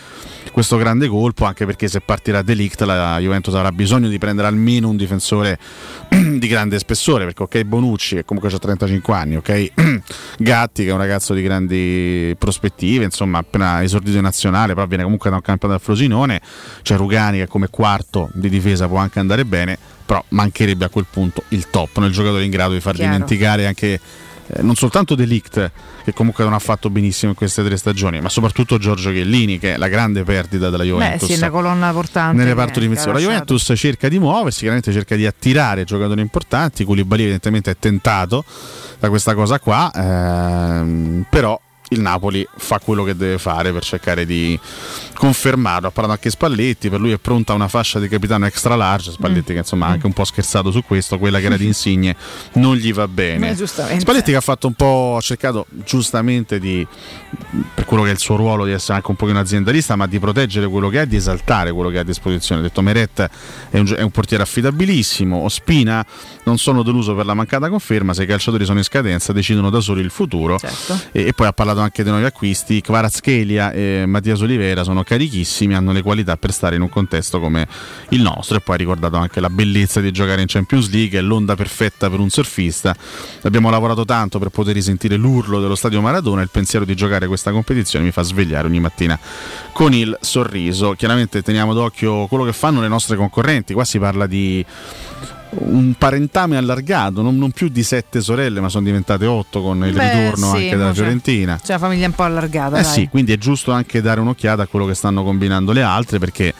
[0.51, 4.87] questo grande colpo anche perché se partirà Delict la Juventus avrà bisogno di prendere almeno
[4.87, 5.59] un difensore
[6.07, 9.71] di grande spessore perché ok Bonucci che comunque ha 35 anni ok
[10.39, 15.03] Gatti che è un ragazzo di grandi prospettive insomma appena esordito in nazionale però viene
[15.03, 16.41] comunque da un campionato del Frosinone
[16.81, 21.07] c'è Rugani che come quarto di difesa può anche andare bene però mancherebbe a quel
[21.09, 23.11] punto il top nel giocatore in grado di far Chiaro.
[23.11, 23.99] dimenticare anche
[24.61, 25.71] non soltanto Delict
[26.03, 29.73] che comunque non ha fatto benissimo in queste tre stagioni ma soprattutto Giorgio Chiellini che
[29.73, 32.37] è la grande perdita della Beh, Juventus sì, una colonna portante.
[32.37, 33.11] nel reparto difensivo.
[33.13, 33.19] La.
[33.19, 36.83] Juventus cerca di muoversi, chiaramente cerca di attirare giocatori importanti.
[36.83, 38.43] Koulibaly evidentemente è tentato
[38.99, 41.59] da questa cosa qua, ehm, però
[41.89, 44.59] il Napoli fa quello che deve fare per cercare di
[45.13, 45.87] confermarlo.
[45.87, 49.11] Ha parlato anche Spalletti, per lui è pronta una fascia di capitano extra large.
[49.11, 49.55] Spalletti, mm.
[49.55, 52.15] che insomma ha anche un po' scherzato su questo, quella che era di Insigne
[52.53, 53.51] non gli va bene.
[53.51, 56.85] Eh, Spalletti che ha fatto un po', ha cercato giustamente di,
[57.73, 60.19] per quello che è il suo ruolo, di essere anche un pochino aziendalista, ma di
[60.19, 62.61] proteggere quello che ha e di esaltare quello che ha a disposizione.
[62.61, 63.29] Ha detto Meret
[63.69, 66.05] è un, è un portiere affidabilissimo, Ospina
[66.45, 69.79] non sono deluso per la mancata conferma, se i calciatori sono in scadenza decidono da
[69.79, 70.57] soli il futuro.
[70.57, 70.99] Certo.
[71.11, 75.75] E, e poi ha parlato anche dei nuovi acquisti, Kvaratskhelia e Mattias Olivera sono carichissimi,
[75.75, 77.67] hanno le qualità per stare in un contesto come
[78.09, 81.21] il nostro e poi ha ricordato anche la bellezza di giocare in Champions League, è
[81.21, 82.95] l'onda perfetta per un surfista.
[83.41, 87.51] Abbiamo lavorato tanto per poter risentire l'urlo dello stadio Maradona, il pensiero di giocare questa
[87.51, 89.19] competizione mi fa svegliare ogni mattina
[89.71, 90.93] con il sorriso.
[90.93, 94.63] Chiaramente teniamo d'occhio quello che fanno le nostre concorrenti, qua si parla di
[95.59, 99.93] un parentame allargato, non, non, più di sette sorelle, ma sono diventate otto con il
[99.93, 101.59] Beh, ritorno sì, anche della c'è, Fiorentina.
[101.61, 102.77] C'è la famiglia un po' allargata.
[102.77, 102.91] Eh dai.
[102.91, 106.53] sì, quindi è giusto anche dare un'occhiata a quello che stanno combinando le altre perché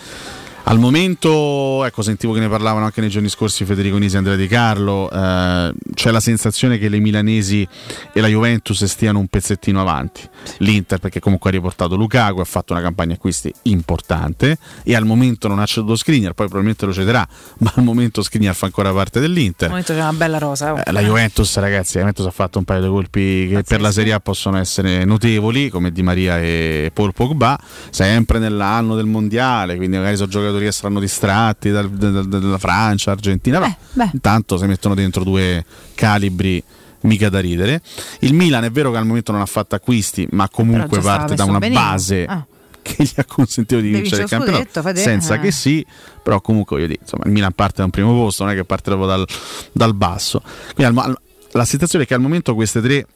[0.68, 4.36] al momento, ecco, sentivo che ne parlavano anche nei giorni scorsi Federico Nisi e Andrea
[4.36, 7.68] Di Carlo, eh, c'è la sensazione che le milanesi
[8.12, 10.28] e la Juventus stiano un pezzettino avanti.
[10.60, 15.48] L'Inter perché comunque ha riportato Lukaku, ha fatto una campagna acquisti importante e al momento
[15.48, 17.28] non ha ceduto Skriniar, poi probabilmente lo cederà,
[17.60, 19.66] ma al momento Skriniar fa ancora parte dell'Inter.
[19.66, 20.74] Al momento c'è una bella rosa.
[20.74, 20.82] oh.
[20.84, 23.92] Eh, La Juventus, ragazzi, la Juventus ha fatto un paio di colpi che per la
[23.92, 27.60] Serie A possono essere notevoli, come Di Maria e Paul Pogba,
[27.92, 33.12] sempre nell'anno del mondiale, quindi magari sono giocatori che saranno distratti dal- dal- dalla Francia,
[33.12, 34.10] Argentina, però beh.
[34.14, 35.64] intanto si mettono dentro due
[35.96, 36.64] calibri
[37.02, 37.82] mica da ridere.
[38.20, 41.44] Il Milan è vero che al momento non ha fatto acquisti, ma comunque parte da
[41.44, 41.80] una benino.
[41.80, 42.46] base Ah.
[42.82, 45.02] che gli ha consentito di Devi vincere il campionato Fede.
[45.02, 45.40] senza Eh.
[45.40, 45.84] che sì
[46.22, 48.64] però comunque voglio dire insomma il Milan parte da un primo posto non è che
[48.64, 49.26] parte proprio dal,
[49.72, 50.42] dal basso
[50.76, 51.20] quindi al- al-
[51.54, 53.08] la situazione è che al momento queste tre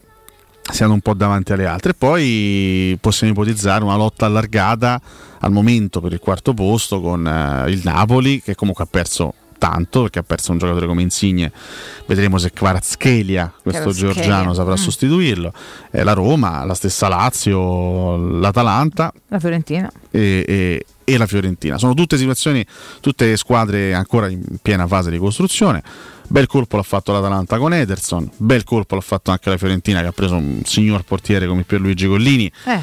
[0.71, 5.01] siano un po' davanti alle altre poi possiamo ipotizzare una lotta allargata
[5.39, 10.03] al momento per il quarto posto con eh, il Napoli che comunque ha perso tanto
[10.03, 11.51] perché ha perso un giocatore come Insigne
[12.05, 14.77] vedremo se Kvaratskhelia questo georgiano saprà Mm.
[14.77, 15.53] sostituirlo
[15.91, 19.91] Eh, la Roma la stessa Lazio l'Atalanta La Fiorentina.
[20.11, 21.79] e, e- e la Fiorentina.
[21.79, 22.63] Sono tutte situazioni,
[23.01, 25.81] tutte squadre ancora in piena fase di costruzione.
[26.31, 30.07] Bel colpo l'ha fatto l'Atalanta con Ederson, bel colpo l'ha fatto anche la Fiorentina che
[30.07, 32.79] ha preso un signor portiere come Pierluigi Collini Eh,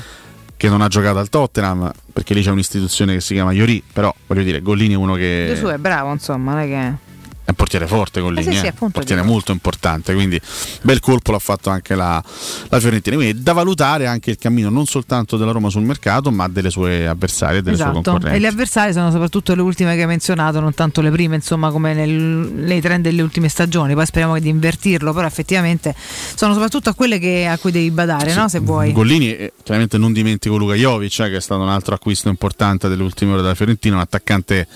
[0.57, 4.13] che non ha giocato al Tottenham perché lì c'è un'istituzione che si chiama Iori, però
[4.27, 7.06] voglio dire, Gollini è uno che De su è bravo, insomma, non è che.
[7.47, 9.33] È un portiere forte Gollini, Eh sì, sì, eh, un portiere dico.
[9.33, 10.41] molto importante, quindi
[10.83, 12.21] bel colpo l'ha fatto anche la,
[12.69, 13.15] la Fiorentina.
[13.15, 17.07] Quindi da valutare anche il cammino non soltanto della Roma sul mercato, ma delle sue
[17.07, 18.37] avversarie e delle sue Esatto, concorrenti.
[18.37, 21.71] e le avversarie sono soprattutto le ultime che hai menzionato, non tanto le prime, insomma,
[21.71, 23.95] come nel, nei trend delle ultime stagioni.
[23.95, 25.95] Poi speriamo di invertirlo, però effettivamente
[26.35, 28.49] sono soprattutto a quelle che- a cui devi badare, no?
[28.49, 28.91] Se vuoi.
[28.93, 32.89] Gollini, eh, chiaramente non dimentico Luca Jovic, eh, che è stato un altro acquisto importante
[32.89, 34.67] delle ultime ore della Fiorentina, un attaccante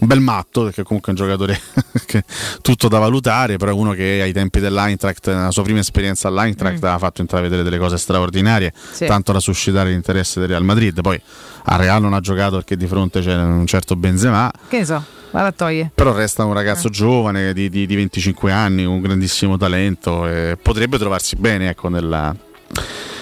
[0.00, 1.60] un bel matto, perché comunque è un giocatore
[2.06, 2.24] che-
[2.62, 6.98] tutto da valutare, però uno che ai tempi dell'Eintracht, nella sua prima esperienza all'Eintracht, ha
[6.98, 9.06] fatto intravedere delle cose straordinarie, Sì.
[9.06, 11.00] tanto da suscitare l'interesse del Real Madrid.
[11.00, 11.20] Poi
[11.64, 15.02] a Real non ha giocato perché di fronte c'è un certo Benzema, Che so,
[15.32, 15.90] vado a togliere.
[15.94, 20.98] però resta un ragazzo giovane di, di- di 25 anni, un grandissimo talento e potrebbe
[20.98, 22.34] trovarsi bene ecco, nella-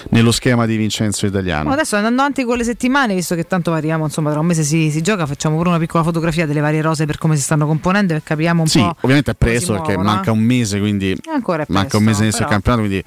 [0.09, 1.71] nello schema di Vincenzo Italiano.
[1.71, 4.89] Adesso andando avanti con le settimane, visto che tanto variamo, insomma, tra un mese si,
[4.91, 8.13] si gioca, facciamo pure una piccola fotografia delle varie rose per come si stanno componendo
[8.15, 8.95] e capiamo un Sì, po'.
[9.01, 10.33] ovviamente è preso perché muovono, manca eh.
[10.33, 12.49] un mese, quindi è manca un presto, mese inizio però.
[12.49, 13.03] campionato, quindi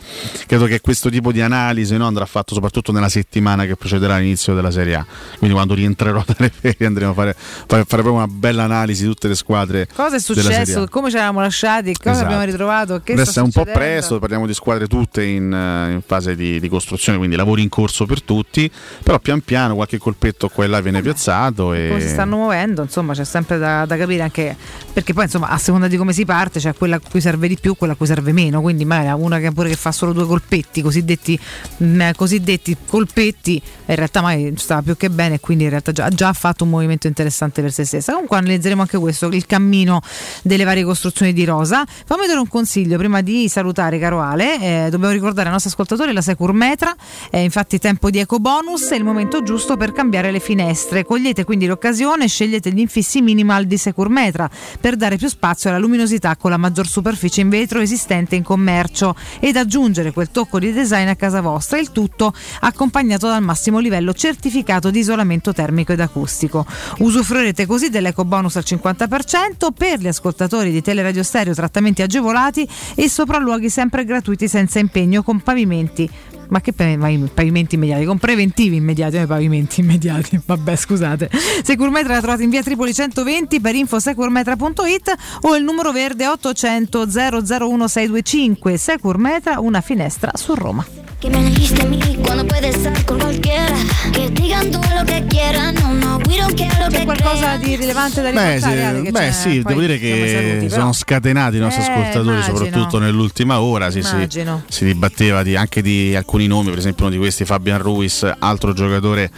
[0.47, 4.55] credo che questo tipo di analisi no, andrà fatto soprattutto nella settimana che precederà l'inizio
[4.55, 5.07] della Serie A.
[5.39, 9.09] Quindi quando rientrerò dalle ferie andremo a fare, fare, fare proprio una bella analisi di
[9.09, 9.89] tutte le squadre.
[9.95, 10.87] Cosa è successo?
[10.89, 11.93] Come ci eravamo lasciati?
[11.95, 12.27] Cosa Esatto.
[12.27, 13.01] abbiamo ritrovato?
[13.03, 16.59] Che Adesso è un po' presto, parliamo di squadre tutte in, eh, in fase di,
[16.61, 18.71] di costruzione, quindi lavori in corso per tutti,
[19.03, 22.83] però pian piano qualche colpetto qua e là viene piazzato e come si stanno muovendo,
[22.83, 24.57] insomma, c'è sempre da, da capire anche
[24.93, 27.57] perché poi, insomma, a seconda di come si parte, c'è quella a cui serve di
[27.61, 28.61] più, quella a cui serve meno.
[28.61, 31.39] Quindi, magari una che pure che fa solo due colpetti, cosiddetti,
[31.79, 36.09] mh, cosiddetti colpetti, in realtà mai stava più che bene, e quindi in realtà già,
[36.09, 38.13] già ha fatto un movimento interessante per se stessa.
[38.13, 40.01] Comunque analizzeremo anche questo, il cammino
[40.43, 41.85] delle varie costruzioni di Rosa.
[41.87, 44.61] Fammi dare un consiglio prima di salutare, caro Ale.
[44.61, 46.95] eh, dobbiamo ricordare ai nostri ascoltatori la Secur Metra,
[47.31, 51.05] è infatti tempo di eco bonus, è il momento giusto per cambiare le finestre.
[51.05, 55.69] Cogliete quindi l'occasione e scegliete gli infissi minimal di Secur Metra per dare più spazio
[55.69, 60.61] alla luminosità con la maggior superficie in vetro esistente in commercio ed aggiungere quel tocco
[60.61, 65.91] di design a casa vostra, il tutto accompagnato dal massimo livello certificato di isolamento termico
[65.91, 66.65] ed acustico.
[66.99, 73.09] Usufruirete così dell'eco bonus al 50% per gli ascoltatori di Teleradio Stereo trattamenti agevolati e
[73.09, 78.05] sopralluoghi sempre gratuiti senza impegno con pavimenti Ma che pavimenti immediati?
[78.05, 80.41] Con preventivi immediati, non pavimenti immediati.
[80.45, 81.31] Vabbè, scusate.
[81.63, 87.07] Securmetra la trovate in via Tripoli 120 per info securmetra.it o il numero verde 800
[87.07, 88.77] 001 625.
[88.77, 91.10] Securmetra, una finestra su Roma.
[91.21, 93.75] Que me elegiste a mí cuando puedes estar con cualquiera.
[94.13, 95.75] Que digan todo lo que quieran.
[95.75, 98.77] No, no, we don't care lo C'è que qualcosa di rilevante da Beh, riportare?
[98.77, 99.33] sì, Ale, che beh, c'è?
[99.33, 100.81] sì, Poi devo dire siamo che saluti, però.
[100.81, 102.57] sono scatenati i nostri Eh, ascoltatori, immagino.
[102.57, 103.91] soprattutto nell'ultima ora.
[103.91, 104.63] Sì, sì, Immagino.
[104.69, 108.73] si dibatteva di- anche di alcuni nomi, per esempio uno di questi Fabian Ruiz, altro
[108.73, 109.31] giocatore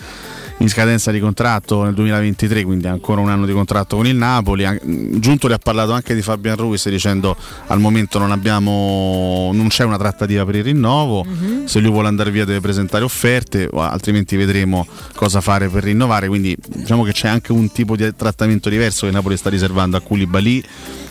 [0.62, 4.64] in scadenza di contratto nel 2023, quindi ancora un anno di contratto con il Napoli.
[4.64, 4.78] An-
[5.18, 9.98] Giuntoli ha parlato anche di Fabian Ruiz dicendo al momento non abbiamo non c'è una
[9.98, 11.64] trattativa per il rinnovo, Mhm.
[11.66, 16.56] se lui vuole andare via deve presentare offerte, altrimenti vedremo cosa fare per rinnovare, quindi
[16.66, 20.62] diciamo che c'è anche un tipo di trattamento diverso che Napoli sta riservando a Koulibaly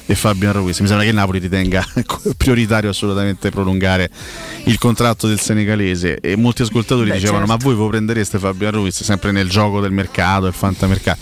[0.06, 0.80] e Fabian Ruiz.
[0.80, 1.86] Mi sembra che il Napoli ritenga
[2.38, 4.10] prioritario assolutamente prolungare
[4.66, 7.54] il contratto del senegalese e molti ascoltatori Beh, dicevano certo.
[7.54, 11.20] ma voi voi prendereste Fabian Ruiz sempre nel gioco del mercato, il fantamercato.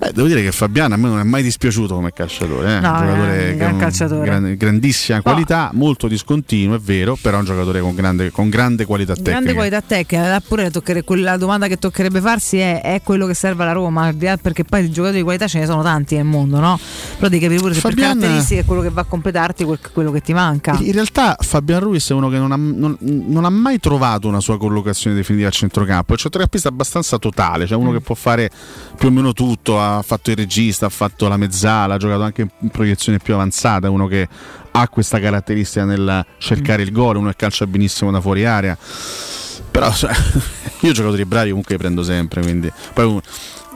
[0.00, 2.80] Beh, devo dire che Fabiano a me non è mai dispiaciuto come calciatore, eh.
[2.80, 4.24] No, un giocatore è un che gran calciatore.
[4.24, 8.86] gran- grandissima qualità, molto discontinuo, è vero, però è un giocatore con grande, con grande
[8.86, 9.30] qualità tecnica.
[9.32, 13.34] Grande qualità tecnica, eh, pure tocchere- quella domanda che toccherebbe farsi è, è quello che
[13.34, 16.24] serve alla Roma, al perché poi di giocatori di qualità ce ne sono tanti nel
[16.24, 16.78] mondo, no?
[17.16, 19.78] Però devi capire pure se Fabian- per caratteristiche è quello che va a completarti quel-
[19.92, 20.78] quello che ti manca.
[20.80, 24.40] In realtà Fabian Ruiz è uno che non ha, non- non ha mai trovato una
[24.40, 27.82] sua collocazione definitiva a centrocampo, è un centrocampista abbastanza totale, cioè Mm.
[27.82, 28.50] uno che può fare
[28.96, 32.48] più o meno tutto, ha fatto il regista, ha fatto la mezzala, ha giocato anche
[32.58, 34.28] in proiezione più avanzata, uno che
[34.72, 38.76] ha questa caratteristica nel cercare il gol, uno che calcia benissimo da fuori area.
[39.70, 40.12] Però cioè,
[40.80, 43.20] io giocatori bravi comunque li prendo sempre, quindi poi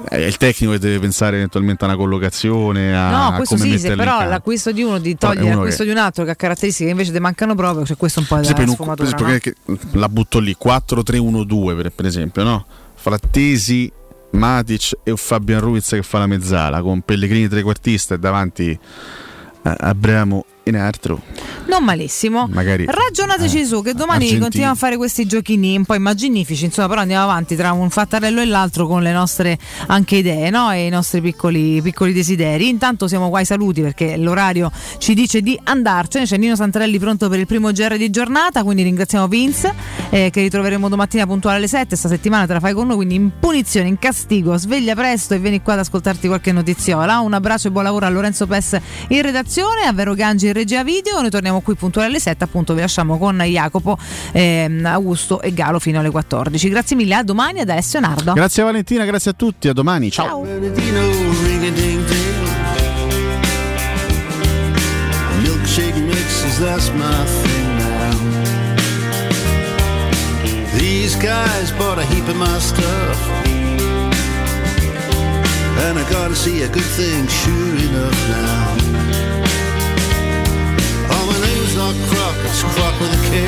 [0.09, 3.79] è il tecnico che deve pensare eventualmente a una collocazione, a, No, a questo come
[3.79, 6.85] sì, però l'acquisto di uno di togliere l'acquisto che- di un altro che ha caratteristiche
[6.87, 9.09] che invece ti mancano proprio, cioè questo è un po' in un- per sfumatura.
[9.09, 9.79] esempio, no?
[9.93, 12.67] la butto lì 4-3-1-2 per, per esempio, no?
[12.97, 13.91] Frattesi,
[14.35, 18.79] Matic e Fabian Ruiz che fa la mezzala con Pellegrini trequartista e davanti
[19.63, 21.23] a Abramo in altro.
[21.67, 22.47] Non malissimo.
[22.51, 24.41] Magari Ragionateci eh, su che domani argentini.
[24.41, 28.41] continuiamo a fare questi giochini un po' immaginifici, insomma, però andiamo avanti tra un fattarello
[28.41, 30.71] e l'altro con le nostre anche idee no?
[30.71, 32.69] e i nostri piccoli, piccoli desideri.
[32.69, 36.25] Intanto siamo qua ai saluti perché l'orario ci dice di andarcene.
[36.25, 39.75] C'è Nino Santarelli pronto per il primo GR di giornata, quindi ringraziamo Vince
[40.11, 41.97] eh, che ritroveremo domattina puntuale alle 7.
[41.97, 45.39] Sta settimana te la fai con noi, quindi in punizione, in castigo, sveglia presto e
[45.39, 47.21] vieni qua ad ascoltarti qualche notiziola.
[47.21, 48.79] Un abbraccio e buon lavoro a Lorenzo Pes
[49.09, 51.21] in redazione, a Vero Gangi in regia video.
[51.21, 53.99] Noi torniamo qui puntuale alle 7, appunto vi lasciamo con Jacopo,
[54.33, 56.69] ehm, Augusto e Galo fino alle 14.
[56.69, 58.33] Grazie mille, a domani ad Alessio Nardo.
[58.33, 60.11] Grazie Valentina, grazie a tutti, a domani.
[60.11, 60.43] Ciao.
[65.43, 68.15] Milkshake mixes, that's my thing now.
[70.79, 73.19] These guys bought a heap of my stuff.
[75.87, 79.04] And I gotta see a good thing, sure enough now.
[82.45, 83.47] It's Croc with a K.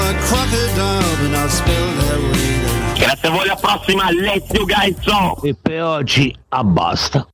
[0.00, 2.98] Like crocodile, but not spelled that way.
[2.98, 5.40] Grazie a voi, alla prossima, Alessio Gaizzo!
[5.42, 7.30] E per oggi abbasta.